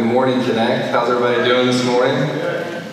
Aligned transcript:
good 0.00 0.08
morning, 0.08 0.42
Connect. 0.44 0.88
How's 0.92 1.10
everybody 1.10 1.46
doing 1.46 1.66
this 1.66 1.84
morning? 1.84 2.14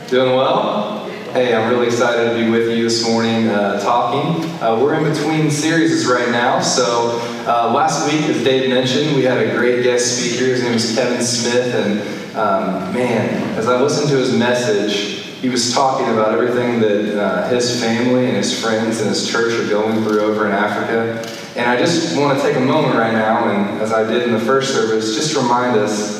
Doing 0.10 0.35
well? 0.35 1.10
Hey, 1.31 1.56
I'm 1.56 1.69
really 1.69 1.87
excited 1.87 2.30
to 2.30 2.35
be 2.35 2.52
with 2.52 2.69
you 2.69 2.83
this 2.83 3.07
morning 3.07 3.48
uh, 3.48 3.80
talking. 3.80 4.44
Uh, 4.62 4.78
we're 4.78 4.96
in 4.96 5.10
between 5.10 5.50
series 5.50 6.06
right 6.06 6.30
now. 6.32 6.60
So, 6.60 7.18
uh, 7.48 7.72
last 7.74 8.12
week, 8.12 8.24
as 8.24 8.44
Dave 8.44 8.70
mentioned, 8.70 9.16
we 9.16 9.24
had 9.24 9.38
a 9.38 9.56
great 9.56 9.84
guest 9.84 10.18
speaker. 10.18 10.48
His 10.48 10.64
name 10.64 10.74
was 10.74 10.94
Kevin 10.96 11.24
Smith. 11.24 11.74
And 11.76 12.36
um, 12.36 12.93
man, 12.93 13.58
as 13.58 13.70
I 13.70 13.82
listened 13.82 14.10
to 14.10 14.18
his 14.18 14.36
message, 14.36 15.24
he 15.39 15.48
was 15.48 15.74
talking 15.74 16.10
about 16.10 16.34
everything 16.34 16.82
that 16.82 17.18
uh, 17.18 17.48
his 17.48 17.80
family 17.80 18.26
and 18.26 18.36
his 18.36 18.60
friends 18.60 19.00
and 19.00 19.08
his 19.08 19.30
church 19.30 19.54
are 19.54 19.70
going 19.70 20.04
through 20.04 20.20
over 20.20 20.46
in 20.46 20.52
Africa. 20.52 21.26
And 21.55 21.71
I 21.71 21.78
just 21.78 22.18
want 22.18 22.38
to 22.38 22.46
take 22.46 22.58
a 22.58 22.66
moment 22.66 22.96
right 22.96 23.14
now, 23.14 23.50
and 23.50 23.82
as 23.82 23.94
I 23.94 24.05
did 24.05 24.24
in 24.24 24.34
the 24.34 24.39
first 24.39 24.74
service, 24.74 25.16
just 25.16 25.36
remind 25.38 25.78
us 25.78 26.16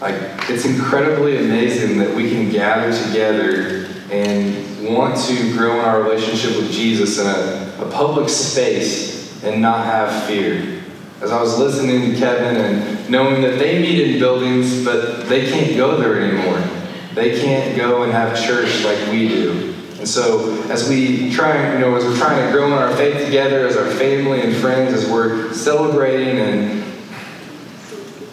like, 0.00 0.14
it's 0.50 0.64
incredibly 0.64 1.38
amazing 1.38 1.98
that 1.98 2.14
we 2.14 2.30
can 2.30 2.50
gather 2.50 2.92
together 3.06 3.88
and 4.10 4.86
want 4.86 5.16
to 5.26 5.52
grow 5.52 5.80
in 5.80 5.84
our 5.84 6.02
relationship 6.02 6.56
with 6.56 6.70
Jesus 6.70 7.18
in 7.18 7.26
a, 7.26 7.84
a 7.84 7.90
public 7.90 8.28
space 8.28 9.42
and 9.42 9.60
not 9.62 9.84
have 9.86 10.24
fear. 10.24 10.82
As 11.22 11.32
I 11.32 11.40
was 11.40 11.58
listening 11.58 12.12
to 12.12 12.18
Kevin 12.18 12.56
and 12.56 13.10
knowing 13.10 13.40
that 13.40 13.58
they 13.58 13.80
meet 13.80 14.00
in 14.00 14.18
buildings, 14.18 14.84
but 14.84 15.28
they 15.28 15.50
can't 15.50 15.76
go 15.76 15.96
there 15.96 16.20
anymore. 16.20 16.58
They 17.14 17.40
can't 17.40 17.74
go 17.74 18.02
and 18.02 18.12
have 18.12 18.38
church 18.38 18.84
like 18.84 18.98
we 19.10 19.28
do. 19.28 19.74
And 19.98 20.06
so, 20.06 20.62
as 20.68 20.90
we 20.90 21.32
try, 21.32 21.72
you 21.72 21.78
know, 21.78 21.96
as 21.96 22.04
we're 22.04 22.18
trying 22.18 22.44
to 22.44 22.52
grow 22.52 22.66
in 22.66 22.74
our 22.74 22.94
faith 22.96 23.24
together, 23.24 23.66
as 23.66 23.78
our 23.78 23.90
family 23.92 24.42
and 24.42 24.54
friends, 24.54 24.92
as 24.92 25.10
we're 25.10 25.54
celebrating 25.54 26.38
and 26.38 26.85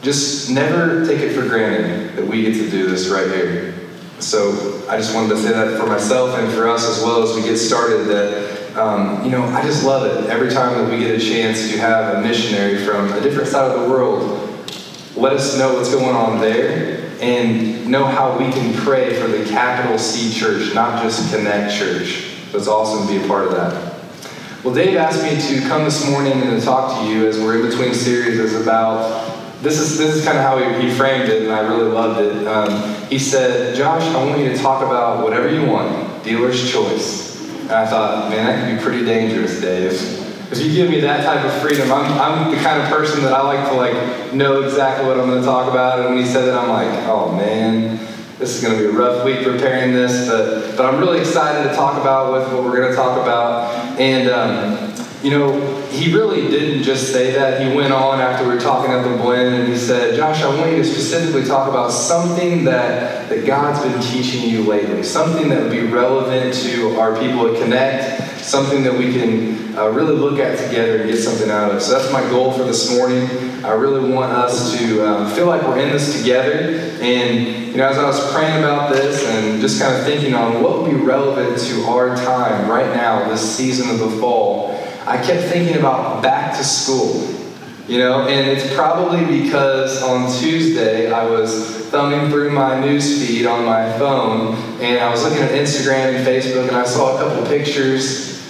just 0.04 0.52
never 0.52 1.06
take 1.06 1.22
it 1.22 1.34
for 1.34 1.48
granted 1.48 2.16
that 2.16 2.28
we 2.28 2.44
get 2.44 2.54
to 2.54 2.70
do 2.70 2.90
this 2.90 3.08
right 3.08 3.28
here. 3.28 3.74
So, 4.20 4.84
I 4.88 4.98
just 4.98 5.16
wanted 5.16 5.30
to 5.30 5.38
say 5.38 5.52
that 5.52 5.80
for 5.80 5.88
myself 5.88 6.38
and 6.38 6.52
for 6.54 6.70
us 6.70 6.86
as 6.86 7.04
well 7.04 7.24
as 7.24 7.36
we 7.36 7.42
get 7.42 7.58
started. 7.58 8.06
That 8.06 8.78
um, 8.78 9.24
you 9.24 9.32
know, 9.32 9.44
I 9.44 9.62
just 9.62 9.86
love 9.86 10.06
it 10.06 10.30
every 10.30 10.50
time 10.50 10.78
that 10.78 10.92
we 10.92 11.00
get 11.00 11.20
a 11.20 11.20
chance 11.20 11.72
to 11.72 11.78
have 11.78 12.18
a 12.18 12.22
missionary 12.22 12.84
from 12.84 13.12
a 13.14 13.22
different 13.22 13.48
side 13.48 13.70
of 13.70 13.82
the 13.82 13.90
world. 13.90 14.40
Let 15.16 15.34
us 15.34 15.58
know 15.58 15.76
what's 15.76 15.94
going 15.94 16.16
on 16.16 16.42
there 16.42 17.12
and 17.22 17.88
know 17.88 18.06
how 18.06 18.38
we 18.38 18.52
can 18.52 18.74
pray 18.74 19.14
for 19.22 19.28
the 19.28 19.48
capital 19.50 20.00
C 20.00 20.34
church, 20.34 20.74
not 20.74 21.04
just 21.04 21.34
Connect 21.34 21.76
Church. 21.76 22.32
So 22.52 22.58
it's 22.58 22.68
awesome 22.68 23.08
to 23.08 23.20
be 23.20 23.24
a 23.24 23.28
part 23.28 23.46
of 23.46 23.52
that. 23.52 23.94
Well, 24.64 24.74
Dave 24.74 24.96
asked 24.96 25.22
me 25.22 25.60
to 25.60 25.68
come 25.68 25.84
this 25.84 26.10
morning 26.10 26.34
and 26.34 26.60
to 26.60 26.66
talk 26.66 27.00
to 27.00 27.08
you 27.08 27.28
as 27.28 27.38
we're 27.38 27.62
in 27.62 27.70
between 27.70 27.94
series 27.94 28.40
is 28.40 28.60
about 28.60 29.33
this 29.64 29.80
is 29.80 29.98
this 29.98 30.14
is 30.14 30.26
kind 30.26 30.38
of 30.38 30.44
how 30.44 30.58
he, 30.58 30.88
he 30.88 30.94
framed 30.94 31.30
it, 31.30 31.44
and 31.44 31.52
I 31.52 31.62
really 31.62 31.90
loved 31.90 32.20
it. 32.20 32.46
Um, 32.46 33.08
he 33.08 33.18
said, 33.18 33.76
"Josh, 33.76 34.04
I 34.04 34.26
want 34.26 34.38
you 34.38 34.50
to 34.50 34.58
talk 34.58 34.84
about 34.84 35.24
whatever 35.24 35.50
you 35.50 35.66
want, 35.66 36.24
dealer's 36.24 36.70
choice." 36.70 37.34
And 37.62 37.72
I 37.72 37.86
thought, 37.86 38.30
man, 38.30 38.46
that 38.46 38.68
could 38.68 38.78
be 38.78 38.84
pretty 38.84 39.06
dangerous, 39.06 39.62
Dave. 39.62 39.94
If 40.52 40.60
you 40.60 40.74
give 40.74 40.90
me 40.90 41.00
that 41.00 41.24
type 41.24 41.46
of 41.46 41.62
freedom, 41.62 41.92
I'm, 41.94 42.12
I'm 42.20 42.52
the 42.52 42.58
kind 42.58 42.82
of 42.82 42.90
person 42.90 43.24
that 43.24 43.32
I 43.32 43.42
like 43.42 43.70
to 43.70 43.76
like 43.76 44.34
know 44.34 44.62
exactly 44.64 45.08
what 45.08 45.18
I'm 45.18 45.28
going 45.28 45.40
to 45.40 45.46
talk 45.46 45.72
about. 45.72 46.00
And 46.00 46.10
when 46.10 46.18
he 46.18 46.30
said 46.30 46.46
that, 46.46 46.56
I'm 46.56 46.70
like, 46.70 47.08
oh 47.08 47.32
man, 47.32 47.98
this 48.38 48.56
is 48.56 48.62
going 48.62 48.78
to 48.78 48.84
be 48.84 48.90
a 48.90 48.92
rough 48.92 49.24
week 49.24 49.44
preparing 49.44 49.94
this. 49.94 50.28
But 50.28 50.76
but 50.76 50.86
I'm 50.86 51.00
really 51.00 51.22
excited 51.22 51.70
to 51.70 51.74
talk 51.74 52.00
about 52.02 52.34
with 52.34 52.52
what 52.52 52.64
we're 52.64 52.76
going 52.76 52.90
to 52.90 52.96
talk 52.96 53.18
about. 53.22 53.98
And 53.98 54.30
um, 54.30 54.83
you 55.24 55.30
know, 55.30 55.82
he 55.88 56.14
really 56.14 56.42
didn't 56.50 56.84
just 56.84 57.14
say 57.14 57.32
that. 57.32 57.62
He 57.62 57.74
went 57.74 57.94
on 57.94 58.20
after 58.20 58.48
we 58.48 58.56
were 58.56 58.60
talking 58.60 58.92
at 58.92 59.04
the 59.04 59.16
blend 59.18 59.56
and 59.56 59.68
he 59.68 59.78
said, 59.78 60.18
Josh, 60.18 60.42
I 60.42 60.54
want 60.58 60.72
you 60.72 60.78
to 60.78 60.84
specifically 60.84 61.46
talk 61.46 61.70
about 61.70 61.92
something 61.92 62.66
that, 62.66 63.30
that 63.30 63.46
God's 63.46 63.82
been 63.82 64.02
teaching 64.02 64.50
you 64.50 64.64
lately, 64.64 65.02
something 65.02 65.48
that 65.48 65.62
would 65.62 65.72
be 65.72 65.84
relevant 65.84 66.54
to 66.56 67.00
our 67.00 67.18
people 67.18 67.56
at 67.56 67.62
Connect 67.62 68.34
something 68.44 68.84
that 68.84 68.94
we 68.94 69.14
can 69.14 69.76
uh, 69.78 69.88
really 69.90 70.16
look 70.16 70.40
at 70.40 70.58
together 70.58 70.98
and 70.98 71.10
get 71.10 71.18
something 71.18 71.50
out 71.50 71.72
of. 71.72 71.82
So 71.82 71.98
that's 71.98 72.12
my 72.12 72.22
goal 72.30 72.52
for 72.52 72.64
this 72.64 72.96
morning. 72.96 73.28
I 73.64 73.72
really 73.72 74.12
want 74.12 74.32
us 74.32 74.78
to 74.78 75.08
um, 75.08 75.32
feel 75.34 75.48
like 75.48 75.62
we're 75.64 75.80
in 75.80 75.90
this 75.90 76.18
together. 76.20 76.78
And, 77.02 77.48
you 77.68 77.78
know, 77.78 77.88
as 77.88 77.98
I 77.98 78.06
was 78.06 78.34
praying 78.34 78.60
about 78.60 78.92
this 78.92 79.26
and 79.26 79.62
just 79.62 79.82
kind 79.82 79.96
of 79.96 80.04
thinking 80.04 80.36
on 80.36 80.62
what 80.62 80.82
would 80.82 80.92
be 80.92 80.98
relevant 80.98 81.60
to 81.62 81.84
our 81.86 82.16
time 82.16 82.70
right 82.70 82.94
now, 82.94 83.28
this 83.30 83.56
season 83.56 83.90
of 83.90 84.00
the 84.00 84.10
fall, 84.20 84.73
I 85.06 85.18
kept 85.18 85.52
thinking 85.52 85.78
about 85.78 86.24
back 86.24 86.56
to 86.58 86.64
school. 86.64 87.30
You 87.88 87.98
know, 87.98 88.28
and 88.30 88.50
it's 88.50 88.74
probably 88.74 89.42
because 89.42 90.02
on 90.04 90.32
Tuesday 90.40 91.12
I 91.12 91.26
was 91.26 91.90
thumbing 91.90 92.32
through 92.32 92.52
my 92.52 92.80
news 92.80 93.28
feed 93.28 93.46
on 93.46 93.66
my 93.66 93.92
phone 94.00 94.56
and 94.80 95.00
I 95.00 95.12
was 95.12 95.24
looking 95.24 95.44
at 95.44 95.52
Instagram 95.52 96.16
and 96.16 96.26
Facebook 96.26 96.70
and 96.70 96.78
I 96.78 96.86
saw 96.86 97.18
a 97.18 97.20
couple 97.20 97.46
pictures 97.46 98.42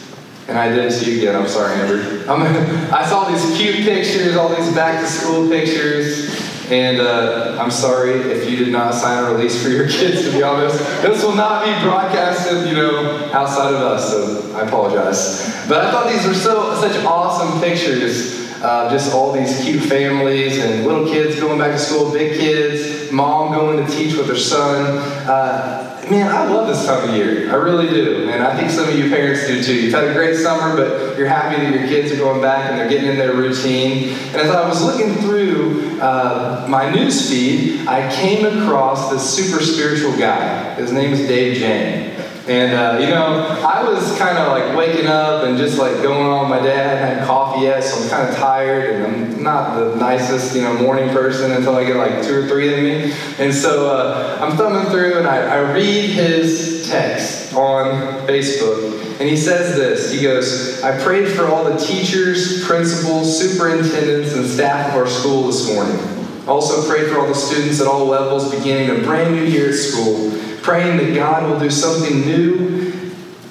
and 0.47 0.57
I 0.57 0.69
did 0.69 0.85
it 0.85 0.99
to 0.99 1.11
you 1.11 1.17
again. 1.17 1.35
I'm 1.35 1.47
sorry, 1.47 1.73
Amber. 1.73 2.29
I'm, 2.29 2.41
i 2.93 3.03
saw 3.07 3.27
these 3.29 3.57
cute 3.57 3.77
pictures, 3.77 4.35
all 4.35 4.49
these 4.49 4.73
back 4.75 5.01
to 5.01 5.07
school 5.07 5.49
pictures, 5.49 6.42
and 6.69 6.99
uh, 6.99 7.57
I'm 7.59 7.71
sorry 7.71 8.11
if 8.31 8.49
you 8.49 8.57
did 8.57 8.71
not 8.71 8.93
sign 8.93 9.23
a 9.23 9.33
release 9.33 9.61
for 9.61 9.69
your 9.69 9.87
kids. 9.89 10.23
To 10.23 10.31
be 10.31 10.43
honest, 10.43 10.79
this 11.01 11.23
will 11.23 11.35
not 11.35 11.65
be 11.65 11.71
broadcasted, 11.83 12.67
you 12.67 12.75
know, 12.75 13.29
outside 13.33 13.73
of 13.73 13.81
us. 13.81 14.11
So 14.11 14.55
I 14.55 14.61
apologize. 14.61 15.67
But 15.67 15.85
I 15.85 15.91
thought 15.91 16.11
these 16.11 16.25
were 16.25 16.33
so 16.33 16.75
such 16.79 17.03
awesome 17.05 17.61
pictures. 17.61 18.41
Uh, 18.61 18.89
just 18.89 19.13
all 19.13 19.33
these 19.33 19.61
cute 19.61 19.83
families 19.83 20.57
and 20.57 20.85
little 20.85 21.05
kids 21.05 21.37
going 21.37 21.59
back 21.59 21.73
to 21.73 21.77
school, 21.79 22.13
big 22.13 22.39
kids, 22.39 23.11
mom 23.11 23.51
going 23.51 23.85
to 23.85 23.91
teach 23.91 24.15
with 24.15 24.27
her 24.27 24.37
son. 24.37 24.99
Uh, 25.27 25.92
man, 26.09 26.31
I 26.31 26.45
love 26.45 26.67
this 26.67 26.85
time 26.85 27.09
of 27.09 27.15
year. 27.15 27.51
I 27.51 27.55
really 27.55 27.87
do. 27.87 28.29
And 28.29 28.43
I 28.43 28.57
think 28.57 28.71
some 28.71 28.87
of 28.87 28.95
you 28.95 29.09
parents 29.09 29.47
do 29.47 29.63
too. 29.63 29.75
You've 29.75 29.93
had 29.93 30.05
a 30.05 30.13
great 30.13 30.35
summer, 30.35 30.75
but 30.75 31.17
you're 31.17 31.27
happy 31.27 31.61
that 31.61 31.73
your 31.73 31.87
kids 31.87 32.11
are 32.11 32.17
going 32.17 32.41
back 32.41 32.69
and 32.69 32.79
they're 32.79 32.89
getting 32.89 33.09
in 33.09 33.17
their 33.17 33.33
routine. 33.33 34.09
And 34.09 34.35
as 34.35 34.49
I 34.49 34.67
was 34.67 34.83
looking 34.83 35.15
through 35.15 35.99
uh, 36.01 36.65
my 36.69 36.89
news 36.91 37.29
feed, 37.29 37.87
I 37.87 38.13
came 38.13 38.45
across 38.45 39.11
this 39.11 39.27
super 39.35 39.63
spiritual 39.63 40.17
guy. 40.17 40.75
His 40.75 40.91
name 40.91 41.13
is 41.13 41.27
Dave 41.27 41.57
Jang. 41.57 42.22
And, 42.45 42.73
uh, 42.73 42.97
you 42.99 43.07
know, 43.07 43.57
I 43.65 43.87
was 43.89 44.17
kind 44.17 44.37
of 44.37 44.49
like 44.49 44.75
waking 44.75 45.07
up 45.07 45.45
and 45.45 45.57
just 45.57 45.79
like 45.79 45.93
going 46.01 46.27
on. 46.27 46.49
with 46.49 46.59
My 46.59 46.65
dad 46.65 46.97
hadn't 46.97 47.19
had 47.19 47.27
coffee 47.27 47.63
yet, 47.63 47.81
so 47.81 48.03
I'm 48.03 48.09
kind 48.09 48.29
of 48.29 48.35
tired 48.35 48.95
and 48.95 49.05
I'm 49.05 49.43
not 49.43 49.79
the 49.79 49.95
nicest, 49.95 50.53
you 50.53 50.61
know, 50.61 50.73
morning 50.73 51.09
person 51.09 51.51
until 51.53 51.77
I 51.77 51.85
get 51.85 51.95
like 51.95 52.21
two 52.21 52.43
or 52.43 52.47
three 52.49 52.73
in 52.73 52.83
me. 52.83 53.15
And 53.39 53.53
so 53.53 53.89
uh, 53.89 54.39
I'm 54.41 54.57
thumbing 54.57 54.91
through 54.91 55.19
and 55.19 55.27
I, 55.27 55.37
I 55.37 55.71
read 55.71 56.09
his 56.09 56.85
text 56.89 57.53
on 57.53 58.27
Facebook. 58.27 59.19
And 59.21 59.29
he 59.29 59.37
says 59.37 59.77
this 59.77 60.11
He 60.11 60.21
goes, 60.21 60.83
I 60.83 61.01
prayed 61.01 61.29
for 61.29 61.45
all 61.45 61.63
the 61.63 61.77
teachers, 61.77 62.65
principals, 62.65 63.39
superintendents, 63.39 64.33
and 64.33 64.45
staff 64.45 64.89
of 64.89 64.95
our 64.95 65.07
school 65.07 65.47
this 65.47 65.73
morning. 65.73 65.97
Also 66.45 66.85
prayed 66.89 67.09
for 67.09 67.19
all 67.19 67.27
the 67.27 67.35
students 67.35 67.79
at 67.79 67.87
all 67.87 68.05
levels 68.05 68.53
beginning 68.53 68.89
a 68.89 69.01
brand 69.05 69.33
new 69.33 69.45
year 69.45 69.69
at 69.69 69.75
school 69.75 70.52
praying 70.63 70.97
that 70.97 71.13
God 71.13 71.49
will 71.49 71.59
do 71.59 71.69
something 71.69 72.21
new 72.21 72.91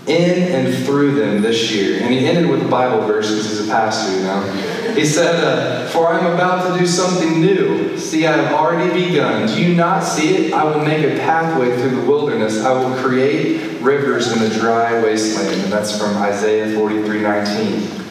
in 0.07 0.53
and 0.53 0.85
through 0.85 1.15
them 1.15 1.43
this 1.43 1.71
year. 1.71 2.03
And 2.03 2.13
he 2.13 2.27
ended 2.27 2.51
with 2.51 2.63
a 2.63 2.69
Bible 2.69 3.07
verse 3.07 3.31
because 3.31 3.51
he's 3.51 3.69
a 3.69 3.71
pastor, 3.71 4.17
you 4.17 4.25
know. 4.25 4.95
He 4.95 5.07
said, 5.07 5.45
uh, 5.45 5.87
For 5.89 6.09
I 6.09 6.19
am 6.19 6.35
about 6.35 6.73
to 6.73 6.79
do 6.79 6.87
something 6.87 7.41
new. 7.41 7.97
See, 7.99 8.27
I 8.27 8.33
have 8.33 8.53
already 8.53 9.09
begun. 9.09 9.47
Do 9.47 9.63
you 9.63 9.77
not 9.77 10.03
see 10.03 10.35
it? 10.35 10.53
I 10.53 10.65
will 10.65 10.85
make 10.85 11.05
a 11.05 11.17
pathway 11.21 11.77
through 11.77 12.01
the 12.01 12.11
wilderness. 12.11 12.65
I 12.65 12.73
will 12.73 12.95
create 12.97 13.81
rivers 13.81 14.33
in 14.33 14.41
the 14.41 14.51
dry 14.59 15.01
wasteland. 15.03 15.63
And 15.63 15.73
that's 15.73 15.97
from 15.97 16.17
Isaiah 16.17 16.75
43 16.75 17.21
19. 17.21 18.03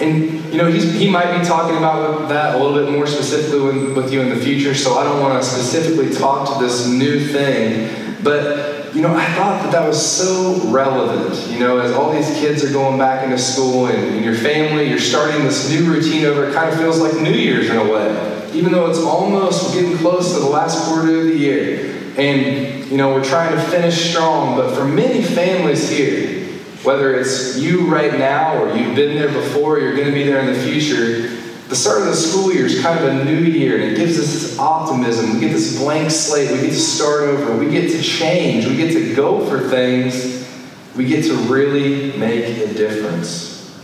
And 0.00 0.52
you 0.52 0.58
know, 0.58 0.68
he 0.68 1.08
might 1.08 1.38
be 1.38 1.44
talking 1.46 1.76
about 1.76 2.28
that 2.30 2.56
a 2.56 2.58
little 2.58 2.84
bit 2.84 2.92
more 2.92 3.06
specifically 3.06 3.60
with, 3.60 3.96
with 3.96 4.12
you 4.12 4.20
in 4.20 4.30
the 4.30 4.36
future, 4.36 4.74
so 4.74 4.94
I 4.94 5.04
don't 5.04 5.20
want 5.20 5.40
to 5.40 5.48
specifically 5.48 6.12
talk 6.12 6.52
to 6.52 6.64
this 6.64 6.88
new 6.88 7.24
thing 7.24 8.01
but, 8.22 8.94
you 8.94 9.02
know, 9.02 9.14
I 9.14 9.24
thought 9.34 9.62
that 9.62 9.72
that 9.72 9.86
was 9.86 10.00
so 10.00 10.60
relevant. 10.70 11.50
You 11.50 11.58
know, 11.58 11.78
as 11.78 11.92
all 11.92 12.12
these 12.12 12.28
kids 12.38 12.62
are 12.64 12.72
going 12.72 12.98
back 12.98 13.24
into 13.24 13.38
school 13.38 13.86
and, 13.86 14.14
and 14.14 14.24
your 14.24 14.34
family, 14.34 14.88
you're 14.88 14.98
starting 14.98 15.44
this 15.44 15.68
new 15.70 15.92
routine 15.92 16.24
over, 16.24 16.48
it 16.48 16.54
kind 16.54 16.70
of 16.70 16.78
feels 16.78 17.00
like 17.00 17.14
New 17.20 17.32
Year's 17.32 17.68
in 17.68 17.76
a 17.76 17.84
way. 17.84 18.50
Even 18.52 18.72
though 18.72 18.88
it's 18.88 19.00
almost 19.00 19.74
getting 19.74 19.96
close 19.96 20.34
to 20.34 20.40
the 20.40 20.46
last 20.46 20.86
quarter 20.86 21.18
of 21.20 21.24
the 21.24 21.36
year. 21.36 21.88
And, 22.16 22.86
you 22.90 22.96
know, 22.98 23.14
we're 23.14 23.24
trying 23.24 23.54
to 23.56 23.62
finish 23.70 24.10
strong, 24.10 24.56
but 24.56 24.74
for 24.76 24.84
many 24.84 25.22
families 25.22 25.88
here, 25.88 26.46
whether 26.82 27.14
it's 27.14 27.58
you 27.58 27.86
right 27.86 28.18
now 28.18 28.62
or 28.62 28.76
you've 28.76 28.94
been 28.94 29.14
there 29.14 29.32
before, 29.32 29.76
or 29.76 29.80
you're 29.80 29.94
going 29.94 30.08
to 30.08 30.12
be 30.12 30.24
there 30.24 30.40
in 30.40 30.46
the 30.46 30.60
future, 30.60 31.41
the 31.72 31.76
start 31.76 32.02
of 32.02 32.08
the 32.08 32.14
school 32.14 32.52
year 32.52 32.66
is 32.66 32.82
kind 32.82 33.02
of 33.02 33.10
a 33.10 33.24
new 33.24 33.38
year, 33.38 33.80
and 33.80 33.92
it 33.92 33.96
gives 33.96 34.18
us 34.18 34.30
this 34.30 34.58
optimism. 34.58 35.32
We 35.32 35.40
get 35.40 35.52
this 35.52 35.78
blank 35.78 36.10
slate. 36.10 36.50
We 36.50 36.60
get 36.60 36.74
to 36.74 36.78
start 36.78 37.22
over. 37.22 37.56
We 37.56 37.70
get 37.70 37.90
to 37.92 38.02
change. 38.02 38.66
We 38.66 38.76
get 38.76 38.92
to 38.92 39.14
go 39.14 39.46
for 39.46 39.70
things. 39.70 40.46
We 40.94 41.06
get 41.06 41.24
to 41.24 41.34
really 41.50 42.14
make 42.18 42.58
a 42.58 42.74
difference. 42.74 43.74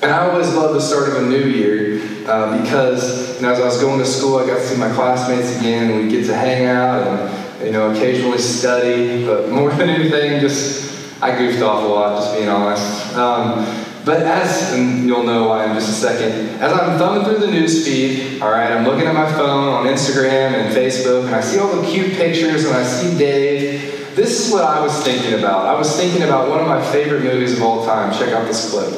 And 0.00 0.10
I 0.10 0.30
always 0.30 0.54
love 0.54 0.72
the 0.72 0.80
start 0.80 1.10
of 1.10 1.16
a 1.16 1.26
new 1.26 1.44
year 1.44 2.00
uh, 2.26 2.62
because 2.62 3.36
you 3.36 3.42
know, 3.42 3.52
as 3.52 3.60
I 3.60 3.66
was 3.66 3.78
going 3.78 3.98
to 3.98 4.06
school, 4.06 4.38
I 4.38 4.46
got 4.46 4.54
to 4.54 4.66
see 4.66 4.78
my 4.78 4.90
classmates 4.94 5.58
again, 5.58 5.90
and 5.90 6.02
we 6.02 6.10
get 6.10 6.24
to 6.28 6.34
hang 6.34 6.64
out 6.64 7.06
and 7.06 7.66
you 7.66 7.72
know 7.72 7.90
occasionally 7.90 8.38
study. 8.38 9.26
But 9.26 9.50
more 9.50 9.70
than 9.70 9.90
anything, 9.90 10.40
just 10.40 11.22
I 11.22 11.36
goofed 11.36 11.60
off 11.60 11.84
a 11.84 11.88
lot, 11.88 12.22
just 12.22 12.34
being 12.38 12.48
honest. 12.48 13.14
Um, 13.14 13.83
but 14.04 14.22
as, 14.22 14.72
and 14.72 15.06
you'll 15.06 15.22
know 15.22 15.48
why 15.48 15.66
in 15.66 15.74
just 15.74 15.88
a 15.88 15.92
second, 15.92 16.60
as 16.60 16.72
I'm 16.72 16.98
thumbing 16.98 17.24
through 17.24 17.38
the 17.38 17.50
news 17.50 17.86
feed, 17.86 18.42
all 18.42 18.50
right, 18.50 18.70
I'm 18.70 18.84
looking 18.84 19.06
at 19.06 19.14
my 19.14 19.30
phone 19.32 19.68
on 19.68 19.86
Instagram 19.86 20.52
and 20.52 20.74
Facebook, 20.74 21.26
and 21.26 21.34
I 21.34 21.40
see 21.40 21.58
all 21.58 21.80
the 21.80 21.88
cute 21.88 22.12
pictures, 22.12 22.64
and 22.64 22.76
I 22.76 22.82
see 22.84 23.16
Dave. 23.16 24.14
This 24.14 24.46
is 24.46 24.52
what 24.52 24.64
I 24.64 24.80
was 24.80 25.02
thinking 25.02 25.34
about. 25.38 25.66
I 25.66 25.74
was 25.76 25.96
thinking 25.96 26.22
about 26.22 26.48
one 26.48 26.60
of 26.60 26.68
my 26.68 26.80
favorite 26.92 27.24
movies 27.24 27.56
of 27.56 27.62
all 27.62 27.84
time. 27.84 28.12
Check 28.12 28.28
out 28.28 28.46
this 28.46 28.70
clip. 28.70 28.92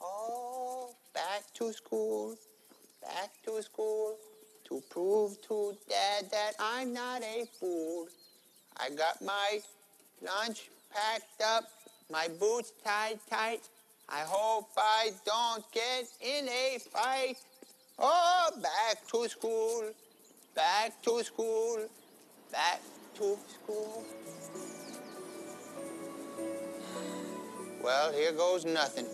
Oh, 0.00 0.94
back 1.14 1.42
to 1.54 1.72
school, 1.72 2.36
back 3.02 3.30
to 3.44 3.62
school, 3.62 4.16
to 4.64 4.82
prove 4.90 5.40
to 5.42 5.76
Dad 5.88 6.30
that 6.30 6.52
I'm 6.58 6.92
not 6.92 7.22
a 7.22 7.44
fool. 7.60 8.08
I 8.78 8.90
got 8.90 9.22
my 9.22 9.60
lunch 10.22 10.70
packed 10.92 11.42
up, 11.42 11.64
my 12.10 12.28
boots 12.40 12.72
tied 12.84 13.20
tight. 13.30 13.68
I 14.08 14.20
hope 14.26 14.68
I 14.76 15.10
don't 15.24 15.64
get 15.72 16.04
in 16.20 16.48
a 16.48 16.78
fight. 16.90 17.36
Oh, 17.98 18.50
back 18.62 19.06
to 19.10 19.28
school, 19.28 19.84
back 20.54 21.02
to 21.02 21.22
school, 21.24 21.88
back 22.52 22.80
to 23.16 23.36
school. 23.48 24.04
Well, 27.82 28.12
here 28.12 28.32
goes 28.32 28.64
nothing. 28.64 29.06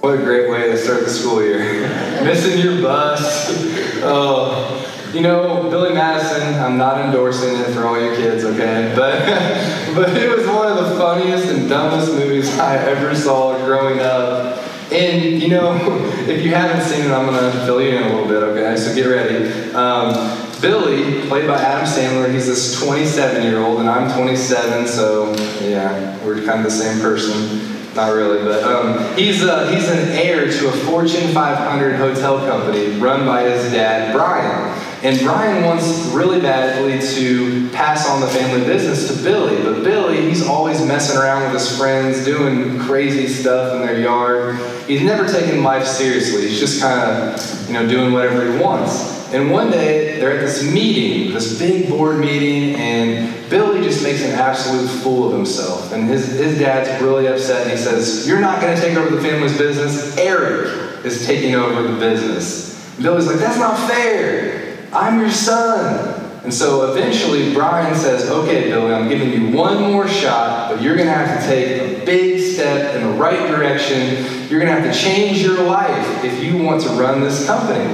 What 0.00 0.14
a 0.14 0.22
great 0.22 0.50
way 0.50 0.68
to 0.68 0.76
start 0.76 1.04
the 1.04 1.10
school 1.10 1.42
year. 1.42 1.58
Missing 2.24 2.58
your 2.58 2.82
bus. 2.82 4.02
Oh, 4.02 4.91
you 5.14 5.20
know, 5.20 5.68
Billy 5.68 5.92
Madison, 5.92 6.54
I'm 6.60 6.78
not 6.78 7.00
endorsing 7.04 7.56
it 7.56 7.72
for 7.74 7.86
all 7.86 8.00
your 8.00 8.16
kids, 8.16 8.44
okay? 8.44 8.92
But, 8.96 9.24
but 9.94 10.16
it 10.16 10.36
was 10.36 10.46
one 10.46 10.72
of 10.72 10.88
the 10.88 10.96
funniest 10.96 11.48
and 11.48 11.68
dumbest 11.68 12.12
movies 12.12 12.58
I 12.58 12.76
ever 12.76 13.14
saw 13.14 13.58
growing 13.64 14.00
up. 14.00 14.58
And, 14.90 15.42
you 15.42 15.48
know, 15.48 15.76
if 16.28 16.44
you 16.44 16.54
haven't 16.54 16.84
seen 16.84 17.06
it, 17.06 17.10
I'm 17.10 17.26
going 17.26 17.52
to 17.52 17.58
fill 17.64 17.82
you 17.82 17.96
in 17.96 18.02
a 18.02 18.08
little 18.08 18.26
bit, 18.26 18.42
okay? 18.42 18.76
So 18.76 18.94
get 18.94 19.06
ready. 19.06 19.72
Um, 19.72 20.12
Billy, 20.60 21.26
played 21.28 21.46
by 21.46 21.60
Adam 21.60 21.86
Sandler, 21.86 22.32
he's 22.32 22.46
this 22.46 22.78
27 22.80 23.42
year 23.42 23.58
old, 23.58 23.80
and 23.80 23.88
I'm 23.88 24.12
27, 24.12 24.86
so 24.86 25.34
yeah, 25.60 26.24
we're 26.24 26.44
kind 26.44 26.58
of 26.58 26.64
the 26.64 26.70
same 26.70 27.00
person. 27.00 27.68
Not 27.94 28.14
really, 28.14 28.42
but 28.42 28.62
um, 28.64 29.16
he's, 29.16 29.42
uh, 29.42 29.70
he's 29.70 29.88
an 29.90 30.08
heir 30.10 30.50
to 30.50 30.68
a 30.68 30.72
Fortune 30.72 31.30
500 31.34 31.96
hotel 31.96 32.38
company 32.38 32.98
run 32.98 33.26
by 33.26 33.42
his 33.42 33.70
dad, 33.70 34.14
Brian. 34.14 34.81
And 35.02 35.18
Brian 35.18 35.64
wants 35.64 36.06
really 36.12 36.40
badly 36.40 37.00
to 37.16 37.68
pass 37.70 38.08
on 38.08 38.20
the 38.20 38.28
family 38.28 38.64
business 38.64 39.08
to 39.08 39.20
Billy, 39.24 39.60
but 39.60 39.82
Billy, 39.82 40.28
he's 40.28 40.46
always 40.46 40.80
messing 40.86 41.18
around 41.18 41.42
with 41.42 41.60
his 41.60 41.76
friends, 41.76 42.24
doing 42.24 42.78
crazy 42.78 43.26
stuff 43.26 43.74
in 43.74 43.84
their 43.84 43.98
yard. 43.98 44.60
He's 44.86 45.02
never 45.02 45.26
taken 45.26 45.64
life 45.64 45.88
seriously. 45.88 46.42
He's 46.42 46.60
just 46.60 46.80
kind 46.80 47.00
of, 47.00 47.66
you 47.66 47.72
know, 47.72 47.88
doing 47.88 48.12
whatever 48.12 48.52
he 48.52 48.56
wants. 48.62 49.20
And 49.32 49.50
one 49.50 49.72
day, 49.72 50.20
they're 50.20 50.38
at 50.38 50.40
this 50.40 50.62
meeting, 50.62 51.34
this 51.34 51.58
big 51.58 51.88
board 51.88 52.20
meeting, 52.20 52.76
and 52.76 53.50
Billy 53.50 53.82
just 53.82 54.04
makes 54.04 54.22
an 54.22 54.30
absolute 54.32 54.86
fool 54.86 55.26
of 55.26 55.32
himself. 55.32 55.90
And 55.92 56.06
his, 56.06 56.28
his 56.38 56.60
dad's 56.60 57.02
really 57.02 57.26
upset, 57.26 57.62
and 57.62 57.72
he 57.72 57.76
says, 57.76 58.28
You're 58.28 58.40
not 58.40 58.60
going 58.60 58.76
to 58.76 58.80
take 58.80 58.96
over 58.96 59.16
the 59.16 59.20
family's 59.20 59.58
business. 59.58 60.16
Eric 60.16 61.04
is 61.04 61.26
taking 61.26 61.56
over 61.56 61.82
the 61.82 61.98
business. 61.98 62.94
And 62.94 63.02
Billy's 63.02 63.26
like, 63.26 63.38
That's 63.38 63.58
not 63.58 63.76
fair. 63.88 64.61
I'm 64.92 65.18
your 65.18 65.30
son. 65.30 66.30
And 66.44 66.52
so 66.52 66.90
eventually, 66.90 67.54
Brian 67.54 67.94
says, 67.94 68.28
Okay, 68.28 68.68
Billy, 68.68 68.92
I'm 68.92 69.08
giving 69.08 69.30
you 69.30 69.56
one 69.56 69.80
more 69.80 70.08
shot, 70.08 70.70
but 70.70 70.82
you're 70.82 70.96
going 70.96 71.06
to 71.06 71.14
have 71.14 71.40
to 71.40 71.46
take 71.46 71.80
a 71.80 72.04
big 72.04 72.40
step 72.40 72.96
in 72.96 73.02
the 73.06 73.12
right 73.14 73.48
direction. 73.48 74.48
You're 74.48 74.60
going 74.60 74.74
to 74.74 74.80
have 74.80 74.92
to 74.92 74.98
change 74.98 75.40
your 75.40 75.62
life 75.62 76.24
if 76.24 76.42
you 76.42 76.62
want 76.62 76.82
to 76.82 76.88
run 76.90 77.20
this 77.20 77.46
company. 77.46 77.84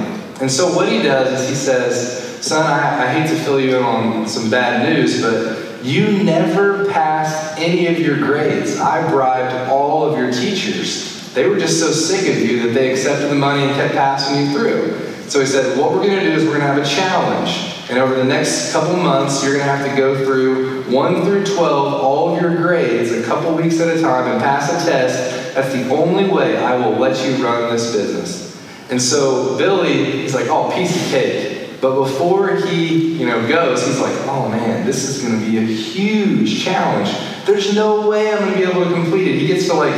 And 0.41 0.49
so 0.51 0.75
what 0.75 0.89
he 0.89 1.01
does 1.01 1.41
is 1.41 1.49
he 1.49 1.55
says, 1.55 2.45
Son, 2.45 2.65
I, 2.65 3.03
I 3.03 3.07
hate 3.07 3.29
to 3.29 3.43
fill 3.43 3.59
you 3.59 3.77
in 3.77 3.83
on 3.83 4.27
some 4.27 4.49
bad 4.49 4.89
news, 4.89 5.21
but 5.21 5.83
you 5.83 6.23
never 6.23 6.89
passed 6.91 7.59
any 7.59 7.87
of 7.87 7.99
your 7.99 8.17
grades. 8.17 8.79
I 8.79 9.09
bribed 9.11 9.69
all 9.69 10.09
of 10.09 10.17
your 10.17 10.31
teachers. 10.31 11.33
They 11.33 11.47
were 11.47 11.59
just 11.59 11.79
so 11.79 11.91
sick 11.91 12.33
of 12.33 12.41
you 12.41 12.63
that 12.63 12.73
they 12.73 12.91
accepted 12.91 13.29
the 13.29 13.35
money 13.35 13.63
and 13.63 13.75
kept 13.75 13.93
passing 13.93 14.47
you 14.47 14.51
through. 14.51 15.08
So 15.29 15.39
he 15.39 15.45
said, 15.45 15.77
What 15.77 15.91
we're 15.91 16.03
going 16.03 16.19
to 16.19 16.21
do 16.21 16.31
is 16.31 16.43
we're 16.43 16.57
going 16.57 16.61
to 16.61 16.67
have 16.67 16.77
a 16.77 16.85
challenge. 16.85 17.75
And 17.89 17.99
over 17.99 18.15
the 18.15 18.23
next 18.23 18.71
couple 18.71 18.95
months, 18.97 19.43
you're 19.43 19.53
going 19.53 19.65
to 19.65 19.71
have 19.71 19.87
to 19.87 19.95
go 19.95 20.25
through 20.25 20.83
1 20.91 21.23
through 21.23 21.45
12, 21.45 21.93
all 21.93 22.35
of 22.35 22.41
your 22.41 22.55
grades, 22.57 23.11
a 23.11 23.23
couple 23.23 23.53
weeks 23.53 23.79
at 23.79 23.95
a 23.95 24.01
time, 24.01 24.31
and 24.31 24.41
pass 24.41 24.69
a 24.69 24.89
test. 24.89 25.55
That's 25.55 25.71
the 25.73 25.89
only 25.95 26.29
way 26.29 26.57
I 26.57 26.75
will 26.77 26.97
let 26.97 27.23
you 27.25 27.43
run 27.43 27.71
this 27.71 27.91
business. 27.91 28.59
And 28.89 29.01
so 29.01 29.55
Billy 29.57 30.23
is 30.25 30.33
like, 30.33 30.47
oh, 30.47 30.71
piece 30.71 30.95
of 30.95 31.11
cake. 31.11 31.79
But 31.79 31.95
before 31.95 32.55
he, 32.55 33.19
you 33.19 33.25
know, 33.25 33.47
goes, 33.47 33.85
he's 33.85 33.99
like, 33.99 34.15
oh 34.27 34.49
man, 34.49 34.85
this 34.85 35.07
is 35.07 35.23
going 35.23 35.39
to 35.39 35.45
be 35.45 35.57
a 35.57 35.61
huge 35.61 36.63
challenge. 36.63 37.15
There's 37.45 37.73
no 37.73 38.09
way 38.09 38.33
I'm 38.33 38.39
going 38.39 38.53
to 38.53 38.57
be 38.57 38.63
able 38.65 38.83
to 38.83 38.93
complete 38.93 39.27
it. 39.27 39.39
He 39.39 39.47
gets 39.47 39.67
to 39.67 39.75
like 39.75 39.93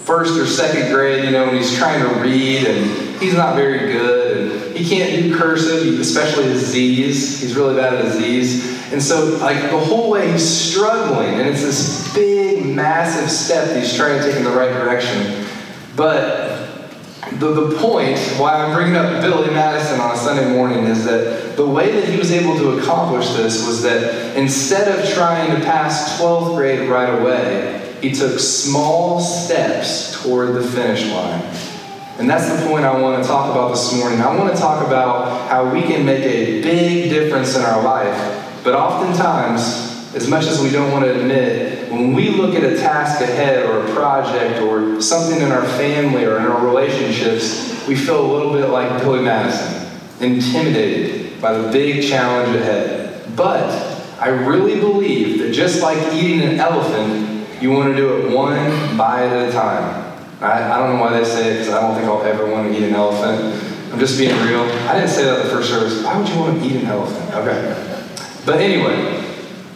first 0.00 0.38
or 0.38 0.46
second 0.46 0.92
grade, 0.92 1.24
you 1.24 1.30
know, 1.30 1.48
and 1.48 1.56
he's 1.56 1.76
trying 1.76 2.00
to 2.00 2.20
read, 2.20 2.66
and 2.66 3.20
he's 3.20 3.34
not 3.34 3.54
very 3.54 3.92
good, 3.92 4.27
he 4.78 4.88
can't 4.88 5.10
do 5.10 5.36
cursive, 5.36 5.98
especially 5.98 6.44
his 6.44 6.66
Z's. 6.66 7.40
He's 7.40 7.56
really 7.56 7.74
bad 7.74 7.94
at 7.94 8.04
his 8.04 8.14
Z's. 8.14 8.92
And 8.92 9.02
so, 9.02 9.36
like, 9.38 9.60
the 9.70 9.78
whole 9.78 10.10
way 10.10 10.30
he's 10.30 10.48
struggling, 10.48 11.34
and 11.34 11.48
it's 11.48 11.62
this 11.62 12.14
big, 12.14 12.64
massive 12.64 13.28
step 13.30 13.76
he's 13.76 13.94
trying 13.94 14.20
to 14.20 14.24
take 14.24 14.36
in 14.36 14.44
the 14.44 14.50
right 14.50 14.72
direction. 14.72 15.46
But 15.96 16.58
the, 17.38 17.52
the 17.52 17.76
point 17.78 18.18
why 18.38 18.54
I'm 18.54 18.74
bringing 18.74 18.96
up 18.96 19.20
Billy 19.20 19.52
Madison 19.52 20.00
on 20.00 20.14
a 20.14 20.16
Sunday 20.16 20.48
morning 20.50 20.84
is 20.84 21.04
that 21.04 21.56
the 21.56 21.66
way 21.66 21.92
that 22.00 22.08
he 22.08 22.16
was 22.16 22.30
able 22.30 22.56
to 22.56 22.78
accomplish 22.78 23.28
this 23.30 23.66
was 23.66 23.82
that 23.82 24.36
instead 24.36 24.96
of 24.96 25.12
trying 25.12 25.56
to 25.56 25.64
pass 25.64 26.20
12th 26.20 26.54
grade 26.54 26.88
right 26.88 27.20
away, 27.20 27.96
he 28.00 28.12
took 28.12 28.38
small 28.38 29.20
steps 29.20 30.22
toward 30.22 30.54
the 30.54 30.62
finish 30.62 31.04
line. 31.10 31.42
And 32.18 32.28
that's 32.28 32.52
the 32.52 32.66
point 32.66 32.84
I 32.84 33.00
want 33.00 33.22
to 33.22 33.28
talk 33.28 33.48
about 33.52 33.70
this 33.70 33.94
morning. 33.94 34.20
I 34.20 34.36
want 34.36 34.52
to 34.52 34.60
talk 34.60 34.84
about 34.84 35.48
how 35.48 35.72
we 35.72 35.82
can 35.82 36.04
make 36.04 36.24
a 36.24 36.60
big 36.62 37.10
difference 37.10 37.54
in 37.54 37.62
our 37.62 37.80
life, 37.84 38.60
but 38.64 38.74
oftentimes, 38.74 40.14
as 40.16 40.26
much 40.26 40.46
as 40.46 40.60
we 40.60 40.70
don't 40.70 40.90
want 40.90 41.04
to 41.04 41.16
admit, 41.16 41.92
when 41.92 42.14
we 42.14 42.30
look 42.30 42.56
at 42.56 42.64
a 42.64 42.76
task 42.76 43.20
ahead 43.20 43.64
or 43.66 43.86
a 43.86 43.94
project 43.94 44.60
or 44.62 45.00
something 45.00 45.40
in 45.40 45.52
our 45.52 45.64
family 45.78 46.24
or 46.24 46.38
in 46.38 46.46
our 46.46 46.66
relationships, 46.66 47.86
we 47.86 47.94
feel 47.94 48.26
a 48.26 48.28
little 48.32 48.52
bit 48.52 48.68
like 48.70 49.00
Billy 49.00 49.22
Madison, 49.22 49.88
intimidated 50.20 51.40
by 51.40 51.56
the 51.56 51.70
big 51.70 52.02
challenge 52.02 52.52
ahead. 52.56 53.36
But 53.36 53.70
I 54.18 54.30
really 54.30 54.80
believe 54.80 55.38
that 55.38 55.52
just 55.52 55.82
like 55.82 56.12
eating 56.12 56.40
an 56.40 56.58
elephant, 56.58 57.62
you 57.62 57.70
want 57.70 57.90
to 57.90 57.96
do 57.96 58.16
it 58.16 58.34
one 58.34 58.96
bite 58.96 59.26
at 59.26 59.48
a 59.48 59.52
time. 59.52 60.07
I, 60.40 60.72
I 60.72 60.78
don't 60.78 60.94
know 60.94 61.00
why 61.00 61.18
they 61.18 61.24
say 61.24 61.50
it 61.50 61.58
because 61.58 61.70
I 61.70 61.80
don't 61.80 61.96
think 61.96 62.06
I'll 62.06 62.22
ever 62.22 62.50
want 62.50 62.70
to 62.70 62.78
eat 62.78 62.84
an 62.84 62.94
elephant. 62.94 63.92
I'm 63.92 63.98
just 63.98 64.18
being 64.18 64.30
real. 64.46 64.62
I 64.86 64.94
didn't 64.94 65.08
say 65.08 65.24
that 65.24 65.42
the 65.42 65.50
first 65.50 65.70
service. 65.70 66.04
Why 66.04 66.16
would 66.16 66.28
you 66.28 66.38
want 66.38 66.62
to 66.62 66.68
eat 66.68 66.76
an 66.76 66.86
elephant? 66.86 67.34
Okay. 67.34 67.98
But 68.46 68.60
anyway, 68.60 69.24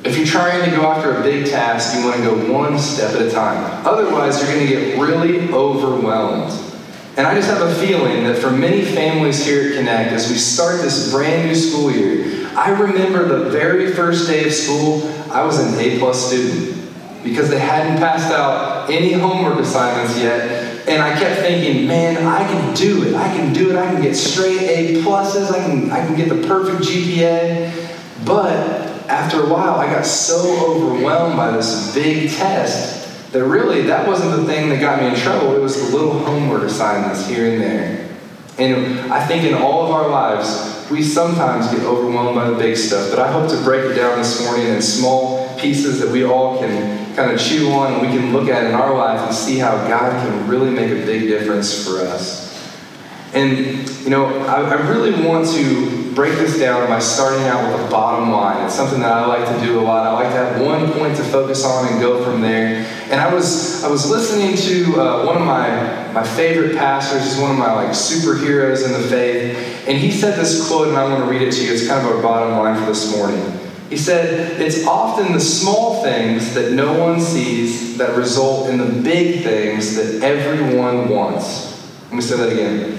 if 0.05 0.17
you're 0.17 0.27
trying 0.27 0.69
to 0.69 0.77
go 0.77 0.83
after 0.83 1.17
a 1.17 1.23
big 1.23 1.47
task, 1.47 1.97
you 1.97 2.05
want 2.05 2.17
to 2.17 2.23
go 2.23 2.53
one 2.53 2.79
step 2.79 3.15
at 3.15 3.23
a 3.23 3.31
time. 3.31 3.87
Otherwise, 3.87 4.41
you're 4.41 4.55
going 4.55 4.67
to 4.67 4.73
get 4.73 5.01
really 5.01 5.51
overwhelmed. 5.53 6.53
And 7.17 7.27
I 7.27 7.35
just 7.35 7.51
have 7.51 7.61
a 7.61 7.75
feeling 7.75 8.25
that 8.25 8.39
for 8.39 8.51
many 8.51 8.83
families 8.83 9.45
here 9.45 9.69
at 9.69 9.75
Connect, 9.77 10.13
as 10.13 10.31
we 10.31 10.37
start 10.37 10.81
this 10.81 11.13
brand 11.13 11.49
new 11.49 11.55
school 11.55 11.91
year, 11.91 12.49
I 12.57 12.71
remember 12.71 13.27
the 13.27 13.51
very 13.51 13.93
first 13.93 14.29
day 14.29 14.47
of 14.47 14.53
school, 14.53 15.03
I 15.31 15.45
was 15.45 15.59
an 15.59 15.79
A 15.79 15.99
plus 15.99 16.27
student 16.29 16.79
because 17.23 17.51
they 17.51 17.59
hadn't 17.59 17.99
passed 17.99 18.33
out 18.33 18.72
any 18.91 19.13
homework 19.13 19.59
assignments 19.59 20.19
yet. 20.19 20.89
And 20.89 21.03
I 21.03 21.19
kept 21.19 21.41
thinking, 21.41 21.87
man, 21.87 22.27
I 22.27 22.47
can 22.47 22.75
do 22.75 23.05
it. 23.07 23.15
I 23.15 23.35
can 23.37 23.53
do 23.53 23.71
it. 23.71 23.77
I 23.77 23.93
can 23.93 24.03
get 24.03 24.15
straight 24.15 24.63
A 24.63 25.03
pluses. 25.03 25.51
I 25.51 25.59
can, 25.59 25.91
I 25.91 26.05
can 26.05 26.17
get 26.17 26.29
the 26.29 26.47
perfect 26.47 26.83
GPA. 26.83 28.25
But 28.25 28.57
after 29.09 29.43
a 29.43 29.49
while, 29.49 29.75
I 29.75 29.87
got 29.87 30.05
so 30.05 30.67
overwhelmed 30.67 31.37
by 31.37 31.51
this 31.53 31.95
big 31.95 32.31
test 32.31 33.33
that 33.33 33.45
really 33.45 33.83
that 33.83 34.07
wasn't 34.07 34.37
the 34.37 34.45
thing 34.45 34.69
that 34.69 34.81
got 34.81 35.01
me 35.01 35.09
in 35.09 35.15
trouble. 35.15 35.55
It 35.57 35.61
was 35.61 35.77
the 35.77 35.97
little 35.97 36.19
homework 36.19 36.65
assignments 36.65 37.27
here 37.27 37.53
and 37.53 37.63
there. 37.63 38.09
And 38.59 39.13
I 39.13 39.27
think 39.27 39.45
in 39.45 39.55
all 39.55 39.85
of 39.85 39.91
our 39.91 40.09
lives, 40.09 40.87
we 40.91 41.03
sometimes 41.03 41.69
get 41.69 41.81
overwhelmed 41.85 42.35
by 42.35 42.51
the 42.51 42.57
big 42.57 42.77
stuff, 42.77 43.09
but 43.09 43.19
I 43.19 43.33
hope 43.33 43.51
to 43.51 43.57
break 43.65 43.85
it 43.85 43.95
down 43.95 44.19
this 44.19 44.45
morning 44.45 44.67
in 44.67 44.83
small 44.83 45.59
pieces 45.59 46.01
that 46.01 46.11
we 46.11 46.25
all 46.25 46.59
can 46.59 47.02
kind 47.17 47.31
of 47.31 47.41
chew 47.41 47.71
on 47.73 47.93
and 47.93 48.03
we 48.03 48.09
can 48.09 48.33
look 48.33 48.49
at 48.49 48.65
in 48.65 48.73
our 48.73 48.95
life 48.95 49.21
and 49.21 49.35
see 49.35 49.59
how 49.59 49.77
God 49.89 50.13
can 50.27 50.49
really 50.49 50.71
make 50.71 50.91
a 50.91 51.05
big 51.07 51.23
difference 51.23 51.87
for 51.87 51.99
us. 52.01 52.53
And, 53.35 53.89
you 54.03 54.11
know, 54.11 54.27
I, 54.45 54.61
I, 54.61 54.91
really 54.91 55.27
want 55.27 55.49
to 55.55 56.13
break 56.13 56.35
this 56.35 56.59
down 56.59 56.87
by 56.89 56.99
starting 56.99 57.47
out 57.47 57.73
with 57.73 57.87
a 57.87 57.91
bottom 57.91 58.31
line. 58.31 58.63
It's 58.67 58.75
something 58.75 59.01
that 59.01 59.11
I 59.11 59.25
like 59.25 59.49
to 59.49 59.67
do 59.67 59.81
a 59.81 59.83
lot. 59.83 60.07
I 60.07 60.13
like 60.13 60.29
to 60.29 60.37
have 60.37 60.61
one 60.61 60.93
point 60.93 61.17
to 61.17 61.25
focus 61.25 61.65
on 61.65 61.91
and 61.91 61.99
go 61.99 62.23
from 62.23 62.43
there. 62.43 62.85
And 63.11 63.15
I 63.15 63.33
was, 63.33 63.83
I 63.85 63.89
was 63.89 64.11
listening 64.11 64.55
to 64.57 65.01
uh, 65.01 65.25
one 65.25 65.37
of 65.37 65.47
my, 65.47 66.13
my 66.13 66.23
favorite 66.23 66.77
pastors. 66.77 67.25
He's 67.25 67.41
one 67.41 67.51
of 67.51 67.57
my, 67.57 67.73
like, 67.73 67.93
superheroes 67.93 68.85
in 68.85 68.93
the 68.93 69.09
faith. 69.09 69.89
And 69.89 69.97
he 69.97 70.11
said 70.11 70.39
this 70.39 70.69
quote, 70.69 70.89
and 70.89 70.99
I 70.99 71.05
want 71.09 71.25
to 71.25 71.31
read 71.31 71.41
it 71.41 71.53
to 71.53 71.65
you. 71.65 71.73
It's 71.73 71.89
kind 71.89 72.07
of 72.07 72.15
our 72.15 72.23
bottom 72.23 72.59
line 72.59 72.79
for 72.79 72.85
this 72.85 73.17
morning. 73.17 73.62
He 73.93 73.99
said, 73.99 74.59
It's 74.59 74.87
often 74.87 75.35
the 75.35 75.41
small 75.41 76.03
things 76.03 76.55
that 76.55 76.73
no 76.73 76.99
one 76.99 77.21
sees 77.21 77.99
that 77.99 78.17
result 78.17 78.71
in 78.71 78.79
the 78.79 79.03
big 79.03 79.45
things 79.45 79.97
that 79.97 80.25
everyone 80.25 81.11
wants. 81.11 81.79
Let 82.05 82.15
me 82.15 82.23
say 82.23 82.39
that 82.39 82.51
again. 82.51 82.99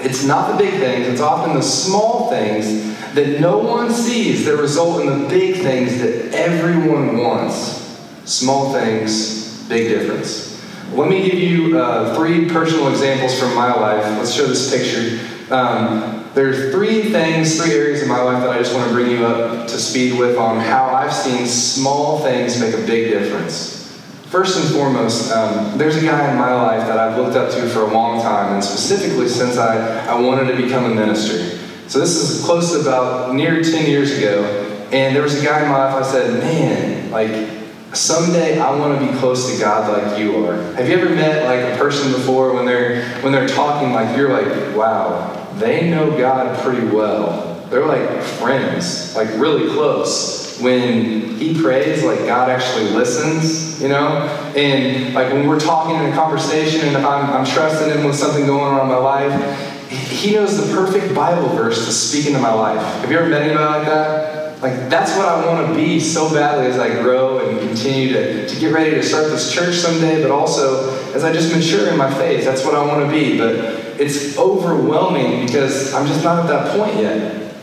It's 0.00 0.22
not 0.22 0.52
the 0.52 0.62
big 0.62 0.74
things, 0.74 1.08
it's 1.08 1.22
often 1.22 1.54
the 1.54 1.62
small 1.62 2.28
things 2.28 2.94
that 3.14 3.40
no 3.40 3.56
one 3.56 3.90
sees 3.90 4.44
that 4.44 4.58
result 4.58 5.00
in 5.00 5.06
the 5.06 5.28
big 5.30 5.62
things 5.62 5.98
that 6.02 6.34
everyone 6.34 7.16
wants. 7.16 7.98
Small 8.26 8.70
things, 8.74 9.66
big 9.66 9.88
difference. 9.88 10.62
Let 10.92 11.08
me 11.08 11.22
give 11.22 11.38
you 11.38 11.78
uh, 11.78 12.14
three 12.14 12.50
personal 12.50 12.90
examples 12.90 13.40
from 13.40 13.54
my 13.54 13.72
life. 13.72 14.04
Let's 14.18 14.34
show 14.34 14.46
this 14.46 14.70
picture. 14.70 15.24
Um, 15.50 16.23
there 16.34 16.48
are 16.48 16.70
three 16.72 17.12
things, 17.12 17.62
three 17.62 17.72
areas 17.74 18.02
in 18.02 18.08
my 18.08 18.20
life 18.20 18.42
that 18.42 18.50
I 18.50 18.58
just 18.58 18.74
want 18.74 18.88
to 18.88 18.92
bring 18.92 19.10
you 19.10 19.24
up 19.24 19.68
to 19.68 19.78
speed 19.78 20.18
with 20.18 20.36
on 20.36 20.58
how 20.58 20.86
I've 20.86 21.12
seen 21.12 21.46
small 21.46 22.20
things 22.20 22.58
make 22.60 22.74
a 22.74 22.84
big 22.86 23.10
difference. 23.10 23.82
First 24.26 24.58
and 24.58 24.74
foremost, 24.74 25.30
um, 25.30 25.78
there's 25.78 25.96
a 25.96 26.04
guy 26.04 26.28
in 26.32 26.36
my 26.36 26.52
life 26.52 26.88
that 26.88 26.98
I've 26.98 27.16
looked 27.16 27.36
up 27.36 27.52
to 27.52 27.68
for 27.68 27.82
a 27.82 27.86
long 27.86 28.20
time, 28.20 28.52
and 28.52 28.64
specifically 28.64 29.28
since 29.28 29.56
I, 29.56 30.06
I 30.06 30.20
wanted 30.20 30.50
to 30.50 30.60
become 30.60 30.86
a 30.86 30.94
minister. 30.94 31.56
So 31.88 32.00
this 32.00 32.16
is 32.16 32.44
close 32.44 32.72
to 32.72 32.80
about 32.80 33.32
near 33.32 33.62
10 33.62 33.86
years 33.86 34.18
ago, 34.18 34.42
and 34.90 35.14
there 35.14 35.22
was 35.22 35.40
a 35.40 35.44
guy 35.44 35.62
in 35.62 35.68
my 35.68 35.84
life 35.84 36.04
I 36.04 36.10
said, 36.10 36.40
man, 36.40 37.12
like, 37.12 37.48
someday 37.92 38.58
I 38.58 38.74
want 38.76 38.98
to 38.98 39.06
be 39.06 39.16
close 39.18 39.54
to 39.54 39.60
God 39.60 39.92
like 39.92 40.18
you 40.18 40.44
are. 40.46 40.56
Have 40.74 40.88
you 40.88 40.96
ever 40.98 41.10
met 41.10 41.44
like 41.44 41.72
a 41.72 41.78
person 41.78 42.10
before 42.12 42.52
when 42.54 42.66
they're 42.66 43.04
when 43.20 43.32
they're 43.32 43.46
talking 43.46 43.92
like 43.92 44.16
you're 44.16 44.30
like, 44.30 44.76
wow, 44.76 45.43
they 45.58 45.90
know 45.90 46.16
God 46.16 46.58
pretty 46.62 46.86
well. 46.86 47.54
They're 47.70 47.86
like 47.86 48.22
friends, 48.22 49.16
like 49.16 49.28
really 49.30 49.72
close 49.72 50.60
when 50.60 51.36
he 51.36 51.60
prays, 51.60 52.04
like 52.04 52.20
God 52.20 52.48
actually 52.48 52.90
listens, 52.90 53.82
you 53.82 53.88
know? 53.88 54.22
And 54.56 55.14
like 55.14 55.32
when 55.32 55.48
we're 55.48 55.60
talking 55.60 55.96
in 55.96 56.12
a 56.12 56.14
conversation 56.14 56.86
and 56.88 56.96
I'm, 56.98 57.30
I'm 57.30 57.46
trusting 57.46 57.90
him 57.90 58.04
with 58.04 58.16
something 58.16 58.46
going 58.46 58.62
on 58.62 58.80
in 58.82 58.88
my 58.88 58.96
life, 58.96 59.90
he 59.90 60.34
knows 60.34 60.56
the 60.56 60.74
perfect 60.74 61.14
Bible 61.14 61.48
verse 61.50 61.86
to 61.86 61.92
speak 61.92 62.26
into 62.26 62.38
my 62.38 62.52
life. 62.52 62.80
Have 63.00 63.10
you 63.10 63.18
ever 63.18 63.28
met 63.28 63.42
anybody 63.42 63.64
like 63.64 63.86
that? 63.86 64.62
Like 64.62 64.88
that's 64.88 65.14
what 65.16 65.28
I 65.28 65.44
want 65.46 65.68
to 65.68 65.74
be 65.74 66.00
so 66.00 66.32
badly 66.32 66.66
as 66.66 66.78
I 66.78 67.02
grow 67.02 67.46
and 67.46 67.58
continue 67.58 68.12
to, 68.14 68.48
to 68.48 68.60
get 68.60 68.72
ready 68.72 68.92
to 68.92 69.02
start 69.02 69.30
this 69.30 69.52
church 69.52 69.74
someday, 69.74 70.22
but 70.22 70.30
also 70.30 70.98
as 71.12 71.22
I 71.22 71.32
just 71.32 71.54
mature 71.54 71.88
in 71.88 71.98
my 71.98 72.12
faith. 72.14 72.44
That's 72.44 72.64
what 72.64 72.74
I 72.74 72.86
want 72.86 73.04
to 73.04 73.10
be. 73.10 73.36
But 73.36 73.73
it's 74.00 74.38
overwhelming 74.38 75.46
because 75.46 75.92
I'm 75.94 76.06
just 76.06 76.24
not 76.24 76.38
at 76.40 76.48
that 76.48 76.76
point 76.76 76.96
yet. 76.96 77.54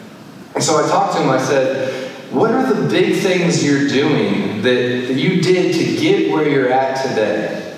And 0.54 0.64
so 0.64 0.84
I 0.84 0.88
talked 0.88 1.16
to 1.16 1.24
him, 1.24 1.30
I 1.30 1.42
said, 1.42 2.12
what 2.32 2.52
are 2.52 2.74
the 2.74 2.90
big 2.90 3.22
things 3.22 3.64
you're 3.64 3.88
doing 3.88 4.62
that, 4.62 5.14
you 5.14 5.42
did 5.42 5.76
to 5.76 6.02
get 6.02 6.32
where 6.32 6.48
you're 6.48 6.72
at 6.72 7.06
today? 7.08 7.78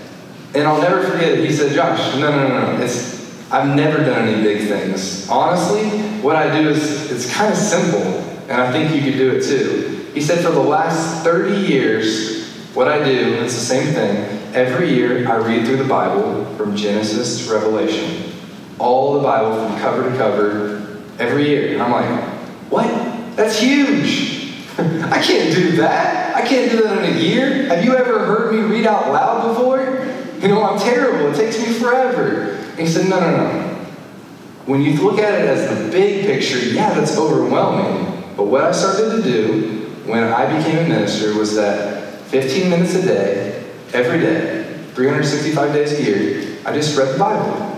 And 0.55 0.67
I'll 0.67 0.81
never 0.81 1.01
forget 1.03 1.39
it. 1.39 1.45
He 1.45 1.51
said, 1.51 1.73
Josh, 1.73 2.15
no, 2.15 2.29
no, 2.31 2.47
no, 2.47 2.77
no. 2.77 2.83
It's, 2.83 3.51
I've 3.51 3.75
never 3.75 4.03
done 4.03 4.27
any 4.27 4.43
big 4.43 4.67
things. 4.67 5.27
Honestly, 5.29 5.89
what 6.21 6.35
I 6.35 6.61
do 6.61 6.69
is 6.69 7.11
it's 7.11 7.33
kind 7.33 7.51
of 7.51 7.57
simple, 7.57 8.01
and 8.49 8.61
I 8.61 8.71
think 8.71 8.93
you 8.93 9.01
could 9.01 9.17
do 9.17 9.31
it 9.31 9.43
too. 9.43 10.09
He 10.13 10.21
said, 10.21 10.43
for 10.45 10.51
the 10.51 10.59
last 10.59 11.23
30 11.23 11.61
years, 11.61 12.47
what 12.75 12.87
I 12.87 13.03
do, 13.03 13.33
it's 13.43 13.55
the 13.55 13.61
same 13.61 13.93
thing. 13.93 14.41
Every 14.53 14.93
year, 14.93 15.27
I 15.27 15.37
read 15.37 15.65
through 15.65 15.77
the 15.77 15.87
Bible 15.87 16.45
from 16.55 16.75
Genesis 16.75 17.45
to 17.45 17.53
Revelation. 17.53 18.32
All 18.79 19.13
the 19.13 19.23
Bible 19.23 19.55
from 19.55 19.79
cover 19.79 20.09
to 20.09 20.17
cover, 20.17 20.83
every 21.19 21.47
year. 21.47 21.73
And 21.73 21.81
I'm 21.81 21.91
like, 21.91 22.29
what? 22.69 23.35
That's 23.35 23.59
huge. 23.59 24.53
I 24.77 25.21
can't 25.21 25.53
do 25.53 25.77
that. 25.77 26.35
I 26.35 26.47
can't 26.47 26.71
do 26.71 26.81
that 26.83 27.03
in 27.03 27.15
a 27.15 27.19
year. 27.19 27.67
Have 27.67 27.85
you 27.85 27.95
ever 27.95 28.19
heard 28.19 28.53
me 28.53 28.61
read 28.61 28.85
out 28.85 29.11
loud 29.11 29.53
before? 29.53 29.79
You 30.41 30.47
know, 30.47 30.63
I'm 30.63 30.79
terrible. 30.79 31.31
It 31.31 31.35
takes 31.35 31.59
me 31.59 31.73
forever. 31.73 32.55
And 32.55 32.79
he 32.79 32.87
said, 32.87 33.09
No, 33.09 33.19
no, 33.19 33.37
no. 33.37 33.69
When 34.65 34.81
you 34.81 34.93
look 35.01 35.19
at 35.19 35.33
it 35.33 35.45
as 35.45 35.69
the 35.69 35.91
big 35.91 36.25
picture, 36.25 36.57
yeah, 36.57 36.93
that's 36.93 37.17
overwhelming. 37.17 38.23
But 38.35 38.45
what 38.45 38.63
I 38.63 38.71
started 38.71 39.17
to 39.17 39.21
do 39.21 39.89
when 40.05 40.23
I 40.23 40.57
became 40.57 40.85
a 40.85 40.87
minister 40.87 41.37
was 41.37 41.55
that 41.55 42.21
15 42.27 42.69
minutes 42.69 42.95
a 42.95 43.01
day, 43.01 43.63
every 43.93 44.19
day, 44.19 44.63
365 44.95 45.73
days 45.73 45.99
a 45.99 46.03
year, 46.03 46.57
I 46.65 46.73
just 46.73 46.97
read 46.97 47.13
the 47.13 47.19
Bible. 47.19 47.72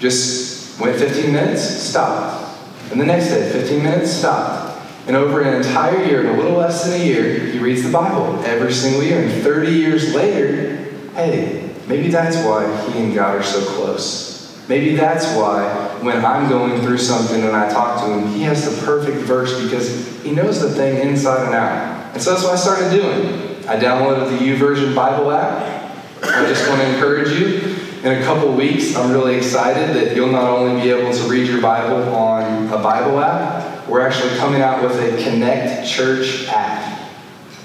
Just 0.00 0.80
went 0.80 0.96
15 0.98 1.32
minutes, 1.32 1.62
stopped. 1.62 2.58
And 2.90 3.00
the 3.00 3.04
next 3.04 3.28
day, 3.28 3.52
15 3.52 3.82
minutes, 3.82 4.10
stopped. 4.10 4.82
And 5.06 5.14
over 5.14 5.42
an 5.42 5.62
entire 5.62 6.04
year, 6.04 6.22
in 6.22 6.26
a 6.26 6.36
little 6.36 6.56
less 6.56 6.84
than 6.84 7.00
a 7.00 7.04
year, 7.04 7.38
he 7.38 7.58
reads 7.58 7.82
the 7.82 7.92
Bible 7.92 8.42
every 8.44 8.72
single 8.72 9.02
year. 9.02 9.22
And 9.22 9.42
30 9.42 9.72
years 9.72 10.14
later, 10.14 10.76
hey, 11.14 11.70
maybe 11.86 12.08
that's 12.08 12.36
why 12.46 12.64
he 12.86 12.98
and 12.98 13.14
God 13.14 13.36
are 13.36 13.42
so 13.42 13.64
close. 13.74 14.30
Maybe 14.68 14.96
that's 14.96 15.26
why 15.36 15.98
when 16.00 16.24
I'm 16.24 16.48
going 16.48 16.80
through 16.80 16.98
something 16.98 17.42
and 17.42 17.56
I 17.56 17.70
talk 17.70 18.04
to 18.04 18.12
him, 18.12 18.28
he 18.28 18.42
has 18.42 18.64
the 18.64 18.86
perfect 18.86 19.18
verse 19.18 19.60
because 19.62 20.22
he 20.22 20.30
knows 20.30 20.60
the 20.60 20.70
thing 20.70 21.06
inside 21.08 21.46
and 21.46 21.54
out. 21.54 22.14
And 22.14 22.22
so 22.22 22.30
that's 22.30 22.44
what 22.44 22.52
I 22.52 22.56
started 22.56 22.90
doing. 22.90 23.66
I 23.68 23.76
downloaded 23.76 24.30
the 24.30 24.44
YouVersion 24.44 24.94
Bible 24.94 25.30
app. 25.32 25.94
I 26.22 26.46
just 26.46 26.68
want 26.68 26.80
to 26.80 26.94
encourage 26.94 27.38
you. 27.38 27.69
In 28.02 28.12
a 28.12 28.24
couple 28.24 28.50
weeks, 28.54 28.96
I'm 28.96 29.12
really 29.12 29.34
excited 29.34 29.94
that 29.94 30.16
you'll 30.16 30.32
not 30.32 30.44
only 30.44 30.80
be 30.80 30.88
able 30.88 31.12
to 31.12 31.22
read 31.24 31.46
your 31.46 31.60
Bible 31.60 32.14
on 32.14 32.68
a 32.68 32.78
Bible 32.78 33.20
app, 33.20 33.86
we're 33.86 34.00
actually 34.00 34.34
coming 34.38 34.62
out 34.62 34.82
with 34.82 34.92
a 34.92 35.22
Connect 35.22 35.86
Church 35.86 36.48
app. 36.48 36.98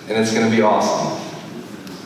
And 0.10 0.18
it's 0.18 0.34
going 0.34 0.50
to 0.50 0.54
be 0.54 0.62
awesome. 0.62 1.22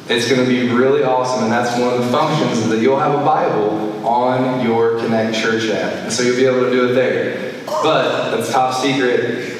It's 0.09 0.29
going 0.29 0.41
to 0.41 0.47
be 0.47 0.71
really 0.71 1.01
awesome, 1.01 1.45
and 1.45 1.51
that's 1.51 1.71
one 1.79 1.91
of 1.91 2.05
the 2.05 2.11
functions 2.11 2.69
that 2.69 2.83
you'll 2.83 2.99
have 2.99 3.19
a 3.19 3.25
Bible 3.25 4.05
on 4.05 4.63
your 4.63 4.99
Connect 4.99 5.35
Church 5.35 5.67
app. 5.71 5.93
And 6.03 6.13
so 6.13 6.21
you'll 6.21 6.35
be 6.35 6.45
able 6.45 6.65
to 6.65 6.71
do 6.71 6.91
it 6.91 6.93
there. 6.93 7.63
But 7.65 8.29
that's 8.29 8.51
top 8.51 8.75
secret. 8.75 9.59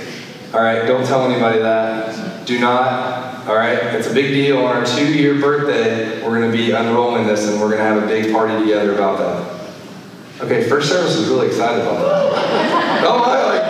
All 0.53 0.61
right, 0.61 0.85
don't 0.85 1.07
tell 1.07 1.25
anybody 1.25 1.57
that. 1.57 2.45
Do 2.45 2.59
not. 2.59 3.38
All 3.49 3.55
right, 3.55 3.79
it's 3.95 4.05
a 4.07 4.13
big 4.13 4.27
deal. 4.27 4.59
On 4.59 4.77
our 4.77 4.85
two 4.85 5.11
year 5.11 5.41
birthday, 5.41 6.21
we're 6.21 6.39
going 6.39 6.51
to 6.51 6.55
be 6.55 6.69
unrolling 6.69 7.25
this, 7.25 7.47
and 7.47 7.59
we're 7.59 7.69
going 7.69 7.79
to 7.79 7.83
have 7.83 8.03
a 8.03 8.05
big 8.05 8.31
party 8.31 8.59
together 8.59 8.93
about 8.93 9.17
that. 9.17 10.43
Okay, 10.45 10.69
first 10.69 10.87
service 10.87 11.15
is 11.15 11.29
really 11.29 11.47
excited 11.47 11.81
about 11.81 11.97
that. 11.97 13.03
oh, 13.07 13.23
I 13.23 13.43
like 13.45 13.63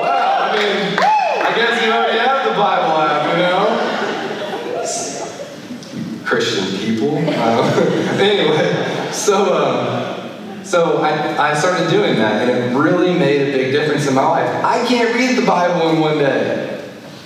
wow, 0.00 0.48
I 0.48 0.56
mean, 0.56 0.96
I 0.98 1.52
guess 1.54 1.84
you 1.84 1.92
already 1.92 2.20
have 2.20 2.48
the 2.48 2.54
Bible 2.56 2.96
app, 2.96 3.36
you 3.36 3.42
know? 3.42 3.82
Christian 6.24 6.78
people. 6.78 7.18
Um, 7.18 7.68
anyway, 8.18 9.12
so 9.12 9.54
um, 9.54 10.64
so 10.64 11.02
I, 11.02 11.50
I 11.50 11.54
started 11.54 11.90
doing 11.90 12.14
that, 12.14 12.48
and 12.48 12.50
it 12.50 12.78
really 12.78 13.12
made 13.12 13.42
a 13.42 13.52
big 13.52 13.72
difference 13.72 14.08
in 14.08 14.14
my 14.14 14.26
life. 14.26 14.64
I 14.64 14.86
can't 14.86 15.14
read 15.14 15.36
the 15.36 15.44
Bible 15.44 15.90
in 15.90 16.00
one 16.00 16.16
day, 16.16 16.71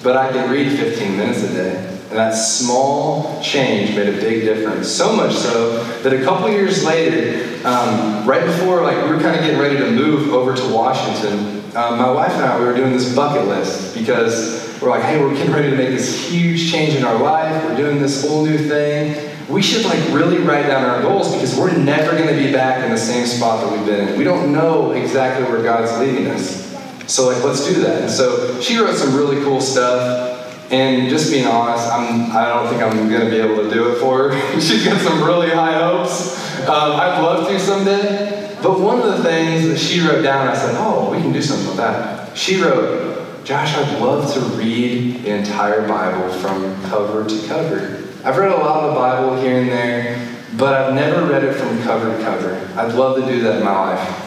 but 0.03 0.17
I 0.17 0.33
could 0.33 0.51
read 0.51 0.79
15 0.79 1.17
minutes 1.17 1.43
a 1.43 1.53
day. 1.53 1.93
And 2.09 2.19
that 2.19 2.33
small 2.35 3.43
change 3.43 3.97
made 3.97 4.09
a 4.09 4.21
big 4.21 4.43
difference. 4.45 4.89
So 4.89 5.15
much 5.15 5.35
so 5.35 5.83
that 6.03 6.13
a 6.13 6.23
couple 6.23 6.49
years 6.49 6.85
later, 6.85 7.67
um, 7.67 8.25
right 8.27 8.45
before 8.45 8.83
like 8.83 9.03
we 9.05 9.11
were 9.11 9.21
kind 9.21 9.35
of 9.35 9.43
getting 9.43 9.59
ready 9.59 9.77
to 9.79 9.91
move 9.91 10.33
over 10.33 10.55
to 10.55 10.69
Washington, 10.73 11.65
um, 11.77 11.99
my 11.99 12.11
wife 12.11 12.33
and 12.33 12.45
I, 12.45 12.59
we 12.59 12.65
were 12.65 12.77
doing 12.77 12.93
this 12.93 13.15
bucket 13.15 13.49
list 13.49 13.95
because 13.95 14.81
we're 14.81 14.91
like, 14.91 15.03
hey, 15.03 15.21
we're 15.21 15.35
getting 15.35 15.53
ready 15.53 15.71
to 15.71 15.77
make 15.77 15.89
this 15.89 16.31
huge 16.31 16.71
change 16.71 16.95
in 16.95 17.05
our 17.05 17.21
life. 17.21 17.65
We're 17.65 17.77
doing 17.77 18.01
this 18.01 18.27
whole 18.27 18.45
new 18.45 18.59
thing. 18.59 19.33
We 19.49 19.63
should 19.63 19.85
like 19.85 19.99
really 20.11 20.39
write 20.39 20.67
down 20.67 20.85
our 20.85 21.03
goals 21.03 21.33
because 21.35 21.57
we're 21.57 21.77
never 21.77 22.13
going 22.13 22.29
to 22.29 22.37
be 22.37 22.53
back 22.53 22.85
in 22.85 22.91
the 22.91 22.99
same 22.99 23.27
spot 23.27 23.63
that 23.63 23.77
we've 23.77 23.87
been 23.87 24.09
in. 24.09 24.19
We 24.19 24.25
don't 24.25 24.53
know 24.53 24.93
exactly 24.93 25.45
where 25.51 25.63
God's 25.63 25.97
leading 25.99 26.29
us. 26.29 26.66
So 27.07 27.29
like, 27.29 27.43
let's 27.45 27.67
do 27.67 27.81
that. 27.83 28.03
And 28.03 28.11
so 28.11 28.61
she 28.61 28.79
wrote 28.79 28.97
some 28.97 29.15
really 29.15 29.43
cool 29.43 29.61
stuff. 29.61 30.35
And 30.73 31.09
just 31.09 31.31
being 31.31 31.47
honest, 31.47 31.89
I'm, 31.89 32.33
I 32.33 32.49
don't 32.49 32.69
think 32.69 32.83
I'm 32.83 33.09
going 33.09 33.25
to 33.25 33.31
be 33.31 33.37
able 33.37 33.63
to 33.63 33.71
do 33.71 33.93
it 33.93 34.01
for 34.01 34.33
her. 34.33 34.61
She's 34.61 34.85
got 34.85 35.01
some 35.01 35.23
really 35.23 35.51
high 35.51 35.79
hopes. 35.79 36.37
Um, 36.63 36.93
I'd 36.93 37.21
love 37.23 37.49
to 37.49 37.61
someday. 37.61 38.57
But 38.63 38.81
one 38.81 39.01
of 39.01 39.17
the 39.17 39.23
things 39.23 39.69
that 39.69 39.79
she 39.79 40.01
wrote 40.01 40.23
down, 40.23 40.49
I 40.49 40.57
said, 40.57 40.75
oh, 40.77 41.11
we 41.13 41.19
can 41.19 41.33
do 41.33 41.41
something 41.41 41.69
with 41.69 41.77
that. 41.77 42.37
She 42.37 42.61
wrote, 42.61 43.45
Josh, 43.45 43.77
I'd 43.77 44.01
love 44.01 44.35
to 44.35 44.41
read 44.57 45.23
the 45.23 45.37
entire 45.37 45.87
Bible 45.87 46.29
from 46.41 46.83
cover 46.87 47.25
to 47.29 47.47
cover. 47.47 48.03
I've 48.25 48.37
read 48.37 48.51
a 48.51 48.57
lot 48.57 48.83
of 48.83 48.91
the 48.91 48.99
Bible 48.99 49.41
here 49.41 49.61
and 49.61 49.69
there, 49.69 50.37
but 50.57 50.75
I've 50.75 50.95
never 50.95 51.25
read 51.31 51.45
it 51.45 51.53
from 51.53 51.81
cover 51.83 52.17
to 52.17 52.25
cover. 52.25 52.55
I'd 52.75 52.93
love 52.95 53.21
to 53.21 53.25
do 53.25 53.41
that 53.43 53.59
in 53.59 53.65
my 53.65 53.95
life. 53.95 54.27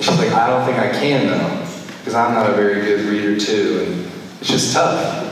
She's 0.00 0.18
like, 0.18 0.32
I 0.32 0.48
don't 0.48 0.66
think 0.66 0.76
I 0.76 0.90
can 0.90 1.26
though, 1.28 1.66
because 2.02 2.14
I'm 2.14 2.34
not 2.34 2.50
a 2.50 2.54
very 2.54 2.80
good 2.80 3.08
reader 3.08 3.38
too, 3.38 3.84
and 3.86 4.12
it's 4.40 4.50
just 4.50 4.74
tough. 4.74 5.22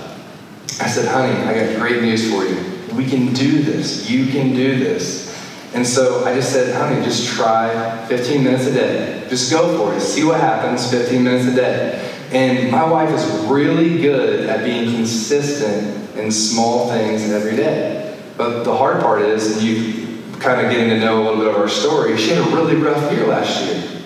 I 0.80 0.86
said, 0.86 1.08
honey, 1.08 1.32
I 1.42 1.66
got 1.66 1.80
great 1.80 2.00
news 2.00 2.30
for 2.30 2.44
you. 2.44 2.94
We 2.94 3.06
can 3.06 3.34
do 3.34 3.60
this. 3.60 4.08
You 4.08 4.30
can 4.30 4.54
do 4.54 4.78
this. 4.78 5.28
And 5.74 5.84
so 5.84 6.24
I 6.24 6.32
just 6.32 6.52
said, 6.52 6.72
honey, 6.76 7.04
just 7.04 7.26
try 7.26 8.06
15 8.06 8.44
minutes 8.44 8.66
a 8.66 8.72
day. 8.72 9.26
Just 9.28 9.50
go 9.50 9.76
for 9.76 9.96
it. 9.96 10.00
See 10.00 10.22
what 10.22 10.38
happens 10.38 10.88
15 10.88 11.24
minutes 11.24 11.46
a 11.48 11.54
day. 11.56 12.14
And 12.30 12.70
my 12.70 12.88
wife 12.88 13.10
is 13.10 13.28
really 13.48 14.00
good 14.00 14.48
at 14.48 14.64
being 14.64 14.94
consistent 14.94 16.16
in 16.16 16.30
small 16.30 16.88
things 16.88 17.28
every 17.32 17.56
day. 17.56 18.16
But 18.36 18.62
the 18.62 18.76
hard 18.76 19.02
part 19.02 19.22
is, 19.22 19.56
and 19.56 19.62
you 19.62 20.22
kind 20.38 20.64
of 20.64 20.72
getting 20.72 20.90
to 20.90 21.00
know 21.00 21.20
a 21.20 21.22
little 21.24 21.40
bit 21.40 21.48
of 21.48 21.56
our 21.56 21.68
story, 21.68 22.16
she 22.16 22.30
had 22.30 22.38
a 22.38 22.54
really 22.54 22.76
rough 22.76 23.12
year 23.12 23.26
last 23.26 23.60
year. 23.64 23.99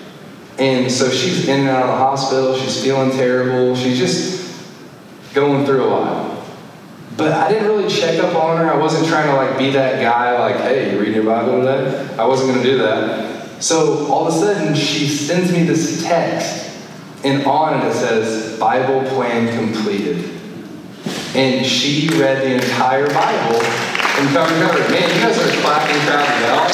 And 0.57 0.89
so 0.89 1.09
she's 1.09 1.47
in 1.47 1.61
and 1.61 1.69
out 1.69 1.83
of 1.83 1.89
the 1.89 1.97
hospital, 1.97 2.55
she's 2.55 2.81
feeling 2.81 3.11
terrible, 3.11 3.75
she's 3.75 3.97
just 3.97 4.65
going 5.33 5.65
through 5.65 5.83
a 5.83 5.87
lot. 5.87 6.45
But 7.17 7.33
I 7.33 7.49
didn't 7.49 7.67
really 7.67 7.89
check 7.89 8.19
up 8.19 8.35
on 8.35 8.57
her. 8.57 8.71
I 8.71 8.77
wasn't 8.77 9.07
trying 9.07 9.27
to 9.27 9.35
like 9.35 9.57
be 9.57 9.71
that 9.71 10.01
guy, 10.01 10.37
like, 10.39 10.57
hey, 10.57 10.91
you 10.91 10.99
reading 10.99 11.15
your 11.15 11.25
Bible 11.25 11.59
today? 11.59 12.15
I 12.17 12.25
wasn't 12.25 12.51
gonna 12.51 12.63
do 12.63 12.77
that. 12.79 13.61
So 13.61 14.07
all 14.07 14.27
of 14.27 14.33
a 14.33 14.37
sudden 14.37 14.75
she 14.75 15.07
sends 15.07 15.51
me 15.51 15.63
this 15.63 16.03
text, 16.03 16.69
and 17.23 17.45
on 17.45 17.79
it 17.81 17.89
it 17.89 17.93
says, 17.93 18.59
Bible 18.59 19.07
plan 19.09 19.55
completed. 19.57 20.31
And 21.35 21.65
she 21.65 22.07
read 22.17 22.43
the 22.43 22.53
entire 22.53 23.07
Bible 23.07 23.59
from 23.59 24.27
cover 24.29 24.53
to. 24.53 24.91
Man, 24.91 25.15
you 25.15 25.21
guys 25.21 25.37
are 25.37 25.61
clapping 25.61 26.01
crowd 26.07 26.27
well. 26.43 26.65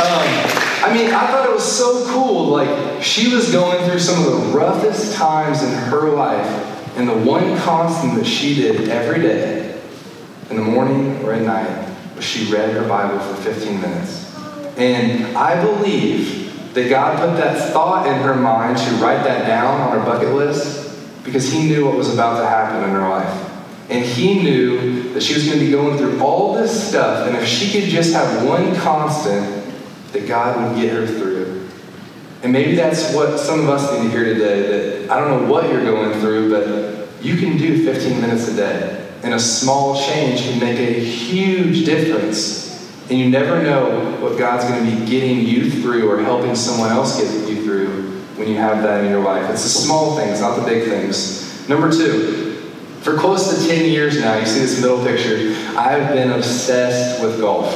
Um, 0.00 0.63
I 0.84 0.92
mean, 0.92 1.06
I 1.14 1.26
thought 1.28 1.48
it 1.48 1.54
was 1.54 1.64
so 1.64 2.06
cool. 2.08 2.48
Like, 2.48 3.02
she 3.02 3.34
was 3.34 3.50
going 3.50 3.88
through 3.88 4.00
some 4.00 4.22
of 4.22 4.30
the 4.30 4.58
roughest 4.58 5.14
times 5.14 5.62
in 5.62 5.72
her 5.72 6.10
life, 6.10 6.46
and 6.98 7.08
the 7.08 7.16
one 7.16 7.56
constant 7.56 8.16
that 8.16 8.26
she 8.26 8.54
did 8.54 8.90
every 8.90 9.22
day, 9.22 9.80
in 10.50 10.56
the 10.56 10.62
morning 10.62 11.24
or 11.24 11.32
at 11.32 11.40
night, 11.40 11.88
was 12.14 12.22
she 12.22 12.52
read 12.52 12.74
her 12.74 12.86
Bible 12.86 13.18
for 13.18 13.34
15 13.42 13.80
minutes. 13.80 14.36
And 14.76 15.34
I 15.34 15.58
believe 15.64 16.74
that 16.74 16.90
God 16.90 17.18
put 17.18 17.38
that 17.38 17.72
thought 17.72 18.06
in 18.06 18.20
her 18.20 18.34
mind 18.34 18.76
to 18.76 18.90
write 18.96 19.24
that 19.24 19.46
down 19.46 19.80
on 19.80 19.98
her 19.98 20.04
bucket 20.04 20.34
list 20.34 20.98
because 21.24 21.50
He 21.50 21.66
knew 21.66 21.86
what 21.86 21.96
was 21.96 22.12
about 22.12 22.38
to 22.40 22.46
happen 22.46 22.84
in 22.84 22.90
her 22.90 23.08
life. 23.08 23.50
And 23.88 24.04
He 24.04 24.42
knew 24.42 25.14
that 25.14 25.22
she 25.22 25.32
was 25.32 25.46
going 25.46 25.60
to 25.60 25.64
be 25.64 25.70
going 25.70 25.96
through 25.96 26.20
all 26.20 26.52
this 26.52 26.90
stuff, 26.90 27.26
and 27.26 27.34
if 27.38 27.48
she 27.48 27.72
could 27.72 27.88
just 27.88 28.12
have 28.12 28.44
one 28.46 28.76
constant, 28.76 29.63
that 30.14 30.26
God 30.26 30.74
would 30.74 30.80
get 30.80 30.92
her 30.94 31.06
through. 31.06 31.68
And 32.42 32.52
maybe 32.52 32.74
that's 32.74 33.14
what 33.14 33.38
some 33.38 33.60
of 33.60 33.68
us 33.68 33.90
need 33.92 34.04
to 34.04 34.10
hear 34.10 34.24
today 34.24 34.62
that 35.00 35.10
I 35.10 35.18
don't 35.18 35.42
know 35.42 35.50
what 35.50 35.68
you're 35.70 35.84
going 35.84 36.18
through, 36.20 36.50
but 36.50 37.22
you 37.24 37.36
can 37.36 37.56
do 37.56 37.84
15 37.84 38.20
minutes 38.20 38.48
a 38.48 38.56
day. 38.56 39.12
And 39.22 39.32
a 39.32 39.38
small 39.38 39.98
change 39.98 40.42
can 40.42 40.60
make 40.60 40.78
a 40.78 41.00
huge 41.00 41.86
difference. 41.86 42.64
And 43.08 43.18
you 43.18 43.30
never 43.30 43.62
know 43.62 44.18
what 44.20 44.38
God's 44.38 44.64
going 44.64 44.84
to 44.84 44.96
be 44.96 45.06
getting 45.06 45.40
you 45.40 45.70
through 45.70 46.10
or 46.10 46.22
helping 46.22 46.54
someone 46.54 46.90
else 46.90 47.18
get 47.18 47.48
you 47.48 47.64
through 47.64 48.20
when 48.36 48.48
you 48.48 48.56
have 48.56 48.82
that 48.82 49.04
in 49.04 49.10
your 49.10 49.22
life. 49.22 49.50
It's 49.50 49.62
the 49.62 49.68
small 49.68 50.16
things, 50.16 50.40
not 50.40 50.56
the 50.56 50.66
big 50.66 50.88
things. 50.88 51.66
Number 51.68 51.90
two, 51.90 52.54
for 53.00 53.16
close 53.16 53.54
to 53.54 53.68
10 53.68 53.90
years 53.90 54.20
now, 54.20 54.36
you 54.36 54.44
see 54.44 54.60
this 54.60 54.80
middle 54.80 55.02
picture, 55.02 55.54
I've 55.78 56.12
been 56.12 56.30
obsessed 56.30 57.22
with 57.22 57.40
golf, 57.40 57.72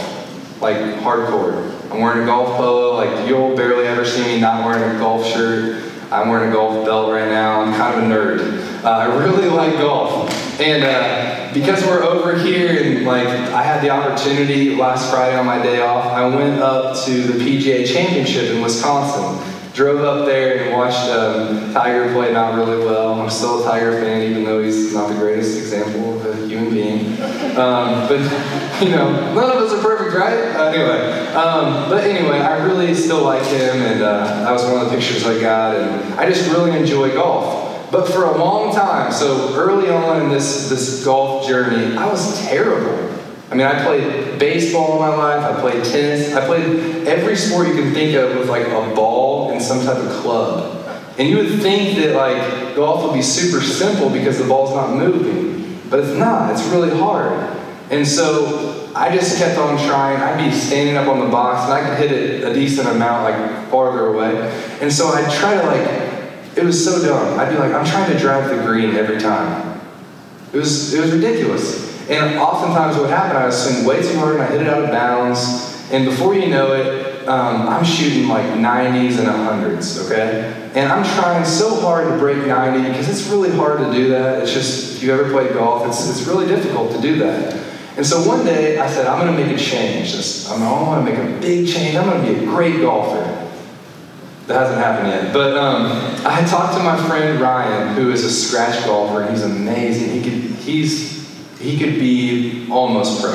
like 0.60 0.76
hardcore. 0.76 1.77
I'm 1.90 2.00
wearing 2.00 2.22
a 2.22 2.26
golf 2.26 2.56
polo. 2.56 2.94
Like 2.96 3.28
you'll 3.28 3.56
barely 3.56 3.86
ever 3.86 4.04
see 4.04 4.22
me 4.24 4.40
not 4.40 4.64
wearing 4.64 4.96
a 4.96 4.98
golf 4.98 5.26
shirt. 5.26 5.90
I'm 6.10 6.28
wearing 6.28 6.50
a 6.50 6.52
golf 6.52 6.84
belt 6.84 7.12
right 7.12 7.28
now. 7.28 7.60
I'm 7.60 7.74
kind 7.74 7.98
of 7.98 8.04
a 8.04 8.14
nerd. 8.14 8.84
Uh, 8.84 8.90
I 8.90 9.16
really 9.16 9.48
like 9.50 9.74
golf, 9.74 10.30
and 10.60 10.84
uh, 10.84 11.52
because 11.54 11.84
we're 11.84 12.02
over 12.02 12.38
here 12.38 12.82
and 12.82 13.06
like 13.06 13.26
I 13.26 13.62
had 13.62 13.82
the 13.82 13.90
opportunity 13.90 14.76
last 14.76 15.10
Friday 15.10 15.36
on 15.36 15.46
my 15.46 15.62
day 15.62 15.80
off, 15.80 16.04
I 16.06 16.26
went 16.28 16.60
up 16.60 16.96
to 17.06 17.22
the 17.22 17.44
PGA 17.44 17.86
Championship 17.86 18.50
in 18.50 18.62
Wisconsin. 18.62 19.44
Drove 19.74 20.02
up 20.02 20.26
there 20.26 20.64
and 20.64 20.72
watched 20.72 21.08
um, 21.08 21.72
Tiger 21.72 22.12
play 22.12 22.32
not 22.32 22.56
really 22.56 22.84
well. 22.84 23.20
I'm 23.20 23.30
still 23.30 23.62
a 23.62 23.70
Tiger 23.70 23.92
fan, 23.92 24.22
even 24.22 24.44
though 24.44 24.60
he's 24.62 24.92
not 24.92 25.08
the 25.08 25.14
greatest 25.14 25.56
example 25.56 26.20
of 26.20 26.26
a 26.26 26.46
human 26.48 26.70
being. 26.70 27.17
Um, 27.58 28.06
but 28.08 28.20
you 28.82 28.90
know, 28.90 29.34
none 29.34 29.50
of 29.50 29.56
us 29.56 29.72
are 29.72 29.82
perfect, 29.82 30.16
right? 30.16 30.54
Uh, 30.54 30.70
anyway, 30.70 31.26
um, 31.34 31.90
but 31.90 32.04
anyway, 32.04 32.38
I 32.38 32.64
really 32.64 32.94
still 32.94 33.24
like 33.24 33.44
him, 33.46 33.82
and 33.82 34.02
uh, 34.02 34.44
that 34.44 34.52
was 34.52 34.64
one 34.64 34.80
of 34.80 34.90
the 34.90 34.96
pictures 34.96 35.26
I 35.26 35.40
got, 35.40 35.76
and 35.76 36.14
I 36.14 36.28
just 36.28 36.50
really 36.50 36.78
enjoy 36.78 37.14
golf. 37.14 37.90
But 37.90 38.06
for 38.06 38.24
a 38.24 38.36
long 38.36 38.74
time, 38.74 39.10
so 39.10 39.54
early 39.54 39.88
on 39.90 40.22
in 40.22 40.28
this 40.28 40.68
this 40.68 41.04
golf 41.04 41.48
journey, 41.48 41.96
I 41.96 42.06
was 42.06 42.38
terrible. 42.46 43.08
I 43.50 43.54
mean, 43.54 43.66
I 43.66 43.82
played 43.82 44.38
baseball 44.38 44.94
in 44.94 44.98
my 45.00 45.16
life, 45.16 45.42
I 45.42 45.58
played 45.58 45.82
tennis, 45.82 46.34
I 46.34 46.44
played 46.44 47.08
every 47.08 47.34
sport 47.34 47.66
you 47.68 47.74
can 47.74 47.94
think 47.94 48.14
of 48.14 48.36
with 48.36 48.48
like 48.48 48.66
a 48.66 48.94
ball 48.94 49.50
and 49.50 49.62
some 49.62 49.82
type 49.84 49.96
of 49.96 50.10
club. 50.20 50.74
And 51.18 51.28
you 51.28 51.38
would 51.38 51.60
think 51.60 51.96
that 51.96 52.14
like 52.14 52.76
golf 52.76 53.04
would 53.04 53.14
be 53.14 53.22
super 53.22 53.62
simple 53.62 54.10
because 54.10 54.38
the 54.38 54.44
ball's 54.44 54.74
not 54.74 54.94
moving, 54.94 55.47
but 55.90 56.00
it's 56.00 56.16
not. 56.18 56.52
It's 56.52 56.64
really 56.68 56.96
hard. 56.96 57.32
And 57.90 58.06
so 58.06 58.90
I 58.94 59.14
just 59.14 59.38
kept 59.38 59.58
on 59.58 59.78
trying. 59.86 60.20
I'd 60.20 60.44
be 60.44 60.54
standing 60.54 60.96
up 60.96 61.08
on 61.08 61.20
the 61.20 61.30
box 61.30 61.64
and 61.64 61.72
I 61.72 61.88
could 61.88 61.98
hit 61.98 62.12
it 62.12 62.44
a 62.44 62.52
decent 62.52 62.88
amount, 62.88 63.24
like 63.24 63.70
farther 63.70 64.08
away. 64.08 64.36
And 64.80 64.92
so 64.92 65.08
I'd 65.08 65.30
try 65.32 65.54
to 65.54 65.66
like, 65.66 66.56
it 66.56 66.64
was 66.64 66.82
so 66.84 67.02
dumb. 67.02 67.38
I'd 67.38 67.50
be 67.50 67.58
like, 67.58 67.72
I'm 67.72 67.86
trying 67.86 68.12
to 68.12 68.18
drive 68.18 68.48
the 68.48 68.62
green 68.62 68.94
every 68.96 69.18
time. 69.18 69.80
It 70.52 70.58
was, 70.58 70.92
it 70.92 71.00
was 71.00 71.12
ridiculous. 71.12 71.88
And 72.10 72.38
oftentimes 72.38 72.96
what 72.96 73.02
would 73.02 73.10
happen, 73.10 73.36
I 73.36 73.44
would 73.44 73.54
swing 73.54 73.84
way 73.84 74.02
too 74.02 74.18
hard 74.18 74.34
and 74.34 74.42
I 74.42 74.46
hit 74.46 74.62
it 74.62 74.68
out 74.68 74.82
of 74.82 74.90
bounds. 74.90 75.86
And 75.90 76.04
before 76.04 76.34
you 76.34 76.48
know 76.48 76.72
it, 76.72 77.07
um, 77.28 77.68
I'm 77.68 77.84
shooting 77.84 78.28
like 78.28 78.44
90s 78.44 79.18
and 79.18 79.28
100s, 79.28 80.06
okay? 80.06 80.70
And 80.74 80.90
I'm 80.90 81.04
trying 81.04 81.44
so 81.44 81.80
hard 81.80 82.08
to 82.08 82.18
break 82.18 82.46
90 82.46 82.88
because 82.88 83.08
it's 83.08 83.28
really 83.28 83.50
hard 83.50 83.78
to 83.80 83.92
do 83.92 84.08
that. 84.08 84.42
It's 84.42 84.52
just, 84.52 84.96
if 84.96 85.02
you 85.02 85.12
ever 85.12 85.30
played 85.30 85.52
golf, 85.52 85.86
it's, 85.86 86.08
it's 86.08 86.26
really 86.26 86.46
difficult 86.46 86.92
to 86.92 87.00
do 87.00 87.18
that. 87.18 87.54
And 87.96 88.06
so 88.06 88.26
one 88.26 88.44
day 88.44 88.78
I 88.78 88.88
said, 88.88 89.06
I'm 89.06 89.24
going 89.24 89.36
to 89.36 89.44
make 89.44 89.54
a 89.54 89.60
change. 89.60 90.14
I'm, 90.48 90.60
going 90.60 91.04
to 91.04 91.12
make 91.12 91.18
a 91.18 91.40
big 91.40 91.68
change. 91.68 91.96
I'm 91.96 92.08
going 92.08 92.24
to 92.24 92.32
be 92.32 92.44
a 92.44 92.46
great 92.46 92.80
golfer. 92.80 93.22
That 94.46 94.60
hasn't 94.60 94.78
happened 94.78 95.08
yet. 95.08 95.32
But 95.32 95.58
um, 95.58 95.92
I 96.24 96.42
talked 96.48 96.74
to 96.78 96.82
my 96.82 96.96
friend 97.06 97.40
Ryan, 97.40 97.94
who 97.94 98.10
is 98.10 98.24
a 98.24 98.30
scratch 98.30 98.84
golfer, 98.86 99.30
he's 99.30 99.42
amazing. 99.42 100.10
He 100.10 100.22
could, 100.22 100.50
he's 100.60 101.18
he 101.60 101.76
could 101.76 101.98
be 101.98 102.66
almost 102.70 103.20
pro. 103.20 103.32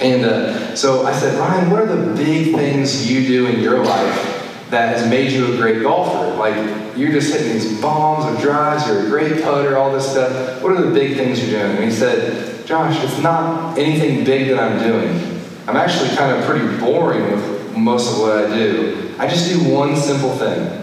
And 0.00 0.24
uh, 0.24 0.74
so 0.74 1.06
I 1.06 1.12
said, 1.12 1.38
Ryan, 1.38 1.70
what 1.70 1.82
are 1.82 1.86
the 1.86 2.14
big 2.14 2.54
things 2.54 3.10
you 3.10 3.26
do 3.26 3.46
in 3.46 3.60
your 3.60 3.84
life 3.84 4.68
that 4.70 4.96
has 4.96 5.08
made 5.08 5.30
you 5.32 5.52
a 5.52 5.56
great 5.56 5.82
golfer? 5.82 6.36
Like, 6.36 6.96
you're 6.96 7.12
just 7.12 7.32
hitting 7.32 7.52
these 7.52 7.80
bombs 7.80 8.24
or 8.24 8.40
drives, 8.42 8.86
you're 8.86 9.06
a 9.06 9.08
great 9.08 9.42
putter, 9.42 9.76
all 9.76 9.92
this 9.92 10.10
stuff. 10.10 10.62
What 10.62 10.72
are 10.72 10.82
the 10.82 10.92
big 10.92 11.16
things 11.16 11.40
you're 11.40 11.60
doing? 11.60 11.76
And 11.76 11.84
he 11.84 11.90
said, 11.92 12.66
Josh, 12.66 13.02
it's 13.04 13.20
not 13.22 13.78
anything 13.78 14.24
big 14.24 14.48
that 14.48 14.58
I'm 14.58 14.82
doing. 14.82 15.40
I'm 15.66 15.76
actually 15.76 16.14
kind 16.16 16.36
of 16.36 16.44
pretty 16.44 16.66
boring 16.78 17.30
with 17.30 17.76
most 17.76 18.12
of 18.12 18.20
what 18.20 18.32
I 18.32 18.54
do. 18.54 19.14
I 19.18 19.28
just 19.28 19.48
do 19.48 19.72
one 19.72 19.96
simple 19.96 20.36
thing. 20.36 20.80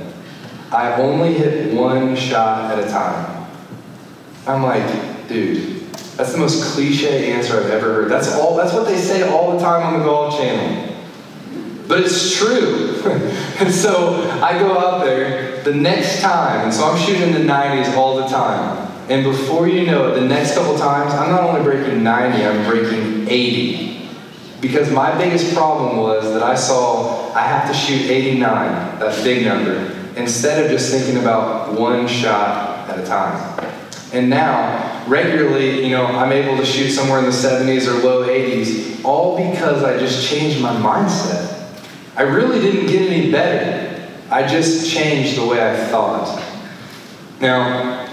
I 0.72 0.94
only 0.96 1.34
hit 1.34 1.74
one 1.74 2.16
shot 2.16 2.72
at 2.72 2.80
a 2.80 2.90
time. 2.90 3.48
I'm 4.48 4.64
like, 4.64 5.28
dude, 5.28 5.81
that's 6.18 6.34
the 6.34 6.38
most 6.38 6.74
cliche 6.74 7.32
answer 7.32 7.58
I've 7.60 7.70
ever 7.70 7.94
heard. 7.94 8.12
That's 8.12 8.34
all 8.34 8.56
that's 8.56 8.74
what 8.74 8.86
they 8.86 8.98
say 8.98 9.28
all 9.28 9.58
the 9.58 9.60
time 9.60 9.94
on 9.94 10.00
the 10.00 10.06
golf 10.06 10.38
channel. 10.38 10.96
But 11.88 12.00
it's 12.02 12.38
true. 12.38 13.02
and 13.60 13.74
so 13.74 14.22
I 14.42 14.58
go 14.60 14.78
out 14.78 15.04
there 15.04 15.62
the 15.64 15.74
next 15.74 16.22
time, 16.22 16.66
and 16.66 16.74
so 16.74 16.86
I'm 16.86 16.98
shooting 16.98 17.34
the 17.34 17.40
90s 17.40 17.96
all 17.96 18.18
the 18.18 18.28
time. 18.28 18.90
And 19.10 19.26
before 19.26 19.68
you 19.68 19.86
know 19.86 20.12
it, 20.12 20.20
the 20.20 20.26
next 20.26 20.56
couple 20.56 20.78
times, 20.78 21.14
I'm 21.14 21.32
not 21.32 21.44
only 21.44 21.64
breaking 21.64 22.02
90, 22.02 22.46
I'm 22.46 22.66
breaking 22.66 23.28
80. 23.28 24.08
Because 24.62 24.90
my 24.92 25.18
biggest 25.18 25.54
problem 25.54 25.98
was 25.98 26.32
that 26.34 26.44
I 26.44 26.56
saw 26.56 27.34
I 27.34 27.42
have 27.42 27.68
to 27.68 27.74
shoot 27.74 28.10
89, 28.10 28.40
that 29.00 29.24
big 29.24 29.46
number, 29.46 29.92
instead 30.16 30.64
of 30.64 30.72
just 30.72 30.92
thinking 30.92 31.22
about 31.22 31.74
one 31.78 32.08
shot 32.08 32.90
at 32.90 33.00
a 33.00 33.06
time. 33.06 33.74
And 34.14 34.30
now, 34.30 34.91
regularly, 35.08 35.84
you 35.84 35.92
know, 35.92 36.06
I'm 36.06 36.32
able 36.32 36.58
to 36.58 36.66
shoot 36.66 36.90
somewhere 36.90 37.20
in 37.20 37.26
the 37.26 37.32
70s 37.32 37.88
or 37.88 38.04
low 38.04 38.28
80s, 38.28 39.04
all 39.04 39.38
because 39.38 39.84
I 39.84 39.98
just 39.98 40.28
changed 40.28 40.62
my 40.62 40.74
mindset. 40.74 41.70
I 42.16 42.24
really 42.24 42.60
didn't 42.60 42.88
get 42.88 43.10
any 43.10 43.32
better. 43.32 44.10
I 44.30 44.48
just 44.48 44.90
changed 44.90 45.38
the 45.38 45.46
way 45.46 45.62
I 45.62 45.76
thought. 45.88 46.42
Now, 47.40 48.08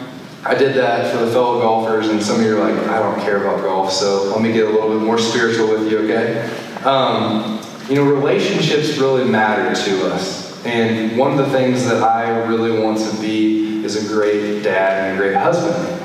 I 0.45 0.55
did 0.55 0.75
that 0.77 1.13
for 1.13 1.25
the 1.25 1.31
fellow 1.31 1.61
golfers, 1.61 2.09
and 2.09 2.23
some 2.23 2.41
of 2.41 2.47
you 2.47 2.59
are 2.59 2.71
like, 2.71 2.89
I 2.89 2.99
don't 3.01 3.21
care 3.21 3.37
about 3.39 3.63
golf, 3.63 3.93
so 3.93 4.25
let 4.33 4.41
me 4.41 4.53
get 4.53 4.67
a 4.67 4.71
little 4.71 4.89
bit 4.89 5.05
more 5.05 5.19
spiritual 5.19 5.69
with 5.69 5.91
you, 5.91 5.99
okay? 6.01 6.49
Um, 6.85 7.61
you 7.89 7.97
know, 7.97 8.05
relationships 8.05 8.97
really 8.99 9.29
matter 9.29 9.75
to 9.75 10.13
us. 10.13 10.65
And 10.65 11.17
one 11.19 11.33
of 11.33 11.39
the 11.39 11.51
things 11.51 11.85
that 11.85 12.03
I 12.03 12.29
really 12.47 12.81
want 12.81 12.99
to 12.99 13.21
be 13.21 13.85
is 13.85 14.05
a 14.05 14.09
great 14.09 14.63
dad 14.63 15.11
and 15.11 15.19
a 15.19 15.23
great 15.23 15.37
husband. 15.37 15.98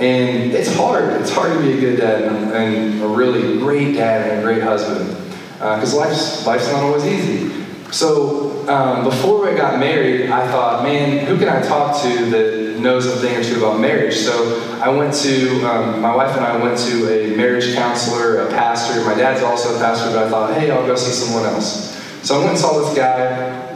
And 0.00 0.52
it's 0.52 0.74
hard. 0.74 1.20
It's 1.20 1.30
hard 1.30 1.52
to 1.52 1.60
be 1.60 1.72
a 1.74 1.80
good 1.80 1.98
dad 1.98 2.22
and, 2.22 2.52
and 2.52 3.02
a 3.02 3.06
really 3.06 3.58
great 3.58 3.94
dad 3.94 4.30
and 4.30 4.40
a 4.40 4.42
great 4.42 4.62
husband. 4.62 5.14
Because 5.58 5.92
uh, 5.92 5.98
life's, 5.98 6.46
life's 6.46 6.68
not 6.68 6.82
always 6.82 7.04
easy. 7.04 7.64
So 7.92 8.66
um, 8.66 9.04
before 9.04 9.44
we 9.44 9.54
got 9.56 9.78
married, 9.78 10.30
I 10.30 10.50
thought, 10.50 10.84
man, 10.84 11.26
who 11.26 11.36
can 11.36 11.48
I 11.48 11.60
talk 11.60 12.00
to 12.02 12.30
that 12.30 12.78
knows 12.80 13.04
a 13.04 13.16
thing 13.16 13.36
or 13.36 13.44
two 13.44 13.58
about 13.58 13.78
marriage? 13.78 14.14
So 14.14 14.58
I 14.80 14.88
went 14.88 15.12
to, 15.16 15.66
um, 15.66 16.00
my 16.00 16.14
wife 16.14 16.34
and 16.34 16.46
I 16.46 16.56
went 16.56 16.78
to 16.78 17.08
a 17.08 17.36
marriage 17.36 17.74
counselor, 17.74 18.38
a 18.46 18.50
pastor. 18.50 19.04
My 19.04 19.14
dad's 19.14 19.42
also 19.42 19.76
a 19.76 19.78
pastor, 19.78 20.14
but 20.14 20.24
I 20.24 20.30
thought, 20.30 20.54
hey, 20.54 20.70
I'll 20.70 20.86
go 20.86 20.96
see 20.96 21.12
someone 21.12 21.44
else. 21.44 22.00
So 22.22 22.36
I 22.36 22.38
went 22.38 22.50
and 22.50 22.58
saw 22.58 22.78
this 22.80 22.96
guy 22.96 23.70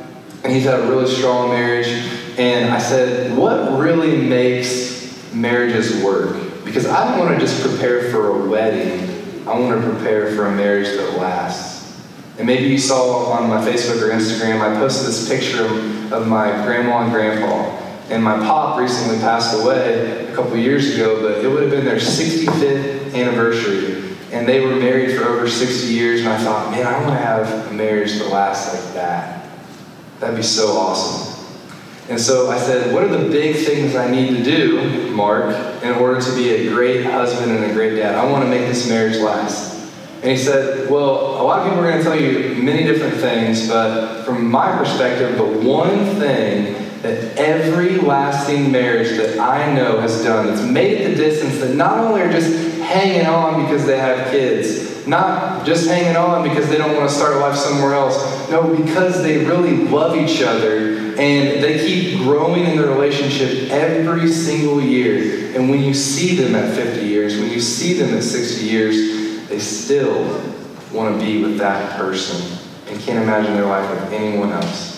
and 0.45 0.53
he's 0.53 0.65
had 0.65 0.81
a 0.81 0.87
really 0.87 1.07
strong 1.07 1.49
marriage. 1.49 1.89
And 2.39 2.73
I 2.73 2.79
said, 2.79 3.37
What 3.37 3.79
really 3.79 4.17
makes 4.17 4.84
marriages 5.35 6.03
work? 6.03 6.65
Because 6.65 6.87
I 6.87 7.09
don't 7.09 7.19
want 7.19 7.39
to 7.39 7.45
just 7.45 7.63
prepare 7.63 8.11
for 8.11 8.29
a 8.31 8.49
wedding, 8.49 9.47
I 9.47 9.59
want 9.59 9.81
to 9.81 9.91
prepare 9.91 10.35
for 10.35 10.47
a 10.47 10.53
marriage 10.55 10.97
that 10.97 11.19
lasts. 11.19 11.75
And 12.39 12.47
maybe 12.47 12.65
you 12.65 12.79
saw 12.79 13.33
on 13.33 13.49
my 13.49 13.61
Facebook 13.65 14.03
or 14.03 14.11
Instagram, 14.11 14.61
I 14.61 14.75
posted 14.79 15.07
this 15.07 15.29
picture 15.29 15.65
of 16.15 16.27
my 16.27 16.51
grandma 16.65 17.03
and 17.03 17.13
grandpa. 17.13 17.81
And 18.11 18.23
my 18.23 18.37
pop 18.39 18.79
recently 18.79 19.19
passed 19.19 19.59
away 19.61 20.27
a 20.27 20.35
couple 20.35 20.57
years 20.57 20.95
ago, 20.95 21.23
but 21.23 21.45
it 21.45 21.49
would 21.49 21.63
have 21.63 21.71
been 21.71 21.85
their 21.85 21.97
65th 21.97 23.15
anniversary. 23.15 24.17
And 24.33 24.49
they 24.49 24.61
were 24.61 24.75
married 24.77 25.17
for 25.17 25.25
over 25.25 25.49
60 25.49 25.93
years, 25.93 26.21
and 26.21 26.29
I 26.29 26.39
thought, 26.39 26.71
man, 26.71 26.87
I 26.87 26.99
want 27.01 27.11
to 27.11 27.25
have 27.25 27.71
a 27.71 27.73
marriage 27.73 28.19
that 28.19 28.29
lasts 28.29 28.75
like 28.75 28.95
that. 28.95 29.49
That'd 30.19 30.37
be 30.37 30.43
so 30.43 30.77
awesome. 30.77 31.34
And 32.09 32.21
so 32.21 32.51
I 32.51 32.59
said, 32.59 32.93
What 32.93 33.05
are 33.05 33.09
the 33.09 33.31
big 33.31 33.57
things 33.57 33.95
I 33.95 34.11
need 34.11 34.37
to 34.37 34.45
do, 34.45 35.11
Mark, 35.11 35.55
in 35.83 35.93
order 35.93 36.21
to 36.21 36.35
be 36.35 36.51
a 36.51 36.69
great 36.69 37.05
husband 37.05 37.51
and 37.51 37.71
a 37.71 37.73
great 37.73 37.97
dad? 37.97 38.15
I 38.15 38.31
want 38.31 38.45
to 38.45 38.51
make 38.51 38.67
this 38.67 38.89
marriage 38.89 39.17
last. 39.17 39.75
And 40.17 40.31
he 40.31 40.37
said, 40.37 40.91
Well, 40.91 41.41
a 41.41 41.43
lot 41.43 41.61
of 41.61 41.69
people 41.69 41.85
are 41.85 41.91
going 41.91 41.99
to 41.99 42.05
tell 42.05 42.19
you 42.19 42.63
many 42.63 42.85
different 42.85 43.17
things, 43.17 43.69
but 43.69 44.25
from 44.25 44.51
my 44.51 44.77
perspective, 44.77 45.37
the 45.37 45.45
one 45.45 46.05
thing 46.17 46.75
that 47.01 47.39
every 47.39 47.99
lasting 47.99 48.73
marriage 48.73 49.19
that 49.19 49.39
I 49.39 49.75
know 49.75 50.01
has 50.01 50.23
done 50.25 50.47
that's 50.47 50.63
made 50.63 51.07
the 51.07 51.15
distance 51.15 51.59
that 51.61 51.75
not 51.75 51.99
only 51.99 52.23
are 52.23 52.33
just 52.33 52.79
hanging 52.81 53.27
on 53.27 53.63
because 53.63 53.85
they 53.85 53.99
have 53.99 54.31
kids, 54.31 55.07
not 55.07 55.67
just 55.67 55.87
hanging 55.87 56.17
on 56.17 56.49
because 56.49 56.69
they 56.69 56.79
don't 56.79 56.97
want 56.97 57.09
to 57.09 57.15
start 57.15 57.37
a 57.37 57.39
life 57.41 57.57
somewhere 57.57 57.93
else. 57.93 58.17
No, 58.51 58.75
because 58.77 59.23
they 59.23 59.45
really 59.45 59.77
love 59.77 60.17
each 60.17 60.43
other 60.43 60.97
and 61.17 61.63
they 61.63 61.79
keep 61.87 62.19
growing 62.19 62.65
in 62.65 62.77
their 62.77 62.89
relationship 62.89 63.71
every 63.71 64.29
single 64.29 64.81
year. 64.81 65.57
And 65.57 65.71
when 65.71 65.83
you 65.83 65.95
see 65.95 66.37
them 66.37 66.55
at 66.55 66.75
50 66.75 67.07
years, 67.07 67.37
when 67.39 67.51
you 67.51 67.61
see 67.61 67.95
them 67.95 68.15
at 68.17 68.23
60 68.23 68.67
years, 68.67 69.49
they 69.49 69.59
still 69.59 70.41
want 70.93 71.19
to 71.19 71.25
be 71.25 71.43
with 71.43 71.59
that 71.59 71.97
person 71.97 72.59
and 72.89 73.01
can't 73.01 73.23
imagine 73.23 73.55
their 73.55 73.67
life 73.67 73.89
with 73.91 74.13
anyone 74.13 74.53
else. 74.53 74.95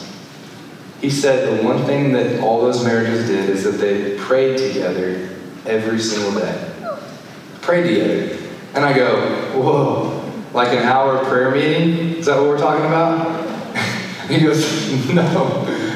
He 1.01 1.11
said 1.11 1.59
the 1.59 1.63
one 1.63 1.85
thing 1.85 2.13
that 2.13 2.41
all 2.41 2.63
those 2.63 2.85
marriages 2.85 3.29
did 3.29 3.51
is 3.51 3.65
that 3.65 3.73
they 3.73 4.17
prayed 4.19 4.57
together 4.57 5.29
every 5.67 6.01
single 6.01 6.41
day. 6.41 6.73
Prayed 7.61 7.89
together. 7.89 8.39
And 8.75 8.85
I 8.85 8.93
go, 8.95 9.61
whoa, 9.61 10.23
like 10.53 10.69
an 10.69 10.85
hour 10.85 11.25
prayer 11.27 11.51
meeting? 11.51 12.17
Is 12.17 12.27
that 12.27 12.39
what 12.39 12.49
we're 12.49 12.59
talking 12.59 12.87
about? 12.87 13.36
he 14.29 14.41
goes, 14.41 15.13
no, 15.13 15.25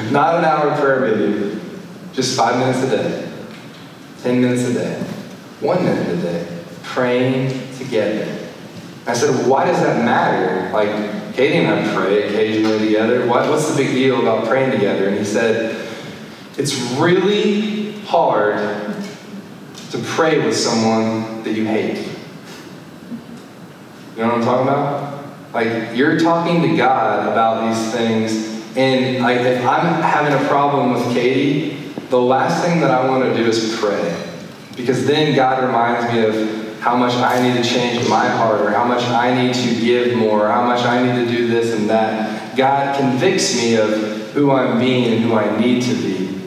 not 0.09 0.35
an 0.37 0.45
hour 0.45 0.79
prayer 0.79 1.17
meeting. 1.17 1.59
Just 2.13 2.37
five 2.37 2.57
minutes 2.57 2.81
a 2.83 2.89
day, 2.89 3.31
10 4.23 4.41
minutes 4.41 4.63
a 4.69 4.73
day, 4.73 5.03
one 5.59 5.83
minute 5.83 6.07
a 6.07 6.21
day, 6.21 6.63
praying 6.83 7.49
together. 7.77 8.47
I 9.05 9.13
said, 9.13 9.47
why 9.47 9.65
does 9.65 9.81
that 9.81 10.05
matter? 10.05 10.71
Like, 10.71 11.33
Katie 11.33 11.57
and 11.57 11.67
I 11.67 11.93
pray 11.93 12.23
occasionally 12.29 12.79
together. 12.79 13.27
what's 13.27 13.69
the 13.69 13.75
big 13.75 13.93
deal 13.93 14.21
about 14.21 14.47
praying 14.47 14.71
together? 14.71 15.07
And 15.07 15.17
he 15.17 15.25
said, 15.25 15.89
it's 16.57 16.79
really 16.99 17.93
hard 18.01 18.57
to 19.91 19.97
pray 19.99 20.45
with 20.45 20.55
someone 20.55 21.43
that 21.43 21.53
you 21.53 21.65
hate. 21.65 21.97
You 24.15 24.23
know 24.23 24.27
what 24.27 24.35
I'm 24.35 24.43
talking 24.43 24.67
about? 24.67 25.10
Like, 25.53 25.95
you're 25.95 26.17
talking 26.17 26.61
to 26.61 26.77
God 26.77 27.27
about 27.27 27.67
these 27.67 27.91
things, 27.93 28.75
and 28.77 29.21
like, 29.21 29.41
if 29.41 29.65
I'm 29.65 30.01
having 30.01 30.33
a 30.33 30.47
problem 30.47 30.93
with 30.93 31.13
Katie, 31.13 31.75
the 32.09 32.21
last 32.21 32.63
thing 32.65 32.79
that 32.79 32.91
I 32.91 33.07
want 33.09 33.23
to 33.23 33.35
do 33.35 33.49
is 33.49 33.77
pray. 33.77 34.17
Because 34.77 35.05
then 35.05 35.35
God 35.35 35.61
reminds 35.63 36.13
me 36.13 36.23
of 36.23 36.79
how 36.79 36.95
much 36.95 37.13
I 37.15 37.41
need 37.41 37.61
to 37.61 37.69
change 37.69 38.07
my 38.07 38.29
heart, 38.29 38.61
or 38.61 38.71
how 38.71 38.85
much 38.85 39.03
I 39.03 39.43
need 39.43 39.53
to 39.53 39.81
give 39.81 40.15
more, 40.15 40.45
or 40.45 40.51
how 40.51 40.63
much 40.63 40.85
I 40.85 41.03
need 41.03 41.25
to 41.25 41.29
do 41.29 41.47
this 41.47 41.77
and 41.77 41.89
that. 41.89 42.55
God 42.55 42.97
convicts 42.97 43.55
me 43.55 43.75
of 43.75 44.31
who 44.31 44.51
I'm 44.51 44.79
being 44.79 45.13
and 45.13 45.23
who 45.23 45.35
I 45.35 45.59
need 45.59 45.83
to 45.83 45.93
be. 45.95 46.39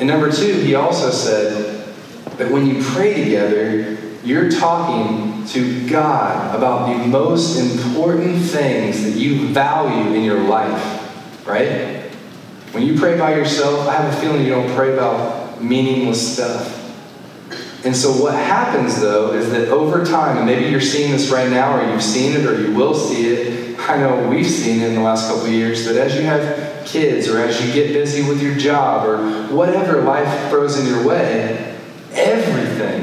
And 0.00 0.08
number 0.08 0.32
two, 0.32 0.54
he 0.54 0.74
also 0.74 1.10
said 1.10 1.94
that 2.38 2.50
when 2.50 2.66
you 2.66 2.82
pray 2.82 3.24
together, 3.24 3.96
you're 4.28 4.50
talking 4.50 5.46
to 5.46 5.88
God 5.88 6.54
about 6.54 6.92
the 6.92 7.06
most 7.06 7.58
important 7.58 8.42
things 8.42 9.02
that 9.02 9.18
you 9.18 9.48
value 9.48 10.14
in 10.14 10.22
your 10.22 10.40
life, 10.40 11.46
right? 11.46 12.02
When 12.72 12.82
you 12.82 12.98
pray 12.98 13.18
by 13.18 13.34
yourself, 13.34 13.88
I 13.88 13.94
have 13.94 14.12
a 14.12 14.20
feeling 14.20 14.44
you 14.44 14.50
don't 14.50 14.70
pray 14.76 14.92
about 14.92 15.62
meaningless 15.62 16.34
stuff. 16.34 16.74
And 17.86 17.96
so, 17.96 18.12
what 18.22 18.34
happens 18.34 19.00
though 19.00 19.32
is 19.32 19.50
that 19.50 19.68
over 19.68 20.04
time, 20.04 20.36
and 20.36 20.44
maybe 20.44 20.66
you're 20.66 20.80
seeing 20.82 21.12
this 21.12 21.30
right 21.30 21.48
now, 21.48 21.78
or 21.78 21.90
you've 21.90 22.02
seen 22.02 22.34
it, 22.34 22.44
or 22.44 22.60
you 22.60 22.74
will 22.74 22.92
see 22.92 23.28
it. 23.28 23.78
I 23.88 23.96
know 23.96 24.28
we've 24.28 24.46
seen 24.46 24.82
it 24.82 24.88
in 24.88 24.94
the 24.96 25.00
last 25.00 25.28
couple 25.28 25.46
of 25.46 25.52
years 25.52 25.86
that 25.86 25.96
as 25.96 26.14
you 26.16 26.22
have 26.22 26.84
kids, 26.84 27.28
or 27.28 27.38
as 27.38 27.64
you 27.64 27.72
get 27.72 27.94
busy 27.94 28.28
with 28.28 28.42
your 28.42 28.56
job, 28.56 29.06
or 29.06 29.54
whatever 29.54 30.02
life 30.02 30.50
throws 30.50 30.78
in 30.78 30.86
your 30.86 31.06
way, 31.06 31.78
everything 32.12 32.97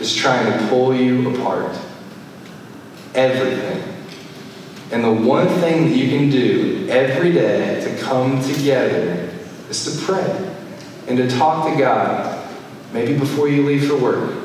is 0.00 0.14
trying 0.14 0.58
to 0.58 0.68
pull 0.68 0.94
you 0.94 1.34
apart. 1.34 1.76
Everything. 3.14 3.82
And 4.92 5.04
the 5.04 5.12
one 5.12 5.46
thing 5.46 5.88
that 5.88 5.96
you 5.96 6.08
can 6.08 6.30
do 6.30 6.88
every 6.88 7.32
day 7.32 7.80
to 7.84 8.02
come 8.02 8.42
together 8.42 9.30
is 9.68 9.84
to 9.84 10.04
pray 10.04 10.52
and 11.06 11.16
to 11.16 11.28
talk 11.28 11.70
to 11.70 11.78
God. 11.78 12.48
Maybe 12.92 13.16
before 13.16 13.48
you 13.48 13.64
leave 13.64 13.86
for 13.86 13.96
work. 13.96 14.36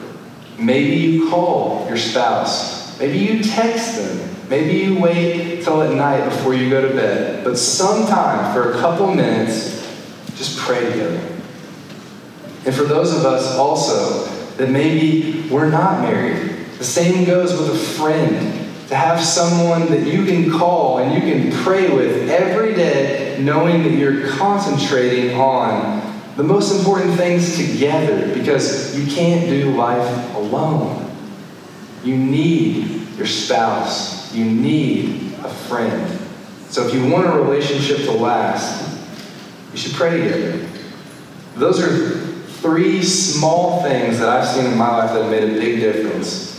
Maybe 0.60 0.98
you 0.98 1.30
call 1.30 1.88
your 1.88 1.98
spouse. 1.98 3.00
Maybe 3.00 3.18
you 3.18 3.44
text 3.44 3.96
them. 3.96 4.30
Maybe 4.50 4.78
you 4.78 5.00
wait 5.00 5.64
till 5.64 5.82
at 5.82 5.96
night 5.96 6.26
before 6.26 6.54
you 6.54 6.70
go 6.70 6.88
to 6.88 6.94
bed. 6.94 7.44
But 7.44 7.58
sometime, 7.58 8.54
for 8.54 8.74
a 8.74 8.80
couple 8.80 9.14
minutes, 9.14 9.82
just 10.38 10.60
pray 10.60 10.80
together. 10.92 11.20
And 12.66 12.74
for 12.74 12.84
those 12.84 13.16
of 13.16 13.26
us 13.26 13.56
also 13.58 14.35
that 14.58 14.70
maybe 14.70 15.48
we're 15.50 15.70
not 15.70 16.02
married. 16.02 16.56
The 16.78 16.84
same 16.84 17.26
goes 17.26 17.52
with 17.52 17.70
a 17.70 17.78
friend. 17.78 18.62
To 18.90 18.96
have 18.96 19.20
someone 19.20 19.88
that 19.88 20.06
you 20.06 20.26
can 20.26 20.52
call 20.52 21.00
and 21.00 21.14
you 21.14 21.20
can 21.20 21.52
pray 21.64 21.90
with 21.90 22.30
every 22.30 22.76
day, 22.76 23.36
knowing 23.42 23.82
that 23.82 23.94
you're 23.94 24.30
concentrating 24.30 25.36
on 25.36 26.04
the 26.36 26.44
most 26.44 26.78
important 26.78 27.16
things 27.16 27.56
together 27.58 28.32
because 28.36 28.96
you 28.96 29.12
can't 29.16 29.48
do 29.48 29.72
life 29.72 30.36
alone. 30.36 31.10
You 32.04 32.16
need 32.16 33.08
your 33.18 33.26
spouse, 33.26 34.34
you 34.36 34.46
need 34.46 35.34
a 35.44 35.50
friend. 35.50 36.20
So 36.70 36.86
if 36.88 36.94
you 36.94 37.10
want 37.10 37.26
a 37.26 37.32
relationship 37.32 38.06
to 38.06 38.12
last, 38.12 38.98
you 39.72 39.78
should 39.78 39.94
pray 39.94 40.22
together. 40.22 40.68
Those 41.56 41.82
are 41.82 42.25
three 42.66 43.04
small 43.04 43.84
things 43.84 44.18
that 44.18 44.28
I've 44.28 44.48
seen 44.48 44.66
in 44.66 44.78
my 44.78 44.90
life 44.90 45.14
that 45.14 45.22
have 45.22 45.32
made 45.32 45.44
a 45.44 45.54
big 45.54 45.80
difference. 45.80 46.52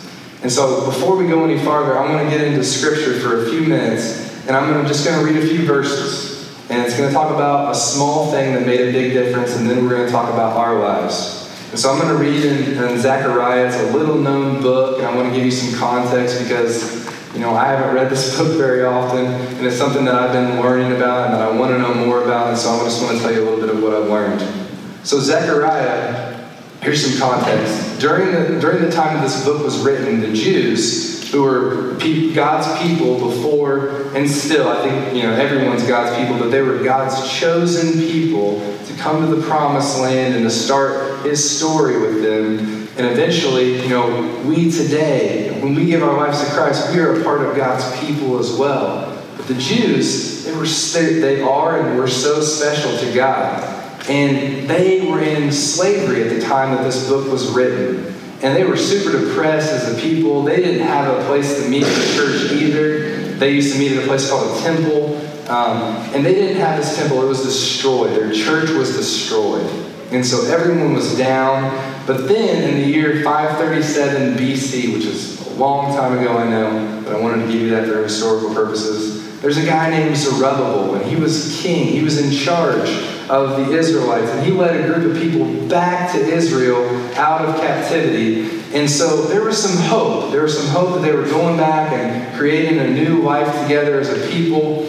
And 0.42 0.52
so 0.52 0.86
before 0.86 1.16
we 1.16 1.26
go 1.26 1.44
any 1.44 1.58
farther, 1.58 1.98
I'm 1.98 2.12
going 2.12 2.24
to 2.24 2.30
get 2.30 2.46
into 2.46 2.62
scripture 2.62 3.18
for 3.18 3.44
a 3.44 3.50
few 3.50 3.62
minutes, 3.62 4.46
and 4.46 4.56
I'm 4.56 4.86
just 4.86 5.04
going 5.04 5.18
to 5.18 5.32
read 5.32 5.42
a 5.42 5.46
few 5.46 5.66
verses. 5.66 6.36
And 6.70 6.84
it's 6.84 6.96
going 6.96 7.08
to 7.08 7.14
talk 7.14 7.34
about 7.34 7.72
a 7.72 7.74
small 7.74 8.30
thing 8.30 8.54
that 8.54 8.66
made 8.66 8.80
a 8.80 8.92
big 8.92 9.12
difference, 9.12 9.56
and 9.56 9.68
then 9.68 9.82
we're 9.82 9.90
going 9.90 10.06
to 10.06 10.12
talk 10.12 10.32
about 10.32 10.56
our 10.56 10.78
lives. 10.78 11.42
And 11.70 11.78
so 11.78 11.92
I'm 11.92 12.00
going 12.00 12.16
to 12.16 12.22
read 12.22 12.44
in, 12.44 12.82
in 12.82 13.00
Zechariah. 13.00 13.66
It's 13.66 13.76
a 13.76 13.96
little 13.96 14.16
known 14.16 14.62
book, 14.62 14.98
and 14.98 15.06
I 15.06 15.14
want 15.14 15.28
to 15.28 15.34
give 15.34 15.44
you 15.44 15.50
some 15.50 15.76
context 15.78 16.40
because 16.42 17.04
you 17.34 17.40
know, 17.40 17.54
I 17.54 17.66
haven't 17.66 17.94
read 17.94 18.10
this 18.10 18.38
book 18.38 18.56
very 18.56 18.84
often, 18.84 19.26
and 19.26 19.66
it's 19.66 19.76
something 19.76 20.04
that 20.04 20.14
I've 20.14 20.32
been 20.32 20.60
learning 20.60 20.96
about 20.96 21.26
and 21.26 21.34
that 21.34 21.42
I 21.42 21.50
want 21.50 21.72
to 21.72 21.78
know 21.78 21.94
more 21.94 22.22
about, 22.22 22.48
and 22.48 22.58
so 22.58 22.70
I 22.70 22.84
just 22.84 23.02
want 23.02 23.16
to 23.16 23.22
tell 23.22 23.32
you 23.32 23.42
a 23.42 23.44
little 23.48 23.60
bit 23.60 23.74
of 23.74 23.82
what 23.82 23.92
I've 23.92 24.08
learned. 24.08 24.65
So, 25.06 25.20
Zechariah 25.20 26.36
here's 26.82 27.06
some 27.06 27.16
context. 27.16 28.00
During 28.00 28.32
the, 28.32 28.60
during 28.60 28.82
the 28.82 28.90
time 28.90 29.14
that 29.14 29.22
this 29.22 29.44
book 29.44 29.62
was 29.62 29.78
written, 29.78 30.20
the 30.20 30.32
Jews, 30.32 31.30
who 31.30 31.44
were 31.44 31.92
God's 32.34 32.82
people 32.82 33.16
before 33.20 34.12
and 34.16 34.28
still, 34.28 34.68
I 34.68 34.82
think 34.82 35.14
you 35.14 35.22
know 35.22 35.32
everyone's 35.32 35.86
God's 35.86 36.16
people, 36.16 36.40
but 36.40 36.50
they 36.50 36.60
were 36.60 36.82
God's 36.82 37.32
chosen 37.32 38.00
people 38.00 38.58
to 38.84 38.94
come 38.94 39.28
to 39.28 39.32
the 39.32 39.46
promised 39.46 40.00
land 40.00 40.34
and 40.34 40.42
to 40.42 40.50
start 40.50 41.24
his 41.24 41.56
story 41.56 42.00
with 42.00 42.22
them. 42.24 42.88
And 42.96 43.06
eventually, 43.06 43.80
you 43.82 43.88
know, 43.88 44.42
we 44.44 44.72
today, 44.72 45.60
when 45.62 45.76
we 45.76 45.86
give 45.86 46.02
our 46.02 46.16
lives 46.16 46.44
to 46.44 46.50
Christ, 46.50 46.92
we 46.92 46.98
are 46.98 47.20
a 47.20 47.22
part 47.22 47.42
of 47.42 47.56
God's 47.56 47.84
people 48.00 48.40
as 48.40 48.56
well. 48.56 49.24
But 49.36 49.46
the 49.46 49.54
Jews, 49.54 50.44
they 50.44 50.52
were 50.56 50.66
they 50.66 51.42
are 51.42 51.78
and 51.78 51.96
were 51.96 52.08
so 52.08 52.40
special 52.40 52.98
to 52.98 53.14
God. 53.14 53.75
And 54.08 54.68
they 54.68 55.04
were 55.10 55.20
in 55.20 55.50
slavery 55.50 56.22
at 56.22 56.30
the 56.30 56.40
time 56.40 56.76
that 56.76 56.84
this 56.84 57.08
book 57.08 57.30
was 57.30 57.50
written. 57.50 58.14
And 58.42 58.54
they 58.54 58.64
were 58.64 58.76
super 58.76 59.18
depressed 59.18 59.72
as 59.72 59.96
a 59.96 60.00
people. 60.00 60.44
They 60.44 60.56
didn't 60.56 60.86
have 60.86 61.18
a 61.18 61.24
place 61.24 61.60
to 61.60 61.68
meet 61.68 61.82
in 61.82 61.88
the 61.88 62.14
church 62.14 62.52
either. 62.52 63.34
They 63.36 63.52
used 63.52 63.72
to 63.72 63.78
meet 63.78 63.92
at 63.92 64.04
a 64.04 64.06
place 64.06 64.30
called 64.30 64.56
a 64.56 64.60
temple. 64.60 65.16
Um, 65.50 65.96
and 66.14 66.24
they 66.24 66.34
didn't 66.34 66.60
have 66.60 66.78
this 66.78 66.96
temple, 66.96 67.22
it 67.22 67.26
was 67.26 67.42
destroyed. 67.42 68.10
Their 68.10 68.32
church 68.32 68.70
was 68.70 68.96
destroyed. 68.96 69.66
And 70.10 70.24
so 70.24 70.44
everyone 70.52 70.94
was 70.94 71.16
down. 71.16 71.70
But 72.06 72.28
then 72.28 72.68
in 72.68 72.80
the 72.80 72.86
year 72.86 73.24
537 73.24 74.34
BC, 74.34 74.94
which 74.94 75.04
is 75.04 75.44
a 75.46 75.50
long 75.54 75.96
time 75.96 76.18
ago, 76.18 76.36
I 76.36 76.48
know, 76.48 77.02
but 77.04 77.14
I 77.14 77.20
wanted 77.20 77.46
to 77.46 77.52
give 77.52 77.60
you 77.60 77.70
that 77.70 77.88
for 77.88 78.02
historical 78.02 78.54
purposes, 78.54 79.40
there's 79.40 79.56
a 79.56 79.66
guy 79.66 79.90
named 79.90 80.16
Zerubbabel, 80.16 80.94
and 80.94 81.04
he 81.04 81.16
was 81.16 81.60
king. 81.60 81.88
He 81.88 82.02
was 82.02 82.18
in 82.18 82.30
charge 82.30 83.15
of 83.28 83.56
the 83.56 83.72
Israelites, 83.72 84.30
and 84.30 84.44
he 84.44 84.52
led 84.52 84.78
a 84.78 84.86
group 84.86 85.14
of 85.14 85.22
people 85.22 85.68
back 85.68 86.12
to 86.12 86.18
Israel 86.18 86.84
out 87.16 87.44
of 87.44 87.56
captivity. 87.60 88.50
And 88.72 88.88
so 88.88 89.22
there 89.22 89.44
was 89.44 89.60
some 89.60 89.76
hope. 89.86 90.32
There 90.32 90.42
was 90.42 90.58
some 90.58 90.68
hope 90.68 90.94
that 90.94 91.02
they 91.02 91.12
were 91.12 91.24
going 91.24 91.56
back 91.56 91.92
and 91.92 92.36
creating 92.36 92.78
a 92.78 92.88
new 92.88 93.22
life 93.22 93.62
together 93.62 93.98
as 94.00 94.10
a 94.10 94.28
people. 94.28 94.84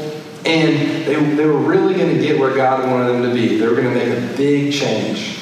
And 0.46 1.06
they, 1.06 1.16
they 1.36 1.46
were 1.46 1.58
really 1.58 1.94
going 1.96 2.16
to 2.16 2.22
get 2.22 2.40
where 2.40 2.56
God 2.56 2.90
wanted 2.90 3.14
them 3.14 3.24
to 3.24 3.34
be. 3.34 3.58
They 3.58 3.68
were 3.68 3.76
going 3.76 3.94
to 3.94 3.96
make 3.96 4.18
a 4.18 4.38
big 4.38 4.74
change. 4.74 5.37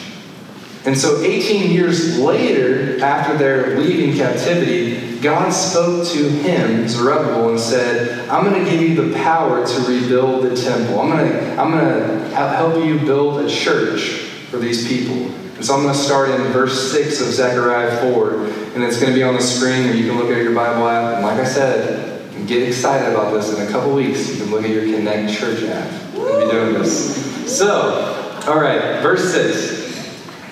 And 0.85 0.95
so 0.95 1.21
18 1.21 1.71
years 1.71 2.19
later, 2.19 3.03
after 3.03 3.35
their 3.37 3.79
leaving 3.79 4.15
captivity, 4.15 5.19
God 5.19 5.49
spoke 5.49 6.07
to 6.09 6.29
him, 6.29 6.87
Zerubbabel, 6.87 7.49
and 7.49 7.59
said, 7.59 8.29
I'm 8.29 8.43
going 8.45 8.63
to 8.63 8.69
give 8.69 8.81
you 8.81 9.09
the 9.09 9.15
power 9.17 9.65
to 9.65 9.79
rebuild 9.81 10.43
the 10.43 10.55
temple. 10.55 10.99
I'm 11.01 11.09
going 11.09 11.27
to, 11.27 11.59
I'm 11.59 11.71
going 11.71 12.29
to 12.29 12.35
help 12.35 12.85
you 12.85 12.99
build 12.99 13.43
a 13.43 13.49
church 13.49 14.29
for 14.51 14.57
these 14.57 14.87
people. 14.87 15.15
And 15.55 15.65
so 15.65 15.73
I'm 15.73 15.81
going 15.81 15.95
to 15.95 15.99
start 15.99 16.29
in 16.29 16.41
verse 16.51 16.91
6 16.91 17.21
of 17.21 17.27
Zechariah 17.27 18.11
4, 18.13 18.45
and 18.75 18.83
it's 18.83 18.99
going 18.99 19.11
to 19.11 19.15
be 19.17 19.23
on 19.23 19.33
the 19.33 19.41
screen, 19.41 19.89
or 19.89 19.93
you 19.93 20.07
can 20.07 20.19
look 20.19 20.29
at 20.29 20.43
your 20.43 20.53
Bible 20.53 20.87
app. 20.87 21.15
And 21.15 21.25
like 21.25 21.39
I 21.39 21.45
said, 21.45 22.45
get 22.45 22.61
excited 22.67 23.11
about 23.11 23.33
this. 23.33 23.57
In 23.57 23.67
a 23.67 23.71
couple 23.71 23.91
weeks, 23.95 24.29
you 24.29 24.37
can 24.37 24.51
look 24.51 24.63
at 24.63 24.69
your 24.69 24.83
Connect 24.83 25.33
Church 25.33 25.63
app. 25.63 25.89
To 26.13 26.45
be 26.45 26.51
doing 26.51 26.73
this. 26.73 27.57
So, 27.57 28.43
all 28.45 28.59
right, 28.59 29.01
verse 29.01 29.31
6. 29.33 29.74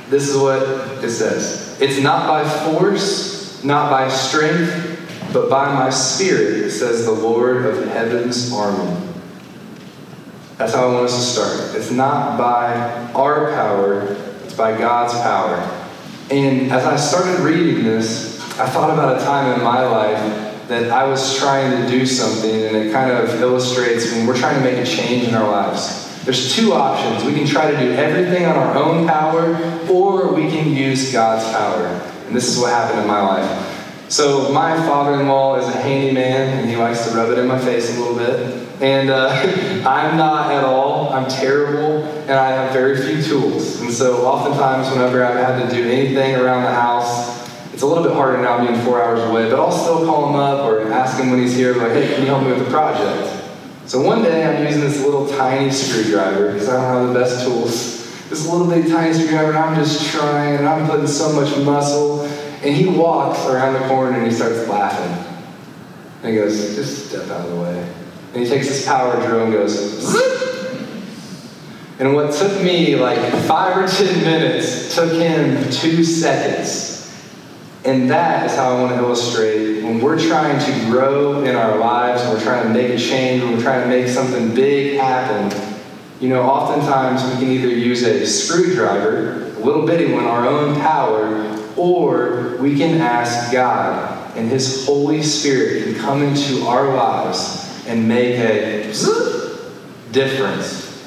This 0.09 0.29
is 0.29 0.37
what 0.37 0.61
it 1.03 1.09
says 1.09 1.79
It's 1.81 1.99
not 1.99 2.27
by 2.27 2.47
force, 2.47 3.63
not 3.63 3.89
by 3.89 4.09
strength, 4.09 5.31
but 5.33 5.49
by 5.49 5.73
my 5.73 5.89
spirit, 5.89 6.69
says 6.69 7.05
the 7.05 7.11
Lord 7.11 7.65
of 7.65 7.87
heaven's 7.87 8.51
army. 8.53 9.09
That's 10.57 10.73
how 10.73 10.89
I 10.89 10.93
want 10.93 11.05
us 11.05 11.15
to 11.15 11.41
start. 11.41 11.75
It's 11.75 11.91
not 11.91 12.37
by 12.37 12.75
our 13.15 13.51
power, 13.53 14.15
it's 14.43 14.53
by 14.53 14.77
God's 14.77 15.13
power. 15.13 15.57
And 16.29 16.71
as 16.71 16.85
I 16.85 16.95
started 16.95 17.39
reading 17.41 17.83
this, 17.83 18.39
I 18.59 18.67
thought 18.67 18.91
about 18.91 19.19
a 19.19 19.25
time 19.25 19.57
in 19.57 19.63
my 19.63 19.83
life 19.83 20.67
that 20.67 20.91
I 20.91 21.03
was 21.03 21.37
trying 21.37 21.83
to 21.83 21.89
do 21.89 22.05
something, 22.05 22.63
and 22.63 22.75
it 22.75 22.91
kind 22.93 23.11
of 23.11 23.41
illustrates 23.41 24.11
when 24.11 24.27
we're 24.27 24.37
trying 24.37 24.55
to 24.55 24.63
make 24.63 24.77
a 24.77 24.85
change 24.85 25.27
in 25.27 25.35
our 25.35 25.49
lives. 25.49 26.03
There's 26.23 26.55
two 26.55 26.73
options. 26.73 27.25
We 27.25 27.33
can 27.33 27.45
try 27.45 27.69
to 27.69 27.77
do 27.77 27.91
everything 27.93 28.45
on 28.45 28.55
our 28.55 28.77
own 28.77 29.07
power, 29.07 29.55
or 29.89 30.33
we 30.33 30.49
can 30.49 30.69
use 30.71 31.11
God's 31.11 31.43
power. 31.51 31.87
And 32.27 32.35
this 32.35 32.47
is 32.47 32.59
what 32.59 32.71
happened 32.71 33.01
in 33.01 33.07
my 33.07 33.21
life. 33.21 33.69
So, 34.09 34.51
my 34.51 34.75
father 34.85 35.19
in 35.19 35.27
law 35.27 35.55
is 35.57 35.67
a 35.67 35.81
handyman, 35.81 36.59
and 36.59 36.69
he 36.69 36.75
likes 36.75 37.07
to 37.07 37.15
rub 37.15 37.31
it 37.31 37.39
in 37.39 37.47
my 37.47 37.57
face 37.57 37.95
a 37.95 37.99
little 37.99 38.15
bit. 38.15 38.67
And 38.81 39.09
uh, 39.09 39.29
I'm 39.87 40.17
not 40.17 40.51
at 40.51 40.63
all. 40.63 41.11
I'm 41.13 41.27
terrible, 41.27 42.03
and 42.03 42.31
I 42.31 42.51
have 42.51 42.73
very 42.73 42.95
few 42.97 43.23
tools. 43.23 43.81
And 43.81 43.91
so, 43.91 44.25
oftentimes, 44.25 44.91
whenever 44.91 45.23
I've 45.23 45.37
had 45.37 45.67
to 45.67 45.75
do 45.75 45.89
anything 45.89 46.35
around 46.35 46.63
the 46.63 46.73
house, 46.73 47.43
it's 47.73 47.81
a 47.81 47.87
little 47.87 48.03
bit 48.03 48.13
harder 48.13 48.39
now 48.39 48.63
being 48.63 48.79
four 48.81 49.03
hours 49.03 49.21
away, 49.21 49.49
but 49.49 49.59
I'll 49.59 49.71
still 49.71 50.05
call 50.05 50.29
him 50.29 50.35
up 50.35 50.65
or 50.65 50.91
ask 50.91 51.19
him 51.19 51.31
when 51.31 51.39
he's 51.39 51.55
here, 51.55 51.73
like, 51.73 51.93
hey, 51.93 52.13
can 52.13 52.21
you 52.21 52.27
help 52.27 52.43
me 52.43 52.49
with 52.49 52.63
the 52.63 52.69
project? 52.69 53.43
So 53.87 54.01
one 54.01 54.21
day 54.21 54.45
I'm 54.45 54.63
using 54.63 54.81
this 54.81 55.03
little 55.03 55.27
tiny 55.27 55.71
screwdriver 55.71 56.53
because 56.53 56.69
I 56.69 56.73
don't 56.73 57.05
have 57.05 57.13
the 57.13 57.19
best 57.19 57.43
tools. 57.43 58.02
This 58.29 58.47
little 58.47 58.67
bitty 58.67 58.89
tiny 58.89 59.13
screwdriver, 59.13 59.49
and 59.49 59.57
I'm 59.57 59.75
just 59.75 60.11
trying, 60.11 60.57
and 60.57 60.67
I'm 60.67 60.89
putting 60.89 61.07
so 61.07 61.33
much 61.33 61.55
muscle. 61.57 62.25
And 62.63 62.73
he 62.73 62.87
walks 62.87 63.45
around 63.45 63.73
the 63.73 63.87
corner 63.89 64.17
and 64.17 64.25
he 64.25 64.31
starts 64.31 64.67
laughing. 64.69 65.35
And 66.23 66.31
he 66.31 66.37
goes, 66.37 66.75
just 66.75 67.09
step 67.09 67.29
out 67.29 67.41
of 67.41 67.49
the 67.49 67.57
way. 67.57 67.93
And 68.33 68.41
he 68.41 68.49
takes 68.49 68.67
his 68.67 68.85
power 68.85 69.15
drill 69.27 69.43
and 69.43 69.51
goes, 69.51 69.71
Zip! 69.71 70.33
And 71.99 72.15
what 72.15 72.33
took 72.33 72.63
me 72.63 72.95
like 72.95 73.19
five 73.43 73.77
or 73.77 73.87
ten 73.87 74.23
minutes 74.23 74.95
took 74.95 75.11
him 75.11 75.69
two 75.69 76.03
seconds. 76.03 77.13
And 77.85 78.09
that 78.09 78.45
is 78.49 78.55
how 78.55 78.77
I 78.77 78.81
want 78.81 78.93
to 78.93 78.99
illustrate 78.99 79.83
when 79.83 79.99
we're 79.99 80.17
trying 80.17 80.57
to 80.57 80.89
grow 80.89 81.43
in 81.43 81.57
our 81.57 81.77
lives, 81.77 82.23
when 82.23 82.35
we're 82.35 82.43
trying 82.43 82.63
to 82.63 82.69
make 82.69 82.91
a 82.91 82.97
change, 82.97 83.43
when 83.43 83.57
we're 83.57 83.61
trying 83.61 83.81
to 83.81 83.87
make 83.89 84.07
something 84.07 84.55
big 84.55 84.97
happen. 84.97 85.72
You 86.23 86.29
know, 86.29 86.43
oftentimes 86.43 87.21
we 87.33 87.37
can 87.37 87.51
either 87.51 87.67
use 87.67 88.01
a 88.03 88.25
screwdriver, 88.25 89.41
a 89.57 89.59
little 89.59 89.85
bitty 89.85 90.13
one, 90.13 90.23
our 90.23 90.47
own 90.47 90.73
power, 90.79 91.59
or 91.75 92.55
we 92.61 92.77
can 92.77 93.01
ask 93.01 93.51
God, 93.51 94.37
and 94.37 94.47
His 94.47 94.85
Holy 94.85 95.21
Spirit 95.21 95.83
can 95.83 95.95
come 95.95 96.23
into 96.23 96.65
our 96.65 96.95
lives 96.95 97.85
and 97.87 98.07
make 98.07 98.39
a 98.39 98.83
difference. 100.13 101.05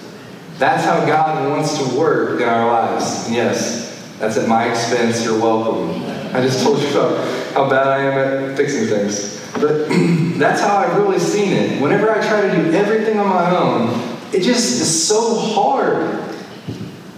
That's 0.58 0.84
how 0.84 1.06
God 1.06 1.48
wants 1.48 1.78
to 1.78 1.98
work 1.98 2.42
in 2.42 2.46
our 2.46 2.66
lives. 2.66 3.24
And 3.24 3.36
yes, 3.36 4.14
that's 4.18 4.36
at 4.36 4.46
my 4.46 4.68
expense. 4.68 5.24
You're 5.24 5.40
welcome. 5.40 5.94
I 6.36 6.42
just 6.42 6.62
told 6.62 6.82
you 6.82 6.90
about 6.90 7.54
how 7.54 7.70
bad 7.70 7.86
I 7.86 8.02
am 8.02 8.50
at 8.50 8.56
fixing 8.58 8.86
things. 8.86 9.42
But 9.54 9.88
that's 10.38 10.60
how 10.60 10.76
I've 10.76 10.98
really 10.98 11.18
seen 11.20 11.54
it. 11.54 11.80
Whenever 11.80 12.10
I 12.10 12.16
try 12.16 12.42
to 12.42 12.54
do 12.54 12.72
everything 12.72 13.18
on 13.18 13.30
my 13.30 13.56
own, 13.56 14.05
it 14.32 14.42
just 14.42 14.80
is 14.80 15.06
so 15.06 15.34
hard. 15.34 16.26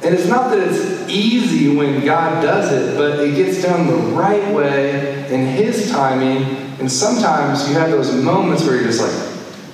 And 0.02 0.14
it's 0.14 0.28
not 0.28 0.50
that 0.50 0.60
it's 0.60 1.08
easy 1.08 1.74
when 1.74 2.04
God 2.04 2.42
does 2.42 2.72
it, 2.72 2.96
but 2.96 3.20
it 3.20 3.34
gets 3.34 3.62
done 3.62 3.86
the 3.88 4.14
right 4.14 4.54
way 4.54 5.32
in 5.32 5.46
His 5.46 5.90
timing. 5.90 6.44
And 6.78 6.90
sometimes 6.90 7.68
you 7.68 7.74
have 7.74 7.90
those 7.90 8.14
moments 8.14 8.64
where 8.64 8.76
you're 8.76 8.84
just 8.84 9.00
like, 9.00 9.28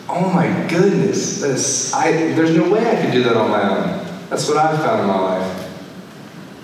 oh 0.08 0.30
my 0.32 0.46
goodness, 0.68 1.40
this, 1.40 1.92
I, 1.92 2.12
there's 2.12 2.56
no 2.56 2.70
way 2.70 2.86
I 2.86 3.02
could 3.02 3.12
do 3.12 3.22
that 3.24 3.36
on 3.36 3.50
my 3.50 3.62
own. 3.68 4.28
That's 4.30 4.48
what 4.48 4.56
I've 4.56 4.78
found 4.78 5.02
in 5.02 5.06
my 5.06 5.18
life. 5.18 5.64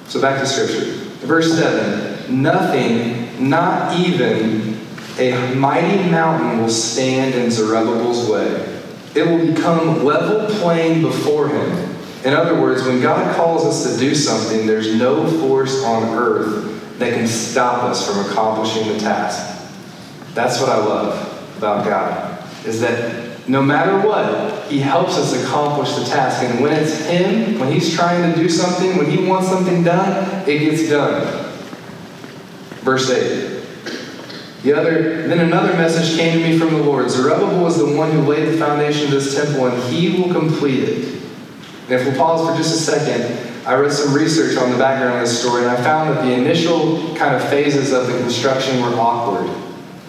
So 0.09 0.20
back 0.20 0.40
to 0.40 0.46
Scripture. 0.46 0.92
Verse 1.26 1.56
7 1.56 2.42
Nothing, 2.42 3.48
not 3.48 3.98
even 3.98 4.78
a 5.18 5.54
mighty 5.54 6.11
mountain 6.11 6.61
will 6.61 6.70
stand 6.70 7.35
in 7.35 7.50
Zerubbabel's 7.50 8.28
way. 8.28 8.80
It 9.14 9.27
will 9.27 9.53
become 9.53 10.05
level 10.05 10.46
plain 10.61 11.03
before 11.03 11.49
him. 11.49 11.96
In 12.25 12.35
other 12.35 12.61
words, 12.61 12.83
when 12.85 13.01
God 13.01 13.35
calls 13.35 13.64
us 13.64 13.92
to 13.92 13.99
do 13.99 14.14
something, 14.14 14.66
there's 14.66 14.94
no 14.94 15.27
force 15.40 15.83
on 15.85 16.14
earth 16.14 16.99
that 16.99 17.14
can 17.14 17.27
stop 17.27 17.85
us 17.85 18.07
from 18.07 18.31
accomplishing 18.31 18.92
the 18.92 18.99
task. 18.99 19.68
That's 20.35 20.61
what 20.61 20.68
I 20.68 20.77
love 20.77 21.57
about 21.57 21.85
God, 21.85 22.44
is 22.66 22.81
that 22.83 23.49
no 23.49 23.62
matter 23.62 24.07
what, 24.07 24.70
He 24.70 24.79
helps 24.79 25.16
us 25.16 25.33
accomplish 25.42 25.94
the 25.96 26.05
task. 26.05 26.42
And 26.42 26.61
when 26.61 26.73
it's 26.73 27.05
Him, 27.07 27.59
when 27.59 27.73
He's 27.73 27.94
trying 27.94 28.33
to 28.33 28.38
do 28.38 28.49
something, 28.49 28.96
when 28.96 29.11
He 29.11 29.27
wants 29.27 29.49
something 29.49 29.83
done, 29.83 30.49
it 30.49 30.59
gets 30.61 30.88
done. 30.88 31.51
Verse 32.83 33.11
8. 33.11 33.60
The 34.62 34.75
other, 34.75 35.27
then 35.27 35.38
another 35.38 35.73
message 35.73 36.18
came 36.18 36.38
to 36.38 36.46
me 36.46 36.59
from 36.59 36.75
the 36.75 36.83
Lord. 36.83 37.09
Zerubbabel 37.11 37.62
was 37.62 37.79
the 37.79 37.96
one 37.96 38.11
who 38.12 38.20
laid 38.23 38.46
the 38.46 38.59
foundation 38.59 39.07
of 39.07 39.11
this 39.11 39.35
temple, 39.35 39.66
and 39.66 39.83
he 39.85 40.20
will 40.20 40.33
complete 40.33 40.81
it. 40.81 41.23
And 41.85 41.92
if 41.92 42.05
we'll 42.05 42.16
pause 42.16 42.46
for 42.46 42.57
just 42.57 42.75
a 42.75 42.92
second, 42.92 43.66
I 43.66 43.75
read 43.75 43.90
some 43.90 44.14
research 44.14 44.59
on 44.59 44.70
the 44.70 44.77
background 44.77 45.14
of 45.14 45.20
this 45.20 45.40
story, 45.40 45.62
and 45.62 45.70
I 45.70 45.83
found 45.83 46.11
that 46.11 46.25
the 46.25 46.33
initial 46.33 47.14
kind 47.16 47.35
of 47.35 47.49
phases 47.49 47.92
of 47.92 48.07
the 48.07 48.18
construction 48.18 48.83
were 48.83 48.94
awkward, 48.96 49.49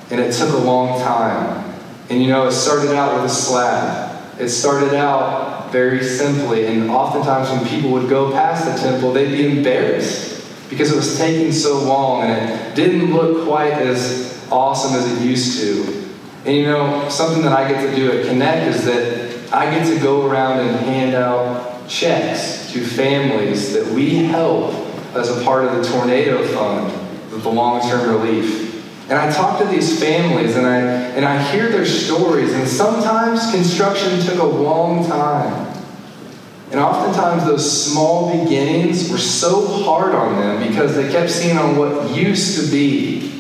and 0.10 0.20
it 0.20 0.34
took 0.34 0.50
a 0.50 0.58
long 0.58 1.00
time. 1.02 1.74
And 2.10 2.22
you 2.22 2.28
know, 2.28 2.48
it 2.48 2.52
started 2.52 2.94
out 2.94 3.16
with 3.16 3.32
a 3.32 3.34
slab. 3.34 4.40
It 4.40 4.50
started 4.50 4.94
out 4.94 5.72
very 5.72 6.04
simply, 6.04 6.66
and 6.66 6.90
oftentimes 6.90 7.50
when 7.50 7.66
people 7.70 7.92
would 7.92 8.10
go 8.10 8.32
past 8.34 8.66
the 8.66 8.90
temple, 8.90 9.14
they'd 9.14 9.32
be 9.32 9.58
embarrassed 9.58 10.32
because 10.70 10.92
it 10.92 10.96
was 10.96 11.18
taking 11.18 11.52
so 11.52 11.84
long 11.84 12.24
and 12.24 12.50
it 12.50 12.76
didn't 12.76 13.14
look 13.14 13.46
quite 13.46 13.74
as 13.74 14.31
awesome 14.52 14.96
as 14.96 15.12
it 15.12 15.26
used 15.26 15.60
to. 15.62 16.10
And 16.46 16.56
you 16.56 16.66
know, 16.66 17.08
something 17.10 17.44
that 17.44 17.54
I 17.54 17.68
get 17.68 17.82
to 17.90 17.96
do 17.96 18.12
at 18.12 18.26
Connect 18.26 18.68
is 18.68 18.86
that 18.86 19.54
I 19.54 19.70
get 19.70 19.86
to 19.88 20.00
go 20.00 20.28
around 20.28 20.60
and 20.60 20.76
hand 20.78 21.16
out 21.16 21.88
checks 21.88 22.72
to 22.72 22.84
families 22.84 23.74
that 23.74 23.86
we 23.88 24.16
help 24.16 24.74
as 25.14 25.30
a 25.30 25.44
part 25.44 25.66
of 25.66 25.76
the 25.76 25.92
tornado 25.92 26.46
fund, 26.48 26.92
the 27.30 27.50
long-term 27.50 28.10
relief. 28.10 28.70
And 29.10 29.20
I 29.20 29.30
talk 29.32 29.60
to 29.60 29.66
these 29.66 30.00
families 30.00 30.56
and 30.56 30.66
I 30.66 30.78
and 30.78 31.26
I 31.26 31.42
hear 31.52 31.70
their 31.70 31.86
stories, 31.86 32.54
and 32.54 32.66
sometimes 32.66 33.52
construction 33.52 34.22
took 34.22 34.40
a 34.40 34.46
long 34.46 35.06
time. 35.06 35.68
And 36.72 36.80
oftentimes 36.80 37.44
those 37.44 37.92
small 37.92 38.32
beginnings 38.32 39.12
were 39.12 39.18
so 39.18 39.84
hard 39.84 40.16
on 40.16 40.40
them 40.40 40.66
because 40.66 40.96
they 40.96 41.12
kept 41.12 41.30
seeing 41.30 41.58
on 41.58 41.76
what 41.76 42.16
used 42.16 42.58
to 42.62 42.72
be. 42.72 43.31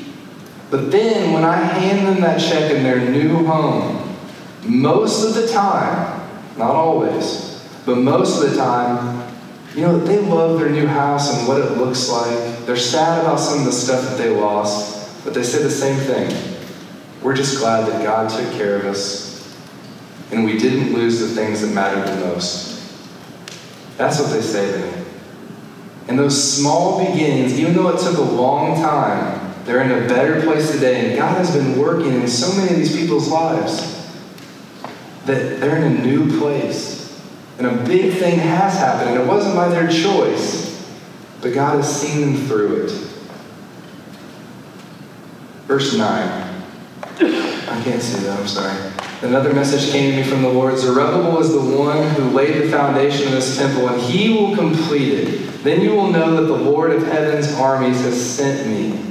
But 0.71 0.89
then 0.89 1.33
when 1.33 1.43
I 1.43 1.57
hand 1.57 2.07
them 2.07 2.21
that 2.21 2.39
check 2.39 2.71
in 2.71 2.81
their 2.81 3.09
new 3.09 3.45
home, 3.45 4.17
most 4.65 5.23
of 5.27 5.35
the 5.35 5.47
time, 5.51 6.29
not 6.57 6.71
always, 6.71 7.61
but 7.85 7.97
most 7.97 8.41
of 8.41 8.49
the 8.49 8.57
time, 8.57 9.29
you 9.75 9.81
know, 9.81 9.99
they 9.99 10.19
love 10.19 10.59
their 10.59 10.69
new 10.69 10.87
house 10.87 11.37
and 11.37 11.47
what 11.47 11.59
it 11.59 11.77
looks 11.77 12.09
like. 12.09 12.65
They're 12.65 12.77
sad 12.77 13.21
about 13.21 13.39
some 13.39 13.59
of 13.59 13.65
the 13.65 13.71
stuff 13.73 14.01
that 14.03 14.17
they 14.17 14.29
lost, 14.29 15.23
but 15.25 15.33
they 15.33 15.43
say 15.43 15.61
the 15.61 15.69
same 15.69 15.97
thing. 15.99 16.57
We're 17.21 17.35
just 17.35 17.59
glad 17.59 17.85
that 17.91 18.03
God 18.03 18.29
took 18.29 18.51
care 18.53 18.77
of 18.77 18.85
us 18.85 19.29
and 20.31 20.45
we 20.45 20.57
didn't 20.57 20.93
lose 20.93 21.19
the 21.19 21.27
things 21.27 21.61
that 21.61 21.67
mattered 21.67 22.07
the 22.07 22.25
most. 22.27 22.79
That's 23.97 24.19
what 24.19 24.31
they 24.31 24.41
say 24.41 24.71
to 24.71 24.79
me. 24.79 25.05
And 26.07 26.17
those 26.17 26.41
small 26.41 26.97
beginnings, 26.97 27.59
even 27.59 27.75
though 27.75 27.89
it 27.89 27.99
took 27.99 28.17
a 28.17 28.21
long 28.21 28.81
time, 28.81 29.30
they're 29.65 29.81
in 29.81 29.91
a 29.91 30.07
better 30.07 30.41
place 30.41 30.71
today. 30.71 31.09
And 31.09 31.17
God 31.17 31.37
has 31.37 31.55
been 31.55 31.79
working 31.79 32.13
in 32.13 32.27
so 32.27 32.55
many 32.55 32.71
of 32.71 32.77
these 32.77 32.95
people's 32.95 33.29
lives 33.29 33.97
that 35.25 35.59
they're 35.59 35.77
in 35.77 35.83
a 35.83 36.03
new 36.03 36.39
place. 36.39 37.21
And 37.57 37.67
a 37.67 37.83
big 37.85 38.15
thing 38.15 38.39
has 38.39 38.73
happened, 38.73 39.11
and 39.11 39.21
it 39.21 39.27
wasn't 39.27 39.55
by 39.55 39.69
their 39.69 39.87
choice, 39.87 40.83
but 41.41 41.53
God 41.53 41.75
has 41.75 42.01
seen 42.01 42.21
them 42.21 42.47
through 42.47 42.85
it. 42.85 42.91
Verse 45.67 45.95
9. 45.95 46.01
I 47.19 47.81
can't 47.83 48.01
see 48.01 48.23
that, 48.23 48.39
I'm 48.39 48.47
sorry. 48.47 48.91
Another 49.21 49.53
message 49.53 49.91
came 49.91 50.11
to 50.11 50.17
me 50.17 50.23
from 50.23 50.41
the 50.41 50.49
Lord 50.49 50.75
Zerubbabel 50.79 51.39
is 51.39 51.53
the 51.53 51.77
one 51.77 52.09
who 52.15 52.31
laid 52.31 52.63
the 52.63 52.71
foundation 52.71 53.27
of 53.27 53.33
this 53.33 53.55
temple, 53.55 53.87
and 53.89 54.01
he 54.01 54.33
will 54.33 54.55
complete 54.55 55.13
it. 55.13 55.63
Then 55.63 55.81
you 55.81 55.91
will 55.91 56.09
know 56.09 56.41
that 56.41 56.47
the 56.47 56.57
Lord 56.57 56.91
of 56.91 57.05
heaven's 57.05 57.53
armies 57.53 58.01
has 58.01 58.19
sent 58.19 58.67
me. 58.67 59.10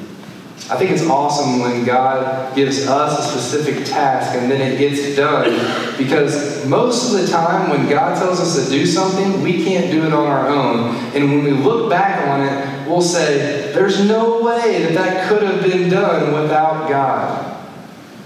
I 0.70 0.76
think 0.76 0.92
it's 0.92 1.04
awesome 1.04 1.58
when 1.58 1.84
God 1.84 2.54
gives 2.54 2.86
us 2.86 3.18
a 3.18 3.28
specific 3.28 3.84
task 3.84 4.36
and 4.36 4.48
then 4.48 4.60
it 4.60 4.78
gets 4.78 5.16
done 5.16 5.50
because 5.98 6.64
most 6.64 7.12
of 7.12 7.20
the 7.20 7.26
time 7.26 7.70
when 7.70 7.88
God 7.88 8.16
tells 8.16 8.38
us 8.38 8.64
to 8.64 8.70
do 8.70 8.86
something, 8.86 9.42
we 9.42 9.64
can't 9.64 9.90
do 9.90 10.04
it 10.04 10.12
on 10.12 10.26
our 10.28 10.46
own. 10.46 10.94
And 11.12 11.24
when 11.24 11.42
we 11.42 11.50
look 11.50 11.90
back 11.90 12.28
on 12.28 12.42
it, 12.42 12.88
we'll 12.88 13.02
say, 13.02 13.72
there's 13.72 14.06
no 14.06 14.42
way 14.44 14.84
that 14.84 14.94
that 14.94 15.28
could 15.28 15.42
have 15.42 15.60
been 15.60 15.90
done 15.90 16.40
without 16.40 16.88
God. 16.88 17.66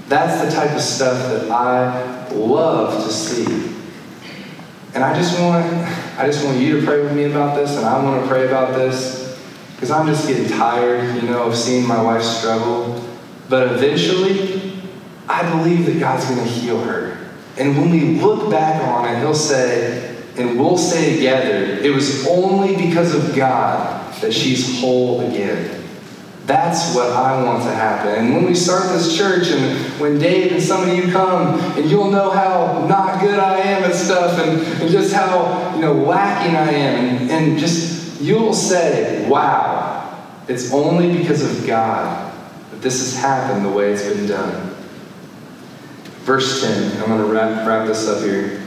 That's 0.08 0.44
the 0.44 0.54
type 0.54 0.76
of 0.76 0.82
stuff 0.82 1.16
that 1.30 1.50
I 1.50 2.28
love 2.34 3.04
to 3.06 3.10
see. 3.10 3.72
And 4.94 5.02
I 5.02 5.14
just 5.14 5.40
want 5.40 5.64
I 6.18 6.26
just 6.26 6.44
want 6.44 6.58
you 6.58 6.78
to 6.78 6.86
pray 6.86 7.02
with 7.02 7.14
me 7.16 7.24
about 7.24 7.56
this, 7.56 7.76
and 7.76 7.84
I 7.84 8.00
want 8.04 8.22
to 8.22 8.28
pray 8.28 8.46
about 8.46 8.74
this 8.74 9.23
because 9.74 9.90
I'm 9.90 10.06
just 10.06 10.26
getting 10.26 10.48
tired, 10.48 11.16
you 11.16 11.28
know, 11.28 11.44
of 11.44 11.56
seeing 11.56 11.86
my 11.86 12.00
wife 12.00 12.22
struggle. 12.22 13.02
But 13.48 13.72
eventually, 13.72 14.72
I 15.28 15.48
believe 15.50 15.86
that 15.86 15.98
God's 15.98 16.24
going 16.26 16.38
to 16.38 16.44
heal 16.44 16.82
her. 16.84 17.18
And 17.56 17.76
when 17.76 17.90
we 17.90 18.20
look 18.20 18.50
back 18.50 18.82
on 18.88 19.08
it, 19.08 19.18
He'll 19.18 19.34
say, 19.34 20.16
and 20.36 20.58
we'll 20.58 20.78
say 20.78 21.16
together, 21.16 21.64
it 21.82 21.94
was 21.94 22.26
only 22.26 22.76
because 22.76 23.14
of 23.14 23.34
God 23.36 24.12
that 24.20 24.32
she's 24.32 24.80
whole 24.80 25.20
again. 25.20 25.82
That's 26.46 26.94
what 26.94 27.10
I 27.10 27.42
want 27.42 27.62
to 27.62 27.70
happen. 27.74 28.12
And 28.26 28.34
when 28.34 28.44
we 28.44 28.54
start 28.54 28.92
this 28.92 29.16
church, 29.16 29.48
and 29.48 29.78
when 29.98 30.18
Dave 30.18 30.52
and 30.52 30.62
some 30.62 30.88
of 30.88 30.94
you 30.94 31.10
come, 31.10 31.58
and 31.78 31.90
you'll 31.90 32.10
know 32.10 32.30
how 32.30 32.86
not 32.86 33.20
good 33.20 33.38
I 33.38 33.60
am 33.60 33.84
at 33.84 33.94
stuff, 33.94 34.38
and, 34.38 34.60
and 34.82 34.90
just 34.90 35.14
how 35.14 35.74
you 35.74 35.80
know 35.80 35.94
lacking 35.94 36.54
I 36.54 36.70
am, 36.70 37.16
and, 37.16 37.30
and 37.30 37.58
just 37.58 38.03
you'll 38.24 38.54
say, 38.54 39.28
"Wow, 39.28 40.12
it's 40.48 40.72
only 40.72 41.16
because 41.16 41.42
of 41.42 41.66
God 41.66 42.32
that 42.70 42.82
this 42.82 43.00
has 43.00 43.20
happened 43.20 43.64
the 43.64 43.70
way 43.70 43.92
it's 43.92 44.02
been 44.02 44.26
done." 44.26 44.74
Verse 46.24 46.62
10. 46.62 47.02
I'm 47.02 47.08
going 47.08 47.20
to 47.20 47.26
wrap, 47.26 47.66
wrap 47.66 47.86
this 47.86 48.08
up 48.08 48.22
here. 48.24 48.62